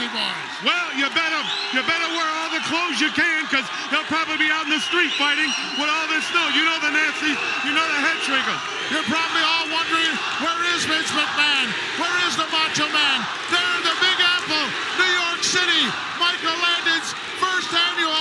nasty. 0.00 0.64
Well, 0.64 0.88
you 0.96 1.04
better 1.12 1.42
you 1.76 1.80
better 1.84 2.08
wear 2.16 2.28
all 2.40 2.50
the 2.52 2.62
clothes 2.64 3.00
you 3.00 3.10
can 3.12 3.44
because 3.44 3.66
they'll 3.90 4.08
probably 4.08 4.38
be 4.40 4.48
out 4.48 4.64
in 4.64 4.72
the 4.72 4.80
street 4.80 5.12
fighting 5.20 5.50
with 5.76 5.90
all 5.90 6.06
this 6.08 6.24
snow. 6.32 6.48
You 6.56 6.64
know 6.64 6.78
the 6.80 6.92
Nasties, 6.92 7.36
you 7.66 7.72
know 7.76 7.84
the 7.84 8.00
head 8.00 8.18
shrinkers. 8.24 8.62
You're 8.88 9.08
probably 9.08 9.44
all 9.44 9.68
wondering, 9.72 10.12
where 10.44 10.60
is 10.76 10.84
Vince 10.84 11.08
McMahon? 11.12 11.66
Where 11.96 12.16
is 12.28 12.36
the 12.36 12.48
Macho 12.52 12.88
Man? 12.92 13.18
They're 13.48 13.72
in 13.80 13.84
the 13.88 13.96
Big 14.00 14.18
Apple, 14.20 14.66
New 15.00 15.12
York 15.12 15.40
City. 15.44 15.82
Michael 16.20 16.56
Landon's 16.60 17.12
first 17.40 17.72
annual 17.72 18.11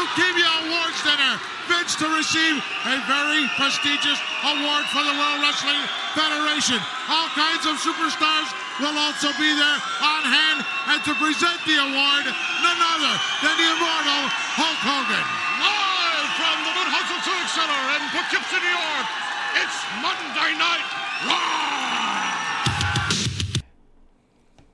Leukemia 0.00 0.48
Awards 0.64 0.96
dinner. 1.04 1.36
Vince 1.68 1.92
to 2.00 2.08
receive 2.16 2.56
a 2.88 2.96
very 3.04 3.44
prestigious 3.60 4.16
award 4.48 4.84
for 4.88 5.04
the 5.04 5.12
World 5.12 5.44
Wrestling 5.44 5.76
Federation. 6.16 6.80
All 7.12 7.28
kinds 7.36 7.68
of 7.68 7.76
superstars 7.76 8.48
will 8.80 8.96
also 8.96 9.28
be 9.36 9.52
there 9.52 9.78
on 10.00 10.22
hand 10.24 10.64
and 10.88 11.04
to 11.04 11.12
present 11.20 11.60
the 11.68 11.76
award, 11.84 12.24
none 12.64 12.80
other 12.96 13.14
than 13.44 13.54
the 13.60 13.68
immortal 13.76 14.22
Hulk 14.56 14.80
Hogan. 14.80 15.26
Live 15.60 16.28
from 16.40 16.56
the 16.64 16.72
Mid-Hudson 16.80 17.20
Civic 17.20 17.48
Center 17.52 17.82
in 17.92 18.02
Poughkeepsie, 18.08 18.56
New 18.56 18.72
York, 18.72 19.06
it's 19.60 19.78
Monday 20.00 20.56
Night 20.56 20.86
Raw! 21.28 21.99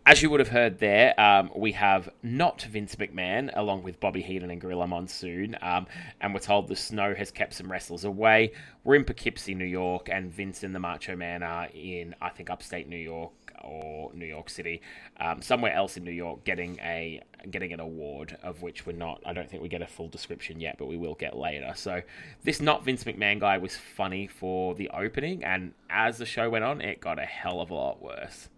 As 0.09 0.23
you 0.23 0.31
would 0.31 0.39
have 0.39 0.51
heard 0.51 0.79
there, 0.79 1.21
um, 1.21 1.51
we 1.57 1.73
have 1.73 2.09
not 2.23 2.63
Vince 2.63 2.95
McMahon 2.95 3.51
along 3.57 3.83
with 3.83 3.99
Bobby 3.99 4.23
Heenan 4.23 4.53
and 4.53 4.61
Gorilla 4.61 4.87
Monsoon, 4.87 5.57
um, 5.61 5.89
and 6.21 6.33
we're 6.33 6.39
told 6.39 6.69
the 6.69 6.77
snow 6.77 7.13
has 7.13 7.33
kept 7.33 7.55
some 7.55 7.69
wrestlers 7.69 8.05
away. 8.05 8.53
We're 8.85 8.95
in 8.95 9.05
Poughkeepsie, 9.05 9.57
New 9.57 9.65
York, 9.65 10.09
and 10.09 10.33
Vince 10.33 10.63
and 10.63 10.73
the 10.73 10.79
Macho 10.79 11.17
Man 11.17 11.43
are 11.43 11.67
in, 11.75 12.15
I 12.23 12.29
think, 12.29 12.51
upstate 12.51 12.89
New 12.89 12.97
York 12.97 13.33
or 13.65 14.13
New 14.15 14.27
York 14.27 14.49
City, 14.49 14.81
um, 15.19 15.43
somewhere 15.43 15.73
else 15.73 15.97
in 15.97 16.05
New 16.05 16.13
York, 16.13 16.45
getting 16.45 16.79
a 16.85 17.21
getting 17.51 17.73
an 17.73 17.81
award 17.81 18.39
of 18.45 18.63
which 18.63 18.87
we're 18.87 18.93
not. 18.93 19.21
I 19.27 19.33
don't 19.33 19.51
think 19.51 19.61
we 19.61 19.69
get 19.69 19.83
a 19.83 19.89
full 19.89 20.07
description 20.07 20.61
yet, 20.61 20.77
but 20.79 20.87
we 20.87 20.97
will 20.97 21.15
get 21.15 21.37
later. 21.37 21.73
So 21.75 22.01
this 22.45 22.61
not 22.61 22.85
Vince 22.85 23.03
McMahon 23.03 23.41
guy 23.41 23.59
was 23.59 23.77
funny 23.77 24.29
for 24.29 24.77
the 24.77 24.89
opening, 24.91 25.43
and 25.43 25.73
as 25.91 26.19
the 26.19 26.27
show 26.27 26.49
went 26.49 26.65
on, 26.65 26.81
it 26.81 27.01
got 27.01 27.19
a 27.19 27.27
hell 27.27 27.61
of 27.61 27.71
a 27.71 27.75
lot 27.75 28.01
worse. 28.01 28.51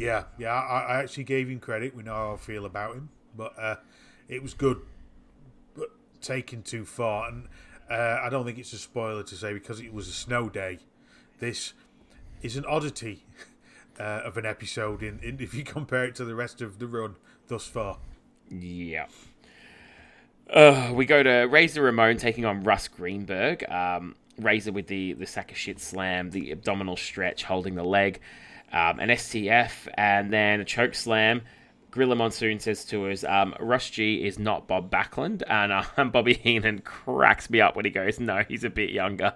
Yeah, 0.00 0.24
yeah, 0.38 0.54
I, 0.54 0.80
I 0.80 0.98
actually 1.00 1.24
gave 1.24 1.50
him 1.50 1.60
credit. 1.60 1.94
We 1.94 2.02
know 2.02 2.14
how 2.14 2.32
I 2.32 2.36
feel 2.38 2.64
about 2.64 2.94
him, 2.94 3.10
but 3.36 3.52
uh, 3.58 3.76
it 4.28 4.42
was 4.42 4.54
good, 4.54 4.80
but 5.76 5.90
taken 6.22 6.62
too 6.62 6.86
far. 6.86 7.28
And 7.28 7.48
uh, 7.90 8.18
I 8.22 8.30
don't 8.30 8.46
think 8.46 8.56
it's 8.56 8.72
a 8.72 8.78
spoiler 8.78 9.22
to 9.22 9.34
say 9.34 9.52
because 9.52 9.78
it 9.78 9.92
was 9.92 10.08
a 10.08 10.12
snow 10.12 10.48
day. 10.48 10.78
This 11.38 11.74
is 12.40 12.56
an 12.56 12.64
oddity 12.64 13.26
uh, 14.00 14.22
of 14.24 14.38
an 14.38 14.46
episode 14.46 15.02
in, 15.02 15.18
in 15.22 15.38
if 15.40 15.52
you 15.52 15.64
compare 15.64 16.06
it 16.06 16.14
to 16.14 16.24
the 16.24 16.34
rest 16.34 16.62
of 16.62 16.78
the 16.78 16.86
run 16.86 17.16
thus 17.48 17.66
far. 17.66 17.98
Yeah. 18.48 19.04
Uh, 20.48 20.92
we 20.94 21.04
go 21.04 21.22
to 21.22 21.42
Razor 21.42 21.82
Ramon 21.82 22.16
taking 22.16 22.46
on 22.46 22.64
Russ 22.64 22.88
Greenberg. 22.88 23.68
Um, 23.70 24.16
Razor 24.38 24.72
with 24.72 24.86
the, 24.86 25.12
the 25.12 25.26
sack 25.26 25.50
of 25.52 25.58
shit 25.58 25.78
slam, 25.78 26.30
the 26.30 26.52
abdominal 26.52 26.96
stretch, 26.96 27.44
holding 27.44 27.74
the 27.74 27.84
leg, 27.84 28.20
um, 28.72 29.00
an 29.00 29.08
STF, 29.10 29.88
and 29.94 30.32
then 30.32 30.60
a 30.60 30.64
choke 30.64 30.94
slam. 30.94 31.42
Gorilla 31.90 32.14
Monsoon 32.14 32.60
says 32.60 32.84
to 32.86 33.08
us, 33.08 33.24
um, 33.24 33.54
Russ 33.58 33.90
G 33.90 34.24
is 34.24 34.38
not 34.38 34.68
Bob 34.68 34.90
Backlund. 34.90 35.42
And 35.48 35.72
uh, 35.72 36.04
Bobby 36.04 36.34
Heenan 36.34 36.80
cracks 36.80 37.50
me 37.50 37.60
up 37.60 37.74
when 37.76 37.84
he 37.84 37.90
goes, 37.90 38.20
No, 38.20 38.44
he's 38.48 38.64
a 38.64 38.70
bit 38.70 38.90
younger. 38.90 39.34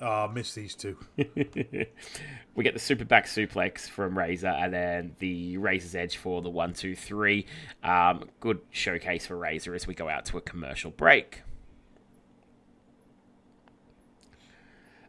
Oh, 0.00 0.26
I 0.28 0.32
missed 0.32 0.54
these 0.54 0.76
two. 0.76 0.96
we 1.16 2.64
get 2.64 2.72
the 2.74 2.78
super 2.78 3.04
back 3.04 3.26
suplex 3.26 3.88
from 3.88 4.16
Razor 4.16 4.46
and 4.46 4.72
then 4.72 5.16
the 5.18 5.56
Razor's 5.58 5.96
Edge 5.96 6.16
for 6.16 6.40
the 6.40 6.48
one, 6.48 6.72
two, 6.72 6.94
three. 6.94 7.46
Um, 7.82 8.28
good 8.38 8.60
showcase 8.70 9.26
for 9.26 9.36
Razor 9.36 9.74
as 9.74 9.88
we 9.88 9.94
go 9.94 10.08
out 10.08 10.24
to 10.26 10.38
a 10.38 10.40
commercial 10.40 10.92
break. 10.92 11.42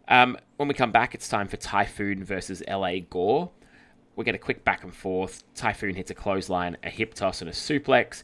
Um, 0.10 0.38
when 0.57 0.68
we 0.68 0.74
come 0.74 0.91
back, 0.91 1.14
it's 1.14 1.30
time 1.30 1.47
for 1.47 1.57
Typhoon 1.57 2.24
versus 2.24 2.64
LA 2.68 2.99
Gore. 3.10 3.51
We 4.16 4.26
get 4.26 4.36
a 4.36 4.39
quick 4.39 4.66
back 4.66 4.84
and 4.84 4.93
forth. 4.93 5.43
Typhoon 5.53 5.95
hits 5.95 6.12
a 6.12 6.16
clothesline, 6.16 6.76
a 6.84 6.89
hip 6.89 7.14
toss, 7.14 7.41
and 7.41 7.49
a 7.49 7.53
suplex. 7.53 8.24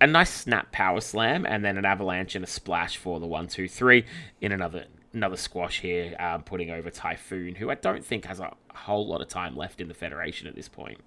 A 0.00 0.06
nice 0.06 0.28
snap 0.28 0.70
power 0.72 1.00
slam, 1.00 1.46
and 1.46 1.64
then 1.64 1.78
an 1.78 1.86
avalanche 1.86 2.34
and 2.34 2.44
a 2.44 2.48
splash 2.48 2.98
for 2.98 3.20
the 3.20 3.26
one, 3.26 3.46
two, 3.46 3.68
three. 3.68 4.04
In 4.42 4.52
another 4.52 4.84
another 5.14 5.36
squash 5.36 5.80
here, 5.80 6.16
um, 6.18 6.42
putting 6.42 6.70
over 6.70 6.90
Typhoon, 6.90 7.54
who 7.54 7.70
I 7.70 7.76
don't 7.76 8.04
think 8.04 8.26
has 8.26 8.40
a 8.40 8.52
whole 8.74 9.06
lot 9.06 9.22
of 9.22 9.28
time 9.28 9.56
left 9.56 9.80
in 9.80 9.88
the 9.88 9.94
Federation 9.94 10.48
at 10.48 10.56
this 10.56 10.68
point. 10.68 10.98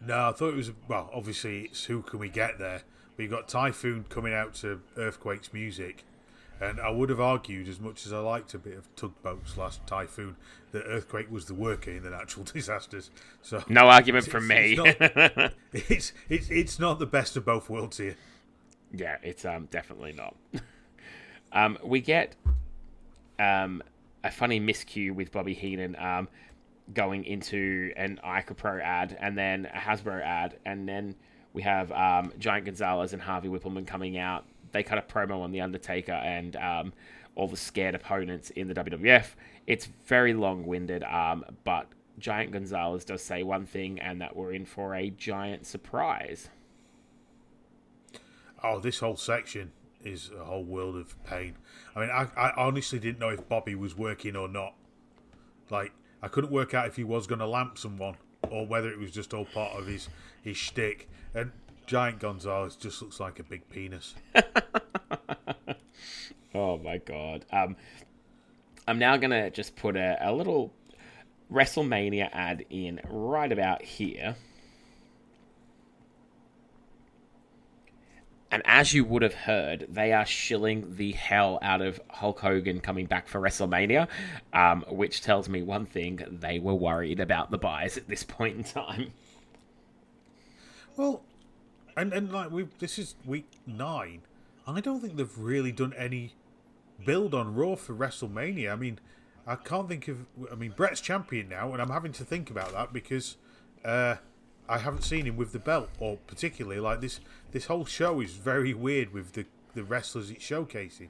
No, 0.00 0.30
I 0.30 0.32
thought 0.32 0.50
it 0.50 0.56
was 0.56 0.70
well. 0.88 1.10
Obviously, 1.12 1.62
it's 1.62 1.84
who 1.84 2.02
can 2.02 2.18
we 2.18 2.28
get 2.28 2.58
there? 2.58 2.82
We've 3.16 3.28
got 3.28 3.48
Typhoon 3.48 4.06
coming 4.08 4.32
out 4.32 4.54
to 4.54 4.80
Earthquake's 4.96 5.52
music, 5.52 6.04
and 6.62 6.80
I 6.80 6.90
would 6.90 7.10
have 7.10 7.20
argued, 7.20 7.66
as 7.66 7.80
much 7.80 8.06
as 8.06 8.12
I 8.12 8.18
liked 8.20 8.54
a 8.54 8.58
bit 8.58 8.78
of 8.78 8.94
tugboat 8.94 9.42
slash 9.46 9.78
Typhoon, 9.84 10.36
that 10.70 10.84
Earthquake 10.86 11.30
was 11.30 11.46
the 11.46 11.54
worker 11.54 11.90
in 11.90 12.04
the 12.04 12.10
natural 12.10 12.44
disasters. 12.52 13.10
So 13.42 13.64
No 13.68 13.88
argument 13.88 14.26
from 14.26 14.46
me. 14.46 14.78
It's 14.78 15.00
not, 15.36 15.52
it's, 15.72 16.12
it's 16.28 16.50
it's 16.50 16.78
not 16.78 16.98
the 16.98 17.06
best 17.06 17.36
of 17.36 17.44
both 17.44 17.68
worlds 17.68 17.98
here. 17.98 18.16
Yeah, 18.92 19.16
it's 19.22 19.44
um 19.44 19.66
definitely 19.70 20.12
not. 20.12 20.36
um, 21.52 21.78
we 21.82 22.00
get 22.00 22.36
um 23.38 23.82
a 24.22 24.30
funny 24.30 24.60
miscue 24.60 25.12
with 25.12 25.32
Bobby 25.32 25.54
Heenan 25.54 25.96
um 25.98 26.28
going 26.94 27.24
into 27.24 27.92
an 27.96 28.20
Ica 28.24 28.56
Pro 28.56 28.78
ad 28.78 29.16
and 29.20 29.36
then 29.36 29.66
a 29.66 29.78
Hasbro 29.78 30.22
ad, 30.22 30.58
and 30.64 30.88
then 30.88 31.16
we 31.52 31.62
have 31.62 31.92
um, 31.92 32.32
Giant 32.38 32.66
Gonzalez 32.66 33.12
and 33.12 33.20
Harvey 33.20 33.48
Wippleman 33.48 33.86
coming 33.86 34.16
out. 34.18 34.44
They 34.72 34.82
cut 34.82 34.98
a 34.98 35.02
promo 35.02 35.40
on 35.40 35.52
the 35.52 35.60
Undertaker 35.60 36.12
and 36.12 36.56
um, 36.56 36.92
all 37.34 37.48
the 37.48 37.56
scared 37.56 37.94
opponents 37.94 38.50
in 38.50 38.68
the 38.68 38.74
WWF. 38.74 39.28
It's 39.66 39.86
very 40.06 40.34
long-winded, 40.34 41.04
um, 41.04 41.44
but 41.64 41.86
Giant 42.18 42.52
Gonzalez 42.52 43.04
does 43.04 43.22
say 43.22 43.42
one 43.42 43.66
thing, 43.66 44.00
and 44.00 44.20
that 44.20 44.36
we're 44.36 44.52
in 44.52 44.64
for 44.64 44.94
a 44.94 45.10
giant 45.10 45.66
surprise. 45.66 46.48
Oh, 48.62 48.80
this 48.80 49.00
whole 49.00 49.16
section 49.16 49.72
is 50.04 50.30
a 50.38 50.44
whole 50.44 50.64
world 50.64 50.96
of 50.96 51.22
pain. 51.24 51.56
I 51.94 52.00
mean, 52.00 52.10
I, 52.10 52.28
I 52.36 52.52
honestly 52.56 52.98
didn't 52.98 53.18
know 53.18 53.30
if 53.30 53.48
Bobby 53.48 53.74
was 53.74 53.96
working 53.96 54.36
or 54.36 54.48
not. 54.48 54.74
Like, 55.70 55.92
I 56.22 56.28
couldn't 56.28 56.52
work 56.52 56.74
out 56.74 56.86
if 56.86 56.96
he 56.96 57.04
was 57.04 57.26
going 57.26 57.38
to 57.38 57.46
lamp 57.46 57.78
someone 57.78 58.16
or 58.50 58.66
whether 58.66 58.90
it 58.90 58.98
was 58.98 59.10
just 59.10 59.32
all 59.34 59.44
part 59.44 59.78
of 59.78 59.86
his 59.86 60.08
his 60.42 60.56
shtick. 60.56 61.08
And 61.34 61.52
Giant 61.92 62.20
Gonzalez 62.20 62.74
just 62.74 63.02
looks 63.02 63.20
like 63.20 63.38
a 63.38 63.42
big 63.42 63.68
penis. 63.68 64.14
Oh 66.54 66.76
my 66.76 66.98
god. 66.98 67.46
Um, 67.50 67.76
I'm 68.86 68.98
now 68.98 69.16
gonna 69.16 69.50
just 69.50 69.74
put 69.74 69.96
a, 69.96 70.18
a 70.20 70.32
little 70.32 70.72
WrestleMania 71.50 72.28
ad 72.32 72.66
in 72.68 73.00
right 73.08 73.50
about 73.50 73.82
here. 73.82 74.36
And 78.50 78.62
as 78.66 78.92
you 78.92 79.04
would 79.04 79.22
have 79.22 79.32
heard, 79.34 79.86
they 79.88 80.12
are 80.12 80.26
shilling 80.26 80.96
the 80.96 81.12
hell 81.12 81.58
out 81.62 81.80
of 81.80 82.00
Hulk 82.10 82.40
Hogan 82.40 82.80
coming 82.80 83.06
back 83.06 83.28
for 83.28 83.40
WrestleMania, 83.40 84.08
um, 84.52 84.84
which 84.88 85.22
tells 85.22 85.48
me 85.48 85.62
one 85.62 85.86
thing: 85.86 86.20
they 86.30 86.58
were 86.58 86.74
worried 86.74 87.20
about 87.20 87.50
the 87.50 87.58
buys 87.58 87.96
at 87.96 88.08
this 88.08 88.24
point 88.24 88.56
in 88.58 88.64
time. 88.64 89.12
Well, 90.96 91.22
and 91.96 92.12
and 92.12 92.32
like 92.32 92.50
we 92.50 92.68
this 92.78 92.98
is 92.98 93.14
week 93.24 93.50
nine. 93.66 94.22
and 94.66 94.76
I 94.76 94.80
don't 94.80 95.00
think 95.00 95.16
they've 95.16 95.38
really 95.38 95.72
done 95.72 95.94
any 95.96 96.34
build 97.04 97.34
on 97.34 97.54
Raw 97.54 97.74
for 97.74 97.94
WrestleMania. 97.94 98.72
I 98.72 98.76
mean, 98.76 98.98
I 99.46 99.56
can't 99.56 99.88
think 99.88 100.08
of. 100.08 100.26
I 100.50 100.54
mean, 100.54 100.72
Bret's 100.72 101.00
champion 101.00 101.48
now, 101.48 101.72
and 101.72 101.82
I'm 101.82 101.90
having 101.90 102.12
to 102.12 102.24
think 102.24 102.50
about 102.50 102.72
that 102.72 102.92
because 102.92 103.36
uh, 103.84 104.16
I 104.68 104.78
haven't 104.78 105.02
seen 105.02 105.26
him 105.26 105.36
with 105.36 105.52
the 105.52 105.58
belt, 105.58 105.90
or 105.98 106.18
particularly 106.26 106.80
like 106.80 107.00
this. 107.00 107.20
This 107.50 107.66
whole 107.66 107.84
show 107.84 108.20
is 108.20 108.32
very 108.32 108.74
weird 108.74 109.12
with 109.12 109.32
the 109.32 109.46
the 109.74 109.84
wrestlers 109.84 110.30
it's 110.30 110.44
showcasing. 110.44 111.08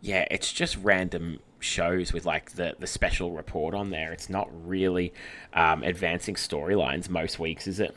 Yeah, 0.00 0.26
it's 0.30 0.52
just 0.52 0.76
random 0.76 1.40
shows 1.58 2.12
with 2.12 2.26
like 2.26 2.52
the 2.52 2.74
the 2.78 2.86
special 2.86 3.32
report 3.32 3.74
on 3.74 3.90
there. 3.90 4.12
It's 4.12 4.28
not 4.28 4.48
really 4.66 5.12
um, 5.52 5.82
advancing 5.82 6.34
storylines 6.34 7.08
most 7.08 7.38
weeks, 7.38 7.66
is 7.66 7.80
it? 7.80 7.96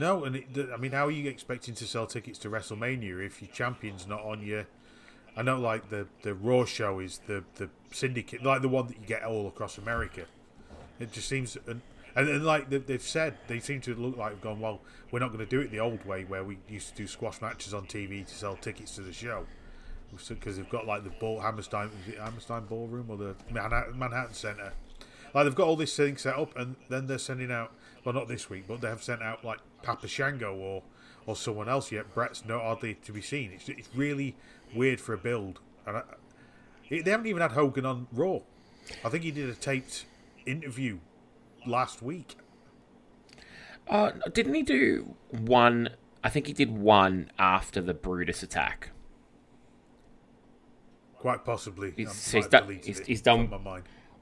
No, 0.00 0.24
and 0.24 0.34
it, 0.34 0.46
I 0.72 0.78
mean, 0.78 0.92
how 0.92 1.08
are 1.08 1.10
you 1.10 1.28
expecting 1.28 1.74
to 1.74 1.86
sell 1.86 2.06
tickets 2.06 2.38
to 2.38 2.48
WrestleMania 2.48 3.22
if 3.22 3.42
your 3.42 3.50
champion's 3.50 4.06
not 4.06 4.22
on 4.22 4.40
your? 4.40 4.66
I 5.36 5.42
know, 5.42 5.60
like 5.60 5.90
the 5.90 6.06
the 6.22 6.32
Raw 6.32 6.64
show 6.64 7.00
is 7.00 7.20
the 7.26 7.44
the 7.56 7.68
syndicate, 7.92 8.42
like 8.42 8.62
the 8.62 8.68
one 8.68 8.86
that 8.86 8.98
you 8.98 9.06
get 9.06 9.24
all 9.24 9.46
across 9.46 9.76
America. 9.76 10.24
It 10.98 11.12
just 11.12 11.28
seems, 11.28 11.58
and, 11.66 11.82
and, 12.16 12.28
and 12.30 12.46
like 12.46 12.70
they've 12.70 13.02
said, 13.02 13.36
they 13.46 13.60
seem 13.60 13.82
to 13.82 13.94
look 13.94 14.16
like 14.16 14.40
gone. 14.40 14.58
Well, 14.58 14.80
we're 15.10 15.18
not 15.18 15.34
going 15.34 15.40
to 15.40 15.46
do 15.46 15.60
it 15.60 15.70
the 15.70 15.80
old 15.80 16.02
way 16.06 16.24
where 16.24 16.44
we 16.44 16.56
used 16.66 16.88
to 16.88 16.94
do 16.94 17.06
squash 17.06 17.42
matches 17.42 17.74
on 17.74 17.84
TV 17.84 18.26
to 18.26 18.34
sell 18.34 18.56
tickets 18.56 18.94
to 18.94 19.02
the 19.02 19.12
show, 19.12 19.44
because 20.30 20.56
they've 20.56 20.70
got 20.70 20.86
like 20.86 21.04
the 21.04 21.10
ball 21.10 21.40
Hammerstein, 21.40 21.90
Hammerstein 22.18 22.64
Ballroom 22.64 23.10
or 23.10 23.18
the 23.18 23.34
Manhattan, 23.50 23.98
Manhattan 23.98 24.32
Center. 24.32 24.72
Like 25.34 25.44
they've 25.44 25.54
got 25.54 25.66
all 25.66 25.76
this 25.76 25.94
thing 25.94 26.16
set 26.16 26.36
up, 26.36 26.56
and 26.56 26.76
then 26.88 27.06
they're 27.06 27.18
sending 27.18 27.52
out. 27.52 27.74
Well, 28.04 28.14
not 28.14 28.28
this 28.28 28.48
week, 28.48 28.64
but 28.66 28.80
they 28.80 28.88
have 28.88 29.02
sent 29.02 29.22
out 29.22 29.44
like 29.44 29.58
Papa 29.82 30.08
Shango 30.08 30.54
or 30.54 30.82
or 31.26 31.36
someone 31.36 31.68
else 31.68 31.92
yet. 31.92 32.14
Bret's 32.14 32.44
not 32.44 32.62
hardly 32.62 32.94
to 32.94 33.12
be 33.12 33.20
seen. 33.20 33.52
It's, 33.52 33.68
it's 33.68 33.88
really 33.94 34.36
weird 34.74 35.00
for 35.00 35.12
a 35.12 35.18
build, 35.18 35.60
and 35.86 35.98
I, 35.98 36.02
they 36.88 37.10
haven't 37.10 37.26
even 37.26 37.42
had 37.42 37.52
Hogan 37.52 37.86
on 37.86 38.06
Raw. 38.12 38.40
I 39.04 39.08
think 39.10 39.22
he 39.24 39.30
did 39.30 39.48
a 39.48 39.54
taped 39.54 40.06
interview 40.46 40.98
last 41.66 42.02
week. 42.02 42.36
Uh, 43.88 44.12
didn't 44.32 44.54
he 44.54 44.62
do 44.62 45.14
one? 45.30 45.90
I 46.22 46.30
think 46.30 46.46
he 46.46 46.52
did 46.52 46.70
one 46.70 47.30
after 47.38 47.80
the 47.80 47.94
Brutus 47.94 48.42
attack. 48.42 48.90
Quite 51.18 51.44
possibly. 51.44 51.92
He's, 51.96 52.12
so 52.12 52.38
he's, 52.38 52.46
done, 52.46 52.80
he's, 52.82 52.98
he's 53.00 53.22
done 53.22 53.50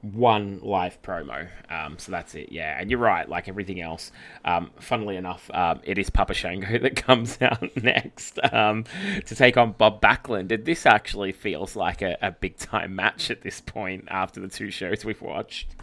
one 0.01 0.59
live 0.61 1.01
promo. 1.01 1.47
Um, 1.69 1.97
so 1.97 2.11
that's 2.11 2.35
it, 2.35 2.51
yeah. 2.51 2.79
And 2.79 2.89
you're 2.89 2.99
right, 2.99 3.27
like 3.27 3.47
everything 3.47 3.81
else. 3.81 4.11
Um, 4.45 4.71
funnily 4.79 5.17
enough, 5.17 5.49
um, 5.53 5.81
it 5.83 5.97
is 5.97 6.09
Papa 6.09 6.33
Shango 6.33 6.77
that 6.79 6.95
comes 6.95 7.41
out 7.41 7.75
next 7.83 8.39
um, 8.53 8.85
to 9.25 9.35
take 9.35 9.57
on 9.57 9.73
Bob 9.73 10.01
Backlund. 10.01 10.51
And 10.51 10.65
this 10.65 10.85
actually 10.85 11.31
feels 11.31 11.75
like 11.75 12.01
a, 12.01 12.17
a 12.21 12.31
big 12.31 12.57
time 12.57 12.95
match 12.95 13.29
at 13.29 13.41
this 13.41 13.61
point 13.61 14.05
after 14.09 14.39
the 14.39 14.47
two 14.47 14.71
shows 14.71 15.03
we've 15.03 15.21
watched. 15.21 15.75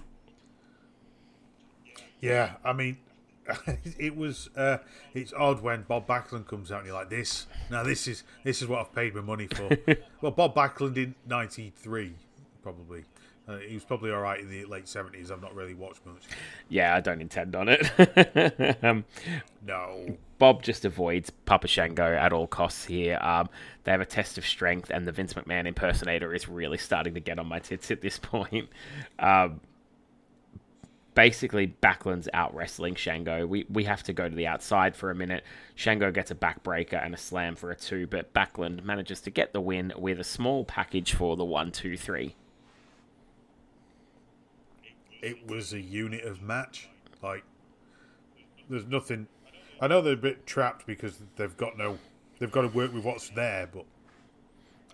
Yeah, 2.20 2.54
I 2.64 2.72
mean, 2.72 2.96
it 3.98 4.16
was 4.16 4.48
uh, 4.56 4.78
it's 5.14 5.32
odd 5.34 5.62
when 5.62 5.82
Bob 5.82 6.06
Backlund 6.06 6.46
comes 6.46 6.72
out 6.72 6.78
and 6.78 6.86
you're 6.86 6.96
like 6.96 7.10
this. 7.10 7.46
Now 7.70 7.82
this 7.82 8.08
is 8.08 8.24
this 8.42 8.62
is 8.62 8.68
what 8.68 8.80
I've 8.80 8.94
paid 8.94 9.14
my 9.14 9.20
money 9.20 9.46
for. 9.46 9.68
well, 10.20 10.32
Bob 10.32 10.54
Backlund 10.54 10.96
in 10.96 11.14
'93 11.26 12.14
probably. 12.62 13.04
Uh, 13.48 13.58
he 13.58 13.74
was 13.74 13.84
probably 13.84 14.10
all 14.10 14.20
right 14.20 14.40
in 14.40 14.50
the 14.50 14.64
late 14.64 14.88
seventies. 14.88 15.30
I've 15.30 15.40
not 15.40 15.54
really 15.54 15.74
watched 15.74 16.04
much. 16.04 16.22
Yeah, 16.68 16.96
I 16.96 17.00
don't 17.00 17.20
intend 17.20 17.54
on 17.54 17.68
it. 17.68 18.78
um, 18.82 19.04
no. 19.64 20.16
Bob 20.38 20.62
just 20.62 20.84
avoids 20.84 21.30
Papa 21.30 21.68
Shango 21.68 22.14
at 22.14 22.32
all 22.32 22.48
costs 22.48 22.84
here. 22.84 23.18
Um, 23.22 23.48
they 23.84 23.92
have 23.92 24.00
a 24.00 24.06
test 24.06 24.36
of 24.36 24.44
strength, 24.44 24.90
and 24.90 25.06
the 25.06 25.12
Vince 25.12 25.34
McMahon 25.34 25.66
impersonator 25.66 26.34
is 26.34 26.48
really 26.48 26.76
starting 26.76 27.14
to 27.14 27.20
get 27.20 27.38
on 27.38 27.46
my 27.46 27.60
tits 27.60 27.90
at 27.90 28.00
this 28.00 28.18
point. 28.22 28.68
Um, 29.20 29.60
basically, 31.14 31.68
Backlund's 31.80 32.28
out 32.34 32.52
wrestling 32.52 32.96
Shango. 32.96 33.46
We 33.46 33.64
we 33.70 33.84
have 33.84 34.02
to 34.04 34.12
go 34.12 34.28
to 34.28 34.34
the 34.34 34.48
outside 34.48 34.96
for 34.96 35.12
a 35.12 35.14
minute. 35.14 35.44
Shango 35.76 36.10
gets 36.10 36.32
a 36.32 36.34
backbreaker 36.34 37.02
and 37.02 37.14
a 37.14 37.18
slam 37.18 37.54
for 37.54 37.70
a 37.70 37.76
two, 37.76 38.08
but 38.08 38.34
Backlund 38.34 38.82
manages 38.82 39.20
to 39.20 39.30
get 39.30 39.52
the 39.52 39.60
win 39.60 39.92
with 39.96 40.18
a 40.18 40.24
small 40.24 40.64
package 40.64 41.12
for 41.12 41.36
the 41.36 41.44
one, 41.44 41.70
two, 41.70 41.96
three 41.96 42.34
it 45.26 45.48
was 45.48 45.72
a 45.72 45.80
unit 45.80 46.24
of 46.24 46.40
match. 46.40 46.88
Like, 47.22 47.42
there's 48.70 48.86
nothing. 48.86 49.26
I 49.80 49.88
know 49.88 50.00
they're 50.00 50.14
a 50.14 50.16
bit 50.16 50.46
trapped 50.46 50.86
because 50.86 51.18
they've 51.36 51.56
got 51.56 51.76
no. 51.76 51.98
They've 52.38 52.50
got 52.50 52.62
to 52.62 52.68
work 52.68 52.92
with 52.92 53.04
what's 53.04 53.30
there, 53.30 53.68
but 53.72 53.84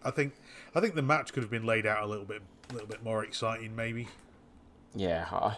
I 0.05 0.11
think 0.11 0.35
I 0.75 0.81
think 0.81 0.95
the 0.95 1.03
match 1.03 1.33
could 1.33 1.43
have 1.43 1.51
been 1.51 1.67
laid 1.67 1.87
out 1.87 2.03
a 2.03 2.07
little 2.07 2.25
bit, 2.25 2.43
a 2.71 2.73
little 2.73 2.89
bit 2.89 3.03
more 3.03 3.25
exciting, 3.25 3.77
maybe. 3.77 4.09
Yeah, 4.95 5.55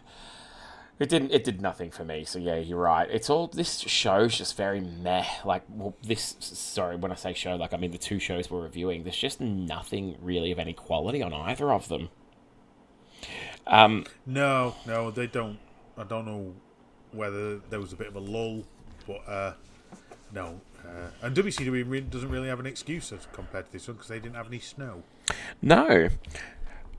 it 0.98 1.08
didn't. 1.08 1.32
It 1.32 1.44
did 1.44 1.60
nothing 1.60 1.90
for 1.90 2.04
me. 2.04 2.24
So 2.24 2.38
yeah, 2.38 2.56
you're 2.56 2.78
right. 2.78 3.08
It's 3.10 3.30
all 3.30 3.46
this 3.48 3.78
show's 3.80 4.36
just 4.36 4.56
very 4.56 4.80
meh. 4.80 5.24
Like 5.44 5.62
well, 5.68 5.94
this. 6.02 6.36
Sorry, 6.40 6.96
when 6.96 7.12
I 7.12 7.16
say 7.16 7.32
show, 7.34 7.54
like 7.56 7.72
I 7.72 7.76
mean 7.76 7.90
the 7.90 7.98
two 7.98 8.18
shows 8.18 8.50
we're 8.50 8.62
reviewing. 8.62 9.04
There's 9.04 9.16
just 9.16 9.40
nothing 9.40 10.16
really 10.20 10.50
of 10.50 10.58
any 10.58 10.72
quality 10.72 11.22
on 11.22 11.32
either 11.32 11.72
of 11.72 11.88
them. 11.88 12.08
Um, 13.66 14.04
no, 14.26 14.74
no, 14.86 15.10
they 15.10 15.26
don't. 15.26 15.58
I 15.96 16.04
don't 16.04 16.26
know 16.26 16.54
whether 17.12 17.58
there 17.70 17.80
was 17.80 17.92
a 17.92 17.96
bit 17.96 18.08
of 18.08 18.16
a 18.16 18.20
lull, 18.20 18.64
but 19.06 19.28
uh, 19.28 19.52
no. 20.32 20.60
Uh, 20.84 21.08
and 21.22 21.34
WCW 21.34 22.10
doesn't 22.10 22.28
really 22.28 22.48
have 22.48 22.60
an 22.60 22.66
excuse 22.66 23.12
as 23.12 23.26
compared 23.32 23.66
to 23.66 23.72
this 23.72 23.88
one 23.88 23.96
because 23.96 24.08
they 24.08 24.18
didn't 24.18 24.34
have 24.34 24.48
any 24.48 24.58
snow. 24.58 25.02
No. 25.62 26.08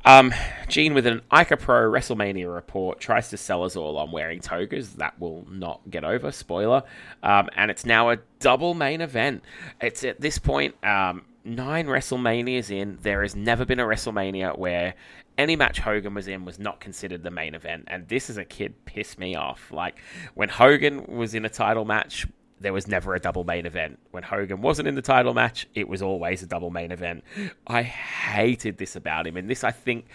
Um, 0.05 0.33
Gene 0.67 0.93
with 0.93 1.07
an 1.07 1.21
Ica 1.31 1.59
Pro 1.59 1.89
WrestleMania 1.91 2.53
report 2.53 2.99
tries 2.99 3.29
to 3.31 3.37
sell 3.37 3.63
us 3.63 3.75
all 3.75 3.97
on 3.97 4.11
wearing 4.11 4.39
togas. 4.39 4.93
That 4.93 5.19
will 5.19 5.45
not 5.49 5.81
get 5.89 6.03
over. 6.03 6.31
Spoiler. 6.31 6.83
Um, 7.23 7.49
and 7.55 7.71
it's 7.71 7.85
now 7.85 8.11
a 8.11 8.17
double 8.39 8.75
main 8.75 9.01
event. 9.01 9.43
It's 9.81 10.03
at 10.03 10.21
this 10.21 10.37
point 10.37 10.75
um, 10.83 11.25
nine 11.45 11.87
WrestleManias 11.87 12.71
in. 12.71 12.97
There 13.01 13.21
has 13.21 13.35
never 13.35 13.65
been 13.65 13.79
a 13.79 13.85
WrestleMania 13.85 14.57
where 14.57 14.95
any 15.37 15.55
match 15.55 15.79
Hogan 15.79 16.13
was 16.13 16.27
in 16.27 16.45
was 16.45 16.59
not 16.59 16.79
considered 16.79 17.23
the 17.23 17.31
main 17.31 17.55
event. 17.55 17.85
And 17.87 18.07
this 18.07 18.29
as 18.29 18.37
a 18.37 18.45
kid 18.45 18.85
pissed 18.85 19.19
me 19.19 19.35
off. 19.35 19.71
Like 19.71 19.99
when 20.33 20.49
Hogan 20.49 21.05
was 21.05 21.35
in 21.35 21.45
a 21.45 21.49
title 21.49 21.85
match, 21.85 22.25
there 22.59 22.73
was 22.73 22.87
never 22.87 23.13
a 23.13 23.19
double 23.19 23.43
main 23.43 23.65
event. 23.65 23.99
When 24.11 24.23
Hogan 24.23 24.61
wasn't 24.61 24.87
in 24.87 24.95
the 24.95 25.01
title 25.01 25.33
match, 25.33 25.67
it 25.75 25.87
was 25.87 26.01
always 26.01 26.41
a 26.41 26.47
double 26.47 26.69
main 26.69 26.91
event. 26.91 27.23
I 27.67 27.83
hated 27.83 28.77
this 28.77 28.95
about 28.95 29.27
him. 29.27 29.35
And 29.37 29.49
this, 29.49 29.63
I 29.63 29.71
think, 29.71 30.05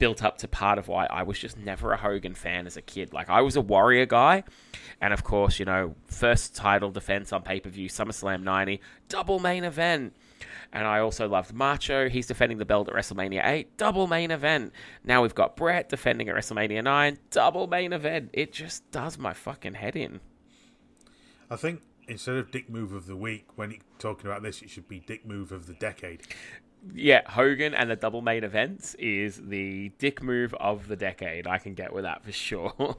built 0.00 0.24
up 0.24 0.38
to 0.38 0.48
part 0.48 0.78
of 0.78 0.88
why 0.88 1.06
I 1.06 1.22
was 1.22 1.38
just 1.38 1.56
never 1.56 1.92
a 1.92 1.96
Hogan 1.96 2.34
fan 2.34 2.66
as 2.66 2.76
a 2.76 2.82
kid. 2.82 3.12
Like, 3.12 3.30
I 3.30 3.42
was 3.42 3.54
a 3.54 3.60
Warrior 3.60 4.06
guy. 4.06 4.42
And 5.00 5.12
of 5.14 5.22
course, 5.22 5.60
you 5.60 5.64
know, 5.64 5.94
first 6.06 6.56
title 6.56 6.90
defense 6.90 7.32
on 7.32 7.42
pay 7.42 7.60
per 7.60 7.70
view, 7.70 7.88
SummerSlam 7.88 8.42
90, 8.42 8.80
double 9.08 9.38
main 9.38 9.62
event. 9.62 10.16
And 10.72 10.86
I 10.86 11.00
also 11.00 11.28
loved 11.28 11.52
Macho. 11.52 12.08
He's 12.08 12.26
defending 12.26 12.58
the 12.58 12.64
belt 12.64 12.88
at 12.88 12.94
WrestleMania 12.94 13.44
8. 13.44 13.76
Double 13.76 14.06
main 14.06 14.30
event. 14.30 14.72
Now 15.04 15.22
we've 15.22 15.34
got 15.34 15.56
Bret 15.56 15.88
defending 15.88 16.28
at 16.28 16.34
WrestleMania 16.34 16.82
9. 16.82 17.18
Double 17.30 17.66
main 17.66 17.92
event. 17.92 18.30
It 18.32 18.52
just 18.52 18.90
does 18.90 19.18
my 19.18 19.32
fucking 19.32 19.74
head 19.74 19.96
in. 19.96 20.20
I 21.50 21.56
think 21.56 21.82
instead 22.08 22.36
of 22.36 22.50
Dick 22.50 22.70
Move 22.70 22.92
of 22.92 23.06
the 23.06 23.16
Week, 23.16 23.46
when 23.56 23.72
he, 23.72 23.80
talking 23.98 24.30
about 24.30 24.42
this, 24.42 24.62
it 24.62 24.70
should 24.70 24.88
be 24.88 25.00
Dick 25.00 25.26
Move 25.26 25.52
of 25.52 25.66
the 25.66 25.74
Decade. 25.74 26.22
Yeah, 26.94 27.30
Hogan 27.30 27.74
and 27.74 27.90
the 27.90 27.96
double 27.96 28.22
main 28.22 28.42
events 28.42 28.94
is 28.94 29.36
the 29.36 29.90
Dick 29.98 30.22
Move 30.22 30.54
of 30.54 30.88
the 30.88 30.96
decade. 30.96 31.46
I 31.46 31.58
can 31.58 31.74
get 31.74 31.92
with 31.92 32.04
that 32.04 32.24
for 32.24 32.32
sure. 32.32 32.96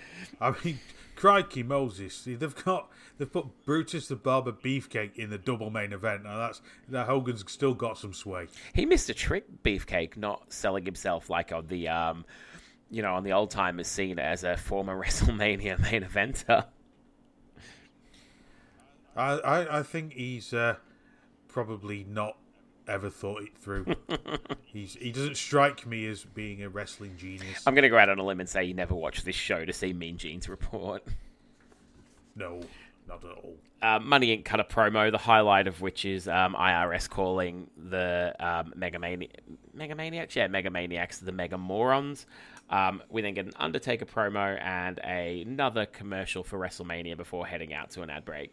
I 0.40 0.54
mean, 0.64 0.80
crikey 1.14 1.62
Moses, 1.62 2.24
they've 2.24 2.64
got 2.64 2.90
they've 3.18 3.30
put 3.30 3.64
Brutus 3.64 4.08
the 4.08 4.16
Barber 4.16 4.52
Beefcake 4.52 5.16
in 5.16 5.30
the 5.30 5.38
double 5.38 5.70
main 5.70 5.92
event. 5.92 6.24
Now 6.24 6.38
that's 6.38 6.60
that 6.88 7.06
Hogan's 7.06 7.44
still 7.46 7.74
got 7.74 7.98
some 7.98 8.12
sway. 8.12 8.48
He 8.74 8.84
missed 8.84 9.08
a 9.10 9.14
trick, 9.14 9.62
Beefcake, 9.62 10.16
not 10.16 10.52
selling 10.52 10.84
himself 10.84 11.30
like 11.30 11.52
on 11.52 11.68
the 11.68 11.88
um, 11.88 12.24
you 12.90 13.02
know, 13.02 13.14
on 13.14 13.22
the 13.22 13.32
old 13.32 13.50
timers 13.50 13.86
scene 13.86 14.18
as 14.18 14.42
a 14.42 14.56
former 14.56 15.00
WrestleMania 15.00 15.78
main 15.78 16.02
eventer. 16.02 16.66
I 19.14 19.32
I, 19.34 19.78
I 19.78 19.82
think 19.84 20.14
he's 20.14 20.52
uh, 20.52 20.76
probably 21.46 22.04
not 22.08 22.36
ever 22.90 23.08
thought 23.08 23.42
it 23.42 23.56
through. 23.56 23.86
He's 24.64 24.94
he 24.94 25.12
doesn't 25.12 25.36
strike 25.36 25.86
me 25.86 26.06
as 26.06 26.24
being 26.24 26.62
a 26.62 26.68
wrestling 26.68 27.16
genius. 27.16 27.62
I'm 27.66 27.74
going 27.74 27.82
to 27.82 27.88
go 27.88 27.98
out 27.98 28.08
on 28.08 28.18
a 28.18 28.24
limb 28.24 28.40
and 28.40 28.48
say 28.48 28.64
you 28.64 28.74
never 28.74 28.94
watched 28.94 29.24
this 29.24 29.36
show 29.36 29.64
to 29.64 29.72
see 29.72 29.92
Mean 29.92 30.16
Gene's 30.18 30.48
report. 30.48 31.04
No, 32.36 32.60
not 33.08 33.24
at 33.24 33.30
all. 33.30 33.54
Uh, 33.82 33.98
Money 33.98 34.36
Inc. 34.36 34.44
cut 34.44 34.60
a 34.60 34.64
promo, 34.64 35.10
the 35.10 35.18
highlight 35.18 35.66
of 35.66 35.80
which 35.80 36.04
is 36.04 36.28
um, 36.28 36.54
IRS 36.54 37.08
calling 37.08 37.68
the 37.88 38.34
um, 38.38 38.74
Megamani- 38.76 39.30
Megamaniacs, 39.76 40.34
yeah, 40.34 40.48
Megamaniacs, 40.48 41.24
the 41.24 41.32
Mega 41.32 41.56
Morons. 41.56 42.26
Um, 42.68 43.02
we 43.08 43.22
then 43.22 43.34
get 43.34 43.46
an 43.46 43.52
Undertaker 43.56 44.04
promo 44.04 44.60
and 44.62 45.00
a, 45.02 45.42
another 45.42 45.86
commercial 45.86 46.44
for 46.44 46.58
WrestleMania 46.58 47.16
before 47.16 47.46
heading 47.46 47.72
out 47.72 47.90
to 47.92 48.02
an 48.02 48.10
ad 48.10 48.24
break. 48.24 48.52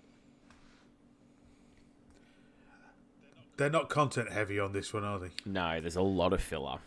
They're 3.58 3.70
not 3.70 3.90
content 3.90 4.32
heavy 4.32 4.60
on 4.60 4.72
this 4.72 4.94
one, 4.94 5.04
are 5.04 5.20
they? 5.20 5.30
No, 5.46 5.82
there's 5.82 5.96
a 5.96 6.02
lot 6.02 6.32
of 6.34 6.42
filler. 6.42 6.78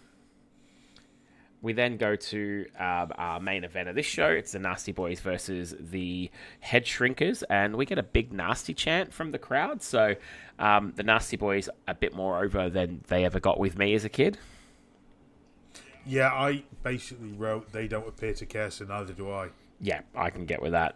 we 1.63 1.73
then 1.75 1.97
go 1.99 2.17
to 2.17 2.67
um, 2.79 3.13
our 3.17 3.39
main 3.41 3.65
event 3.65 3.89
of 3.89 3.95
this 3.95 4.07
show. 4.07 4.29
It's 4.29 4.53
the 4.53 4.61
Nasty 4.61 4.93
Boys 4.93 5.21
versus 5.21 5.75
the 5.79 6.31
Head 6.61 6.85
Shrinkers, 6.87 7.43
and 7.51 7.77
we 7.77 7.85
get 7.85 7.99
a 7.99 8.03
big 8.03 8.33
nasty 8.33 8.73
chant 8.73 9.13
from 9.13 9.31
the 9.33 9.39
crowd. 9.39 9.83
So 9.83 10.15
um, 10.59 10.93
the 10.97 11.03
Nasty 11.03 11.37
Boys 11.37 11.69
a 11.87 11.95
bit 11.95 12.15
more 12.15 12.43
over 12.43 12.71
than 12.71 13.03
they 13.09 13.25
ever 13.25 13.41
got 13.41 13.59
with 13.61 13.77
me 13.77 13.95
as 13.95 14.05
a 14.05 14.09
kid. 14.09 14.39
Yeah, 16.07 16.33
I 16.33 16.65
basically 16.83 17.33
wrote 17.33 17.73
they 17.73 17.89
don't 17.89 18.09
appear 18.09 18.33
to 18.35 18.47
care, 18.47 18.71
so 18.71 18.85
neither 18.87 19.13
do 19.13 19.31
I. 19.31 19.49
Yeah, 19.81 20.01
I 20.15 20.31
can 20.31 20.47
get 20.47 20.63
with 20.63 20.73
that. 20.73 20.95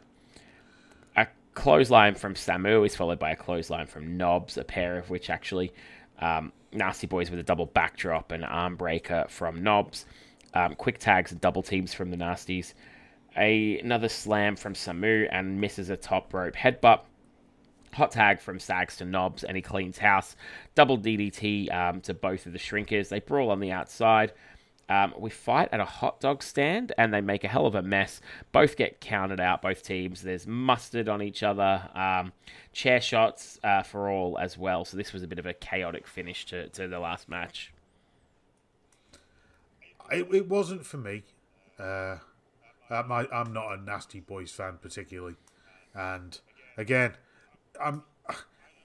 Clothesline 1.55 2.17
from 2.17 2.35
Samu 2.35 2.85
is 2.85 2.97
followed 2.97 3.19
by 3.19 3.31
a 3.31 3.37
clothesline 3.37 3.87
from 3.87 4.17
Knobs, 4.17 4.57
a 4.57 4.65
pair 4.65 4.99
of 4.99 5.09
which 5.11 5.31
actually 5.31 5.73
um, 6.19 6.53
Nasty 6.73 7.07
Boys 7.07 7.31
with 7.31 7.39
a 7.39 7.45
double 7.45 7.67
backdrop 7.67 8.33
and 8.33 8.45
arm 8.45 8.77
breaker 8.77 9.27
from 9.29 9.63
Knobs. 9.63 10.07
Um, 10.53 10.75
quick 10.75 10.99
tags 10.99 11.33
and 11.33 11.41
double 11.41 11.63
teams 11.63 11.95
from 11.95 12.11
the 12.11 12.17
Nasties. 12.17 12.75
A, 13.37 13.79
another 13.81 14.09
slam 14.09 14.57
from 14.57 14.75
Samu 14.75 15.29
and 15.31 15.61
misses 15.61 15.91
a 15.91 15.97
top 15.97 16.33
rope 16.35 16.55
headbutt. 16.55 17.01
Hot 17.95 18.11
tag 18.11 18.41
from 18.41 18.59
Sags 18.59 18.97
to 18.97 19.05
Knobs 19.05 19.45
and 19.45 19.57
he 19.57 19.63
cleans 19.63 19.99
house. 19.99 20.37
Double 20.75 20.99
DDT 20.99 21.73
um, 21.73 22.01
to 22.03 22.15
both 22.15 22.47
of 22.47 22.53
the 22.53 22.59
shrinkers. 22.59 23.09
They 23.09 23.21
brawl 23.21 23.51
on 23.51 23.61
the 23.61 23.71
outside. 23.71 24.33
Um, 24.89 25.15
we 25.19 25.31
fight 25.31 25.69
at 25.73 25.81
a 25.81 25.85
hot 25.85 26.21
dog 26.21 26.43
stand 26.43 26.93
and 26.99 27.13
they 27.13 27.21
make 27.21 27.45
a 27.45 27.49
hell 27.49 27.67
of 27.67 27.75
a 27.75 27.83
mess. 27.83 28.21
Both 28.53 28.77
get 28.77 29.01
counted 29.01 29.41
out, 29.41 29.63
both 29.63 29.83
teams. 29.83 30.23
There's 30.23 30.47
mustard 30.47 31.09
on 31.09 31.23
each 31.23 31.43
other, 31.43 31.89
um, 31.95 32.33
chair 32.73 33.01
shots 33.01 33.59
uh, 33.65 33.83
for 33.83 34.11
all 34.11 34.39
as 34.39 34.59
well. 34.59 34.85
So 34.85 34.97
this 34.97 35.13
was 35.13 35.23
a 35.23 35.27
bit 35.27 35.39
of 35.39 35.47
a 35.47 35.55
chaotic 35.55 36.07
finish 36.07 36.45
to, 36.47 36.69
to 36.71 36.87
the 36.89 36.99
last 36.99 37.29
match. 37.29 37.73
It, 40.13 40.29
it 40.35 40.49
wasn't 40.49 40.85
for 40.85 40.99
me. 40.99 41.23
Uh, 41.79 42.17
I'm, 42.91 43.11
I, 43.11 43.27
I'm 43.33 43.53
not 43.53 43.73
a 43.73 43.83
Nasty 43.83 44.21
Boys 44.21 44.53
fan 44.53 44.79
particularly, 44.81 45.37
and 45.95 46.39
again, 46.77 47.15
I'm 47.83 48.05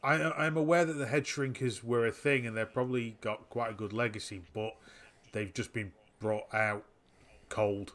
I, 0.04 0.16
I'm 0.32 0.56
aware 0.56 0.86
that 0.86 0.94
the 0.94 1.08
head 1.08 1.26
shrinkers 1.26 1.84
were 1.84 2.08
a 2.08 2.12
thing 2.12 2.48
and 2.48 2.56
they've 2.56 2.72
probably 2.72 3.18
got 3.22 3.50
quite 3.50 3.72
a 3.72 3.74
good 3.74 3.92
legacy, 3.92 4.42
but 4.54 4.76
they've 5.32 5.54
just 5.54 5.74
been 5.74 5.92
brought 6.20 6.54
out 6.54 6.84
cold 7.50 7.94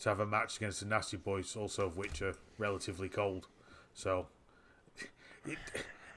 to 0.00 0.08
have 0.08 0.20
a 0.20 0.26
match 0.26 0.56
against 0.56 0.80
the 0.80 0.86
Nasty 0.86 1.16
Boys, 1.16 1.56
also 1.56 1.86
of 1.86 1.96
which 1.96 2.22
are 2.22 2.34
relatively 2.58 3.08
cold. 3.08 3.46
So 3.94 4.26
it, 5.46 5.58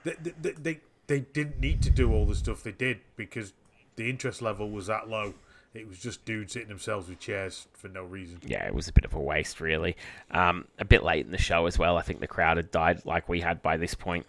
they, 0.03 0.13
they, 0.41 0.51
they, 0.51 0.80
they 1.07 1.20
didn't 1.20 1.59
need 1.59 1.82
to 1.84 1.89
do 1.89 2.11
all 2.11 2.26
the 2.26 2.36
stuff 2.36 2.63
they 2.63 2.72
did 2.72 2.99
because 3.16 3.53
the 3.95 4.09
interest 4.09 4.41
level 4.41 4.70
was 4.70 4.88
that 4.88 5.09
low. 5.09 5.36
It 5.74 5.88
was 5.88 5.99
just 5.99 6.24
dudes 6.24 6.53
hitting 6.53 6.70
themselves 6.70 7.09
with 7.09 7.20
chairs 7.20 7.68
for 7.74 7.89
no 7.89 8.03
reason. 8.03 8.39
Yeah, 8.45 8.66
it 8.66 8.74
was 8.74 8.88
a 8.88 8.93
bit 8.93 9.03
of 9.03 9.13
a 9.13 9.20
waste, 9.20 9.59
really. 9.59 9.97
Um, 10.32 10.66
a 10.80 10.86
bit 10.86 11.03
late 11.03 11.26
in 11.26 11.34
the 11.34 11.38
show 11.38 11.66
as 11.66 11.78
well. 11.78 11.97
I 11.97 12.01
think 12.01 12.22
the 12.22 12.28
crowd 12.28 12.55
had 12.57 12.72
died 12.72 13.05
like 13.05 13.28
we 13.28 13.41
had 13.41 13.61
by 13.61 13.76
this 13.76 13.93
point. 13.93 14.26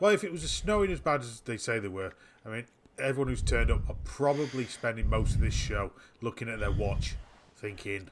Well, 0.00 0.10
if 0.10 0.24
it 0.24 0.32
was 0.32 0.50
snowing 0.50 0.90
as 0.90 1.00
bad 1.00 1.20
as 1.20 1.40
they 1.40 1.58
say 1.58 1.78
they 1.78 1.88
were, 1.88 2.14
I 2.44 2.48
mean, 2.48 2.64
everyone 2.98 3.28
who's 3.28 3.42
turned 3.42 3.70
up 3.70 3.88
are 3.88 3.96
probably 4.04 4.66
spending 4.66 5.08
most 5.08 5.34
of 5.34 5.40
this 5.40 5.54
show 5.54 5.92
looking 6.20 6.48
at 6.48 6.60
their 6.60 6.70
watch, 6.70 7.16
thinking, 7.56 8.10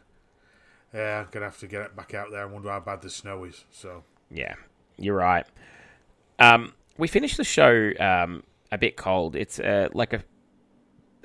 "Yeah, 0.93 1.21
I'm 1.21 1.29
gonna 1.31 1.47
have 1.47 1.59
to 1.59 1.67
get 1.67 1.95
back 1.97 2.15
out 2.15 2.31
there 2.31 2.45
and 2.45 2.53
wonder 2.53 2.71
how 2.71 2.81
bad 2.81 3.03
the 3.03 3.11
snow 3.11 3.45
is." 3.45 3.65
So 3.71 4.05
Yeah, 4.31 4.55
you're 4.97 5.17
right. 5.17 5.47
Um, 6.39 6.75
we 6.97 7.09
finished 7.09 7.37
the 7.37 7.45
show 7.45 7.93
um, 7.99 8.45
a 8.71 8.79
bit 8.79 8.97
cold. 8.97 9.35
It's 9.37 9.59
uh, 9.59 9.89
like 9.93 10.13
a 10.13 10.23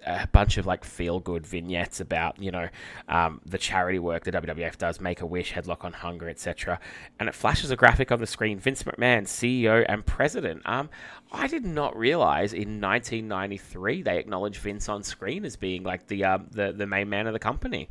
a 0.05 0.27
bunch 0.27 0.57
of 0.57 0.65
like 0.65 0.83
feel 0.83 1.19
good 1.19 1.45
vignettes 1.45 1.99
about 1.99 2.41
you 2.41 2.51
know 2.51 2.69
um, 3.09 3.41
the 3.45 3.57
charity 3.57 3.99
work 3.99 4.23
the 4.23 4.31
WWF 4.31 4.77
does, 4.77 4.99
Make 4.99 5.21
a 5.21 5.25
Wish, 5.25 5.53
Headlock 5.53 5.83
on 5.83 5.93
Hunger, 5.93 6.29
etc. 6.29 6.79
And 7.19 7.27
it 7.27 7.35
flashes 7.35 7.71
a 7.71 7.75
graphic 7.75 8.11
on 8.11 8.19
the 8.19 8.27
screen: 8.27 8.59
Vince 8.59 8.83
McMahon, 8.83 9.23
CEO 9.23 9.85
and 9.87 10.05
President. 10.05 10.61
Um, 10.65 10.89
I 11.31 11.47
did 11.47 11.65
not 11.65 11.97
realize 11.97 12.53
in 12.53 12.79
1993 12.79 14.03
they 14.03 14.19
acknowledged 14.19 14.61
Vince 14.61 14.87
on 14.89 15.03
screen 15.03 15.45
as 15.45 15.55
being 15.55 15.83
like 15.83 16.07
the 16.07 16.23
um, 16.23 16.47
the 16.51 16.71
the 16.71 16.85
main 16.85 17.09
man 17.09 17.27
of 17.27 17.33
the 17.33 17.39
company. 17.39 17.89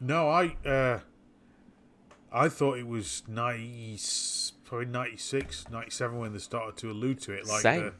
no, 0.00 0.28
I 0.28 0.56
uh, 0.66 1.00
I 2.32 2.48
thought 2.48 2.78
it 2.78 2.86
was 2.86 3.22
90, 3.26 3.98
probably 4.64 4.86
96, 4.86 5.70
97 5.70 6.18
when 6.18 6.32
they 6.32 6.38
started 6.38 6.76
to 6.78 6.90
allude 6.90 7.20
to 7.22 7.32
it. 7.32 7.46
Like 7.46 7.62
Same. 7.62 7.92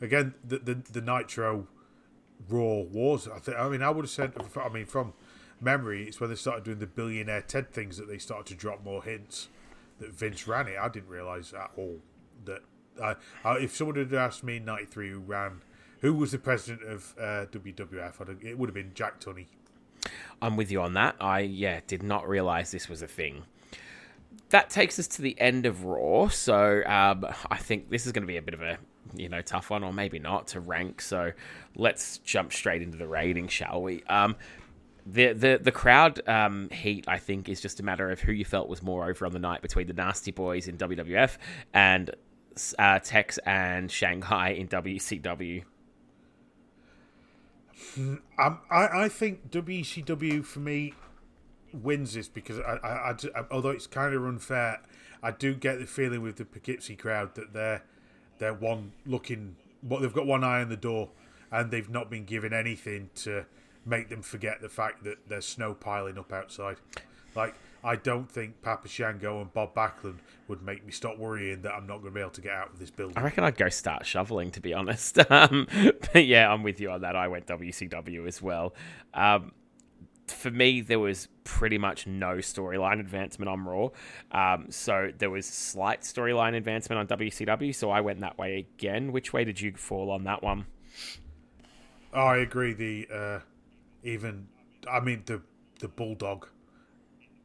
The, 0.00 0.04
again, 0.04 0.34
the, 0.44 0.58
the 0.58 0.74
the 0.74 1.00
Nitro 1.00 1.68
Raw 2.48 2.80
Wars. 2.80 3.28
I 3.28 3.38
think. 3.38 3.58
I 3.58 3.68
mean, 3.68 3.82
I 3.82 3.90
would 3.90 4.04
have 4.04 4.10
said. 4.10 4.32
I 4.56 4.68
mean, 4.68 4.86
from 4.86 5.12
memory, 5.60 6.04
it's 6.04 6.20
when 6.20 6.30
they 6.30 6.36
started 6.36 6.64
doing 6.64 6.78
the 6.78 6.86
billionaire 6.86 7.42
Ted 7.42 7.72
things 7.72 7.96
that 7.98 8.08
they 8.08 8.18
started 8.18 8.46
to 8.46 8.54
drop 8.54 8.84
more 8.84 9.02
hints 9.02 9.48
that 9.98 10.12
Vince 10.12 10.46
ran 10.46 10.68
it. 10.68 10.76
I 10.80 10.88
didn't 10.88 11.08
realize 11.08 11.52
at 11.52 11.70
all 11.76 12.00
that. 12.44 12.60
Uh, 13.00 13.14
uh, 13.44 13.54
if 13.60 13.76
someone 13.76 13.96
had 13.96 14.12
asked 14.12 14.42
me 14.42 14.56
in 14.56 14.64
'93 14.64 15.10
who 15.10 15.18
ran, 15.20 15.62
who 16.00 16.14
was 16.14 16.32
the 16.32 16.38
president 16.38 16.88
of 16.88 17.14
uh, 17.18 17.46
WWF, 17.46 18.44
it 18.44 18.58
would 18.58 18.68
have 18.68 18.74
been 18.74 18.92
Jack 18.94 19.20
Tunney. 19.20 19.46
I'm 20.40 20.56
with 20.56 20.70
you 20.70 20.80
on 20.80 20.94
that. 20.94 21.16
I 21.20 21.40
yeah 21.40 21.80
did 21.86 22.02
not 22.02 22.28
realize 22.28 22.70
this 22.70 22.88
was 22.88 23.02
a 23.02 23.08
thing. 23.08 23.44
That 24.50 24.70
takes 24.70 24.98
us 24.98 25.06
to 25.08 25.22
the 25.22 25.38
end 25.38 25.66
of 25.66 25.84
Raw, 25.84 26.28
so 26.28 26.82
um, 26.86 27.26
I 27.50 27.56
think 27.56 27.90
this 27.90 28.06
is 28.06 28.12
going 28.12 28.22
to 28.22 28.26
be 28.26 28.38
a 28.38 28.42
bit 28.42 28.54
of 28.54 28.62
a 28.62 28.78
you 29.14 29.28
know 29.28 29.42
tough 29.42 29.70
one, 29.70 29.84
or 29.84 29.92
maybe 29.92 30.18
not 30.18 30.48
to 30.48 30.60
rank. 30.60 31.00
So 31.00 31.32
let's 31.76 32.18
jump 32.18 32.52
straight 32.52 32.82
into 32.82 32.98
the 32.98 33.06
rating, 33.06 33.48
shall 33.48 33.82
we? 33.82 34.02
Um, 34.04 34.36
the 35.06 35.32
the 35.32 35.60
the 35.62 35.72
crowd 35.72 36.26
um, 36.28 36.68
heat, 36.70 37.04
I 37.08 37.18
think, 37.18 37.48
is 37.48 37.60
just 37.60 37.80
a 37.80 37.82
matter 37.82 38.10
of 38.10 38.20
who 38.20 38.32
you 38.32 38.44
felt 38.44 38.68
was 38.68 38.82
more 38.82 39.08
over 39.08 39.24
on 39.26 39.32
the 39.32 39.38
night 39.38 39.62
between 39.62 39.86
the 39.86 39.94
Nasty 39.94 40.30
Boys 40.30 40.68
in 40.68 40.76
WWF 40.76 41.38
and 41.72 42.14
uh, 42.78 42.98
Tex 42.98 43.38
and 43.38 43.90
Shanghai 43.90 44.50
in 44.50 44.68
WCW. 44.68 45.64
Um, 47.96 48.20
I, 48.70 49.04
I 49.04 49.08
think 49.08 49.50
WCW 49.50 50.44
for 50.44 50.60
me 50.60 50.94
wins 51.72 52.14
this 52.14 52.28
because 52.28 52.58
I, 52.60 52.78
I, 52.82 53.10
I 53.12 53.44
although 53.50 53.70
it's 53.70 53.86
kind 53.86 54.14
of 54.14 54.24
unfair, 54.24 54.82
I 55.22 55.30
do 55.30 55.54
get 55.54 55.78
the 55.78 55.86
feeling 55.86 56.22
with 56.22 56.36
the 56.36 56.44
Poughkeepsie 56.44 56.96
crowd 56.96 57.34
that 57.34 57.52
they're 57.52 57.82
they're 58.38 58.54
one 58.54 58.92
looking, 59.06 59.56
what 59.82 60.02
they've 60.02 60.12
got 60.12 60.26
one 60.26 60.44
eye 60.44 60.60
on 60.60 60.68
the 60.68 60.76
door, 60.76 61.10
and 61.50 61.70
they've 61.70 61.88
not 61.88 62.10
been 62.10 62.24
given 62.24 62.52
anything 62.52 63.10
to 63.16 63.44
make 63.84 64.08
them 64.08 64.22
forget 64.22 64.60
the 64.60 64.68
fact 64.68 65.04
that 65.04 65.16
there's 65.28 65.46
snow 65.46 65.74
piling 65.74 66.18
up 66.18 66.32
outside. 66.32 66.76
Like 67.34 67.54
I 67.82 67.96
don't 67.96 68.30
think 68.30 68.60
Papa 68.62 68.88
Shango 68.88 69.40
and 69.40 69.52
Bob 69.52 69.74
Backlund 69.74 70.18
would 70.48 70.62
make 70.62 70.84
me 70.84 70.92
stop 70.92 71.16
worrying 71.18 71.62
that 71.62 71.72
I'm 71.72 71.86
not 71.86 71.98
going 71.98 72.12
to 72.12 72.14
be 72.14 72.20
able 72.20 72.30
to 72.30 72.40
get 72.40 72.52
out 72.52 72.72
of 72.72 72.78
this 72.78 72.90
building. 72.90 73.16
I 73.16 73.22
reckon 73.22 73.44
I'd 73.44 73.56
go 73.56 73.68
start 73.68 74.04
shoveling, 74.04 74.50
to 74.52 74.60
be 74.60 74.74
honest. 74.74 75.18
Um, 75.30 75.68
but 76.12 76.24
yeah, 76.24 76.50
I'm 76.50 76.62
with 76.62 76.80
you 76.80 76.90
on 76.90 77.02
that. 77.02 77.14
I 77.14 77.28
went 77.28 77.46
WCW 77.46 78.26
as 78.26 78.42
well. 78.42 78.74
Um, 79.14 79.52
for 80.30 80.50
me, 80.50 80.80
there 80.80 80.98
was 80.98 81.28
pretty 81.44 81.78
much 81.78 82.06
no 82.06 82.36
storyline 82.36 83.00
advancement 83.00 83.48
on 83.48 83.64
Raw. 83.64 83.88
Um, 84.32 84.66
so 84.70 85.12
there 85.16 85.30
was 85.30 85.46
slight 85.46 86.02
storyline 86.02 86.56
advancement 86.56 86.98
on 86.98 87.18
WCW. 87.18 87.74
So 87.74 87.90
I 87.90 88.00
went 88.00 88.20
that 88.20 88.38
way 88.38 88.58
again. 88.58 89.12
Which 89.12 89.32
way 89.32 89.44
did 89.44 89.60
you 89.60 89.72
fall 89.74 90.10
on 90.10 90.24
that 90.24 90.42
one? 90.42 90.66
Oh, 92.12 92.26
I 92.26 92.38
agree. 92.38 92.72
The 92.72 93.08
uh, 93.12 93.40
even, 94.02 94.48
I 94.90 95.00
mean, 95.00 95.22
the 95.26 95.42
the 95.80 95.88
bulldog 95.88 96.48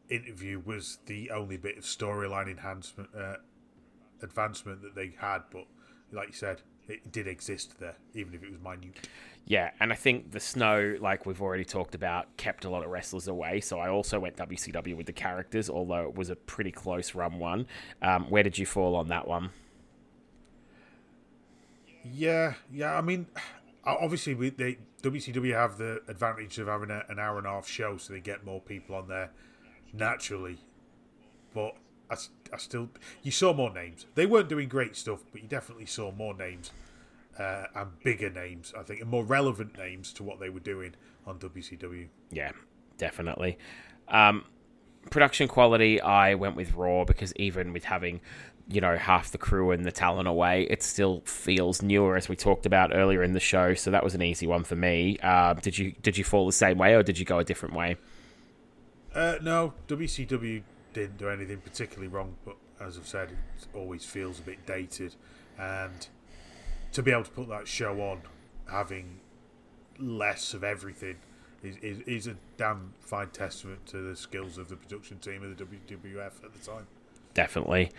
interview 0.10 0.62
was 0.64 1.00
the 1.06 1.32
only 1.32 1.58
bit 1.58 1.78
of 1.78 1.84
storyline 1.84 2.50
enhancement, 2.50 3.10
uh, 3.18 3.36
advancement 4.22 4.82
that 4.82 4.96
they 4.96 5.14
had. 5.18 5.44
But 5.52 5.66
like 6.12 6.28
you 6.28 6.34
said, 6.34 6.62
it 6.88 7.12
did 7.12 7.28
exist 7.28 7.80
there, 7.80 7.96
even 8.14 8.34
if 8.34 8.44
it 8.44 8.52
was 8.52 8.60
minute. 8.62 9.08
Yeah, 9.46 9.72
and 9.80 9.92
I 9.92 9.96
think 9.96 10.32
the 10.32 10.40
snow, 10.40 10.96
like 11.02 11.26
we've 11.26 11.42
already 11.42 11.66
talked 11.66 11.96
about, 11.96 12.38
kept 12.38 12.64
a 12.64 12.70
lot 12.70 12.84
of 12.84 12.90
wrestlers 12.90 13.28
away. 13.28 13.60
So 13.60 13.80
I 13.80 13.90
also 13.90 14.20
went 14.20 14.38
WCW 14.38 14.96
with 14.96 15.06
the 15.06 15.14
characters, 15.14 15.70
although 15.70 16.04
it 16.04 16.16
was 16.16 16.30
a 16.30 16.36
pretty 16.36 16.72
close 16.72 17.14
run 17.14 17.40
one. 17.40 17.68
Um, 18.02 18.30
where 18.30 18.44
did 18.44 18.58
you 18.58 18.66
fall 18.66 18.96
on 18.96 19.10
that 19.10 19.28
one? 19.28 19.50
Yeah, 22.04 22.54
yeah. 22.72 22.96
I 22.96 23.02
mean, 23.02 23.28
obviously, 23.86 24.34
we, 24.34 24.50
they 24.50 24.78
WCW 25.02 25.54
have 25.54 25.78
the 25.78 26.02
advantage 26.08 26.58
of 26.60 26.68
having 26.68 26.90
a, 26.90 27.04
an 27.10 27.20
hour 27.20 27.38
and 27.38 27.46
a 27.46 27.50
half 27.50 27.68
show, 27.68 27.98
so 27.98 28.14
they 28.14 28.22
get 28.22 28.46
more 28.46 28.62
people 28.62 28.96
on 28.96 29.10
there 29.10 29.32
naturally. 29.92 30.58
But 31.54 31.76
I, 32.14 32.56
I 32.56 32.58
still, 32.58 32.90
you 33.22 33.32
saw 33.32 33.54
more 33.54 33.74
names. 33.74 34.06
They 34.16 34.26
weren't 34.26 34.50
doing 34.50 34.70
great 34.70 34.96
stuff, 34.96 35.24
but 35.32 35.42
you 35.42 35.48
definitely 35.48 35.86
saw 35.86 36.12
more 36.12 36.34
names 36.34 36.72
uh, 37.38 37.66
and 37.76 38.00
bigger 38.04 38.30
names. 38.30 38.74
I 38.78 38.84
think, 38.84 39.02
and 39.02 39.10
more 39.10 39.24
relevant 39.24 39.78
names 39.78 40.14
to 40.14 40.24
what 40.24 40.40
they 40.40 40.50
were 40.50 40.60
doing 40.60 40.96
on 41.26 41.40
WCW. 41.40 42.08
Yeah, 42.32 42.52
definitely. 42.98 43.58
Um, 44.08 44.46
production 45.10 45.48
quality, 45.48 46.02
I 46.02 46.36
went 46.36 46.56
with 46.56 46.74
Raw 46.74 47.06
because 47.06 47.34
even 47.36 47.74
with 47.74 47.86
having 47.86 48.22
you 48.70 48.80
know 48.80 48.96
half 48.96 49.32
the 49.32 49.38
crew 49.38 49.72
and 49.72 49.84
the 49.86 49.92
talent 49.92 50.28
away, 50.28 50.64
it 50.70 50.84
still 50.84 51.22
feels 51.26 51.82
newer, 51.82 52.16
as 52.16 52.30
we 52.30 52.36
talked 52.36 52.66
about 52.66 52.92
earlier 52.94 53.24
in 53.24 53.34
the 53.34 53.40
show. 53.40 53.74
So 53.74 53.92
that 53.92 54.04
was 54.04 54.16
an 54.16 54.22
easy 54.22 54.48
one 54.48 54.64
for 54.64 54.76
me. 54.76 55.18
Uh, 55.22 55.54
did 55.56 55.78
you 55.78 55.94
did 56.02 56.18
you 56.18 56.24
fall 56.24 56.46
the 56.46 56.52
same 56.52 56.78
way, 56.78 56.94
or 56.94 57.04
did 57.04 57.20
you 57.20 57.26
go 57.26 57.40
a 57.40 57.44
different 57.44 57.76
way? 57.76 57.98
Uh, 59.14 59.36
no, 59.44 59.74
WCW 59.88 60.64
didn't 60.94 61.18
do 61.18 61.30
anything 61.30 61.60
particularly 61.60 62.08
wrong, 62.08 62.36
but 62.46 62.56
as 62.80 62.98
I've 62.98 63.08
said, 63.08 63.30
it 63.32 63.68
always 63.74 64.06
feels 64.06 64.40
a 64.40 64.44
bit 64.44 64.66
dated. 64.66 65.16
And 65.58 66.08
to 66.94 67.04
be 67.04 67.12
able 67.12 67.24
to 67.24 67.32
put 67.32 67.50
that 67.50 67.68
show 67.68 68.00
on, 68.02 68.22
having 68.70 69.20
less 70.00 70.54
of 70.54 70.64
everything, 70.64 71.18
is, 71.64 71.78
is, 71.78 72.00
is 72.02 72.28
a 72.28 72.36
damn 72.58 72.94
fine 73.00 73.30
testament 73.30 73.86
to 73.88 73.98
the 73.98 74.16
skills 74.16 74.58
of 74.58 74.70
the 74.70 74.76
production 74.76 75.18
team 75.20 75.44
of 75.44 75.58
the 75.58 75.64
WWF 75.64 76.44
at 76.44 76.54
the 76.54 76.60
time. 76.60 76.88
Definitely. 77.34 77.92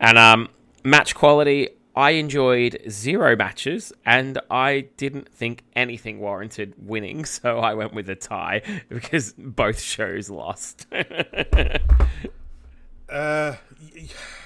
And 0.00 0.16
um, 0.16 0.48
match 0.84 1.14
quality, 1.14 1.70
I 1.94 2.10
enjoyed 2.10 2.80
zero 2.88 3.34
matches 3.34 3.92
and 4.06 4.38
I 4.50 4.86
didn't 4.96 5.28
think 5.30 5.64
anything 5.74 6.20
warranted 6.20 6.74
winning, 6.78 7.24
so 7.24 7.58
I 7.58 7.74
went 7.74 7.92
with 7.92 8.08
a 8.08 8.14
tie 8.14 8.62
because 8.88 9.34
both 9.36 9.80
shows 9.80 10.30
lost. 10.30 10.86
uh, 13.08 13.54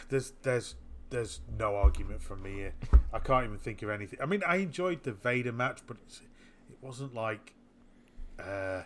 there's 0.08 0.32
there's 0.42 0.74
there's 1.10 1.40
no 1.58 1.76
argument 1.76 2.22
from 2.22 2.42
me 2.42 2.52
here. 2.54 2.74
I 3.12 3.18
can't 3.18 3.44
even 3.44 3.58
think 3.58 3.82
of 3.82 3.90
anything. 3.90 4.18
I 4.22 4.26
mean, 4.26 4.42
I 4.46 4.56
enjoyed 4.56 5.02
the 5.02 5.12
Vader 5.12 5.52
match, 5.52 5.80
but 5.86 5.96
it 5.96 6.78
wasn't 6.80 7.14
like 7.14 7.52
uh, 8.42 8.82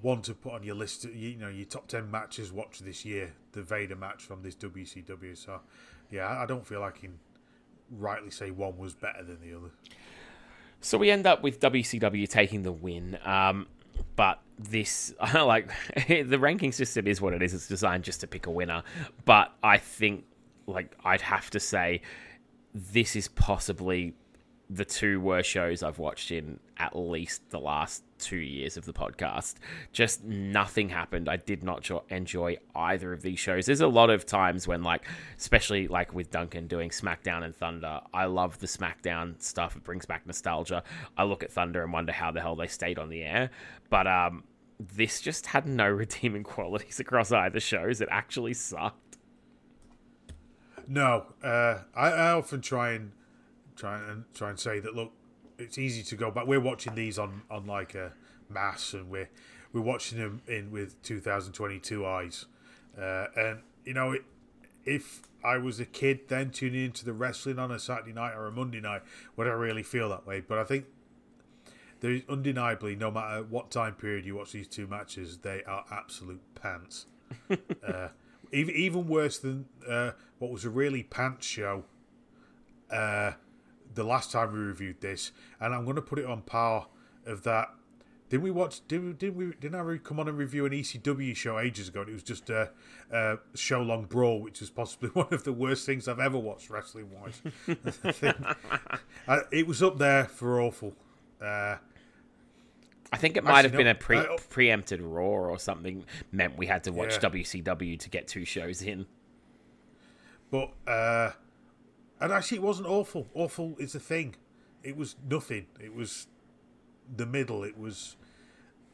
one 0.00 0.22
to 0.22 0.34
put 0.34 0.52
on 0.52 0.62
your 0.62 0.76
list. 0.76 1.04
You 1.04 1.36
know, 1.36 1.48
your 1.48 1.66
top 1.66 1.88
ten 1.88 2.10
matches 2.10 2.52
watch 2.52 2.80
this 2.80 3.04
year. 3.04 3.32
The 3.52 3.62
Vader 3.62 3.96
match 3.96 4.22
from 4.22 4.42
this 4.42 4.54
WCW. 4.54 5.36
So, 5.36 5.60
yeah, 6.10 6.28
I 6.28 6.46
don't 6.46 6.66
feel 6.66 6.80
like 6.80 6.98
I 6.98 7.00
can 7.00 7.18
rightly 7.90 8.30
say 8.30 8.50
one 8.50 8.78
was 8.78 8.94
better 8.94 9.22
than 9.22 9.38
the 9.40 9.56
other. 9.56 9.70
So 10.80 10.98
we 10.98 11.10
end 11.10 11.26
up 11.26 11.42
with 11.42 11.60
WCW 11.60 12.28
taking 12.28 12.62
the 12.62 12.72
win. 12.72 13.18
Um, 13.24 13.66
but 14.16 14.40
this, 14.70 15.14
like, 15.34 15.70
the 16.08 16.38
ranking 16.38 16.72
system 16.72 17.06
is 17.06 17.20
what 17.20 17.34
it 17.34 17.42
is. 17.42 17.54
It's 17.54 17.68
designed 17.68 18.04
just 18.04 18.20
to 18.20 18.26
pick 18.26 18.46
a 18.46 18.50
winner. 18.50 18.82
But 19.24 19.52
I 19.62 19.78
think, 19.78 20.24
like, 20.66 20.96
I'd 21.04 21.22
have 21.22 21.50
to 21.50 21.60
say, 21.60 22.02
this 22.74 23.16
is 23.16 23.28
possibly 23.28 24.14
the 24.70 24.84
two 24.84 25.20
worst 25.20 25.50
shows 25.50 25.82
I've 25.82 25.98
watched 25.98 26.30
in 26.30 26.58
at 26.78 26.96
least 26.96 27.50
the 27.50 27.60
last 27.60 28.02
two 28.18 28.38
years 28.38 28.78
of 28.78 28.86
the 28.86 28.92
podcast. 28.92 29.56
Just 29.92 30.24
nothing 30.24 30.88
happened. 30.88 31.28
I 31.28 31.36
did 31.36 31.62
not 31.62 31.88
enjoy 32.08 32.56
either 32.74 33.12
of 33.12 33.20
these 33.20 33.38
shows. 33.38 33.66
There's 33.66 33.82
a 33.82 33.88
lot 33.88 34.08
of 34.08 34.24
times 34.24 34.66
when, 34.66 34.82
like, 34.82 35.04
especially 35.38 35.88
like 35.88 36.14
with 36.14 36.30
Duncan 36.30 36.68
doing 36.68 36.88
SmackDown 36.88 37.44
and 37.44 37.54
Thunder, 37.54 38.00
I 38.14 38.24
love 38.24 38.58
the 38.60 38.66
SmackDown 38.66 39.40
stuff. 39.42 39.76
It 39.76 39.84
brings 39.84 40.06
back 40.06 40.26
nostalgia. 40.26 40.82
I 41.18 41.24
look 41.24 41.42
at 41.42 41.52
Thunder 41.52 41.82
and 41.82 41.92
wonder 41.92 42.12
how 42.12 42.30
the 42.30 42.40
hell 42.40 42.56
they 42.56 42.68
stayed 42.68 42.98
on 42.98 43.10
the 43.10 43.22
air. 43.22 43.50
But 43.90 44.06
um, 44.06 44.44
this 44.88 45.20
just 45.20 45.46
had 45.46 45.66
no 45.66 45.88
redeeming 45.90 46.42
qualities 46.42 47.00
across 47.00 47.32
either 47.32 47.60
shows. 47.60 48.00
It 48.00 48.08
actually 48.10 48.54
sucked. 48.54 49.18
No, 50.88 51.26
uh, 51.42 51.78
I, 51.94 52.08
I 52.08 52.32
often 52.32 52.60
try 52.60 52.92
and 52.92 53.12
try 53.76 53.98
and 53.98 54.24
try 54.34 54.50
and 54.50 54.58
say 54.58 54.80
that 54.80 54.94
look, 54.94 55.12
it's 55.58 55.78
easy 55.78 56.02
to 56.02 56.16
go 56.16 56.30
back. 56.30 56.46
We're 56.46 56.60
watching 56.60 56.94
these 56.94 57.18
on 57.18 57.42
on 57.50 57.66
like 57.66 57.94
a 57.94 58.12
mass, 58.48 58.92
and 58.92 59.08
we're 59.10 59.30
we're 59.72 59.82
watching 59.82 60.18
them 60.18 60.42
in 60.46 60.70
with 60.70 61.00
2022 61.02 62.04
eyes. 62.04 62.46
Uh, 62.98 63.26
and 63.36 63.60
you 63.84 63.94
know, 63.94 64.12
it, 64.12 64.24
if 64.84 65.22
I 65.44 65.58
was 65.58 65.80
a 65.80 65.84
kid 65.84 66.28
then 66.28 66.50
tuning 66.50 66.84
into 66.84 67.04
the 67.04 67.12
wrestling 67.12 67.58
on 67.58 67.70
a 67.70 67.78
Saturday 67.78 68.12
night 68.12 68.34
or 68.34 68.46
a 68.46 68.52
Monday 68.52 68.80
night, 68.80 69.02
would 69.36 69.46
I 69.46 69.50
really 69.50 69.82
feel 69.82 70.08
that 70.10 70.26
way? 70.26 70.40
But 70.40 70.58
I 70.58 70.64
think 70.64 70.86
there 72.02 72.10
is 72.10 72.22
undeniably, 72.28 72.96
no 72.96 73.12
matter 73.12 73.44
what 73.44 73.70
time 73.70 73.94
period 73.94 74.26
you 74.26 74.34
watch 74.34 74.50
these 74.50 74.66
two 74.66 74.88
matches, 74.88 75.38
they 75.38 75.62
are 75.62 75.84
absolute 75.90 76.42
pants. 76.60 77.06
uh, 77.86 78.08
even 78.52 78.74
even 78.74 79.06
worse 79.06 79.38
than 79.38 79.66
uh, 79.88 80.10
what 80.38 80.50
was 80.50 80.64
a 80.64 80.70
really 80.70 81.04
pants 81.04 81.46
show. 81.46 81.84
Uh, 82.90 83.32
the 83.94 84.02
last 84.02 84.32
time 84.32 84.52
we 84.52 84.58
reviewed 84.58 85.00
this, 85.00 85.30
and 85.60 85.72
I'm 85.72 85.84
going 85.84 85.96
to 85.96 86.02
put 86.02 86.18
it 86.18 86.26
on 86.26 86.42
par 86.42 86.88
of 87.24 87.44
that. 87.44 87.68
Didn't 88.28 88.42
we 88.42 88.50
watch? 88.50 88.80
Did 88.88 89.04
we? 89.04 89.12
Did 89.12 89.36
we? 89.36 89.52
Didn't 89.60 89.76
I 89.76 89.96
come 89.98 90.18
on 90.18 90.26
and 90.26 90.36
review 90.36 90.66
an 90.66 90.72
ECW 90.72 91.36
show 91.36 91.60
ages 91.60 91.88
ago? 91.88 92.00
And 92.00 92.10
it 92.10 92.14
was 92.14 92.24
just 92.24 92.50
a, 92.50 92.70
a 93.12 93.36
show 93.54 93.80
long 93.80 94.06
brawl, 94.06 94.40
which 94.40 94.58
was 94.58 94.70
possibly 94.70 95.08
one 95.12 95.28
of 95.30 95.44
the 95.44 95.52
worst 95.52 95.86
things 95.86 96.08
I've 96.08 96.18
ever 96.18 96.38
watched 96.38 96.68
wrestling 96.68 97.10
wise. 97.12 97.40
it 99.52 99.68
was 99.68 99.84
up 99.84 99.98
there 99.98 100.24
for 100.24 100.60
awful. 100.60 100.94
Uh, 101.40 101.76
I 103.12 103.18
think 103.18 103.36
it 103.36 103.44
might 103.44 103.64
have 103.64 103.72
been 103.72 103.86
a 103.86 103.94
pre- 103.94 104.16
uh, 104.16 104.36
preempted 104.48 105.02
Raw 105.02 105.24
or 105.24 105.58
something 105.58 106.04
meant 106.32 106.56
we 106.56 106.66
had 106.66 106.84
to 106.84 106.92
watch 106.92 107.18
yeah. 107.22 107.30
WCW 107.30 107.98
to 107.98 108.08
get 108.08 108.26
two 108.26 108.44
shows 108.44 108.80
in. 108.82 109.06
But 110.50 110.72
uh, 110.86 111.32
and 112.20 112.32
actually, 112.32 112.58
it 112.58 112.62
wasn't 112.62 112.88
awful. 112.88 113.26
Awful 113.34 113.76
is 113.78 113.94
a 113.94 114.00
thing. 114.00 114.36
It 114.82 114.96
was 114.96 115.16
nothing. 115.28 115.66
It 115.78 115.94
was 115.94 116.26
the 117.14 117.26
middle. 117.26 117.64
It 117.64 117.78
was 117.78 118.16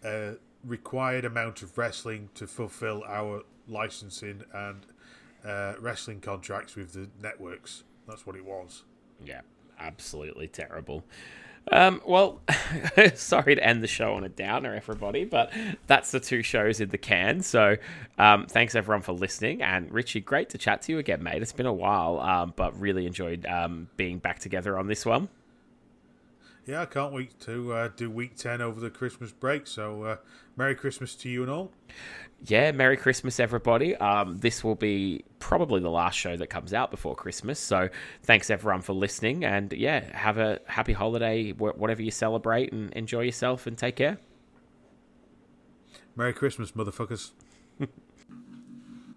a 0.05 0.37
required 0.65 1.25
amount 1.25 1.63
of 1.63 1.77
wrestling 1.79 2.31
to 2.35 2.47
fulfill 2.47 3.05
our 3.07 3.43
licensing 3.69 4.43
and 4.53 4.87
uh, 5.45 5.75
wrestling 5.81 6.21
contracts 6.21 6.75
with 6.75 6.93
the 6.93 7.09
networks. 7.23 7.85
That's 8.07 8.27
what 8.27 8.37
it 8.37 8.45
was. 8.45 8.85
Yeah, 9.25 9.43
absolutely 9.79 10.49
terrible. 10.49 11.05
Um, 11.71 12.01
well, 12.07 12.41
sorry 13.15 13.55
to 13.55 13.65
end 13.65 13.83
the 13.83 13.89
show 13.89 14.15
on 14.15 14.25
a 14.25 14.29
downer, 14.29 14.75
everybody, 14.75 15.25
but 15.25 15.53
that's 15.87 16.11
the 16.11 16.21
two 16.21 16.43
shows 16.43 16.81
in 16.81 16.89
the 16.91 16.99
can. 16.99 17.43
So, 17.43 17.77
um, 18.19 18.47
thanks 18.47 18.75
everyone 18.75 19.03
for 19.03 19.13
listening. 19.13 19.63
And 19.63 19.91
Richie, 19.93 20.21
great 20.21 20.49
to 20.51 20.59
chat 20.59 20.83
to 20.83 20.93
you 20.93 20.99
again, 20.99 21.23
mate. 21.23 21.43
It's 21.43 21.53
been 21.53 21.67
a 21.67 21.73
while, 21.73 22.21
um, 22.21 22.53
but 22.57 22.79
really 22.81 23.07
enjoyed 23.07 23.47
um, 23.47 23.89
being 23.97 24.19
back 24.19 24.39
together 24.39 24.79
on 24.79 24.87
this 24.87 25.05
one. 25.05 25.29
Yeah, 26.67 26.83
I 26.83 26.87
can't 26.87 27.13
wait 27.13 27.39
to 27.41 27.73
uh, 27.73 27.89
do 27.97 28.11
week 28.11 28.37
10 28.37 28.61
over 28.61 28.79
the 28.79 28.91
Christmas 28.91 29.33
break. 29.33 29.67
So, 29.67 30.03
uh, 30.03 30.17
Merry 30.57 30.75
Christmas 30.75 31.15
to 31.17 31.29
you 31.29 31.43
and 31.43 31.51
all 31.51 31.73
yeah, 32.47 32.73
Merry 32.73 32.97
Christmas, 32.97 33.41
everybody. 33.41 33.97
Um, 33.97 34.39
this 34.39 34.63
will 34.63 34.75
be 34.75 35.25
probably 35.39 35.81
the 35.81 35.91
last 35.91 36.17
show 36.17 36.37
that 36.37 36.49
comes 36.49 36.75
out 36.75 36.91
before 36.91 37.15
Christmas. 37.15 37.59
So 37.59 37.89
thanks, 38.23 38.51
everyone, 38.51 38.83
for 38.83 38.93
listening. 38.93 39.45
And 39.45 39.73
yeah, 39.73 40.17
have 40.17 40.39
a 40.39 40.61
happy 40.67 40.93
holiday, 40.93 41.51
whatever 41.53 42.03
you 42.03 42.11
celebrate, 42.11 42.73
and 42.73 42.93
enjoy 42.93 43.23
yourself 43.23 43.67
and 43.67 43.77
take 43.77 43.97
care. 43.97 44.19
Merry 46.17 46.33
Christmas, 46.33 46.73
motherfuckers. 46.73 47.33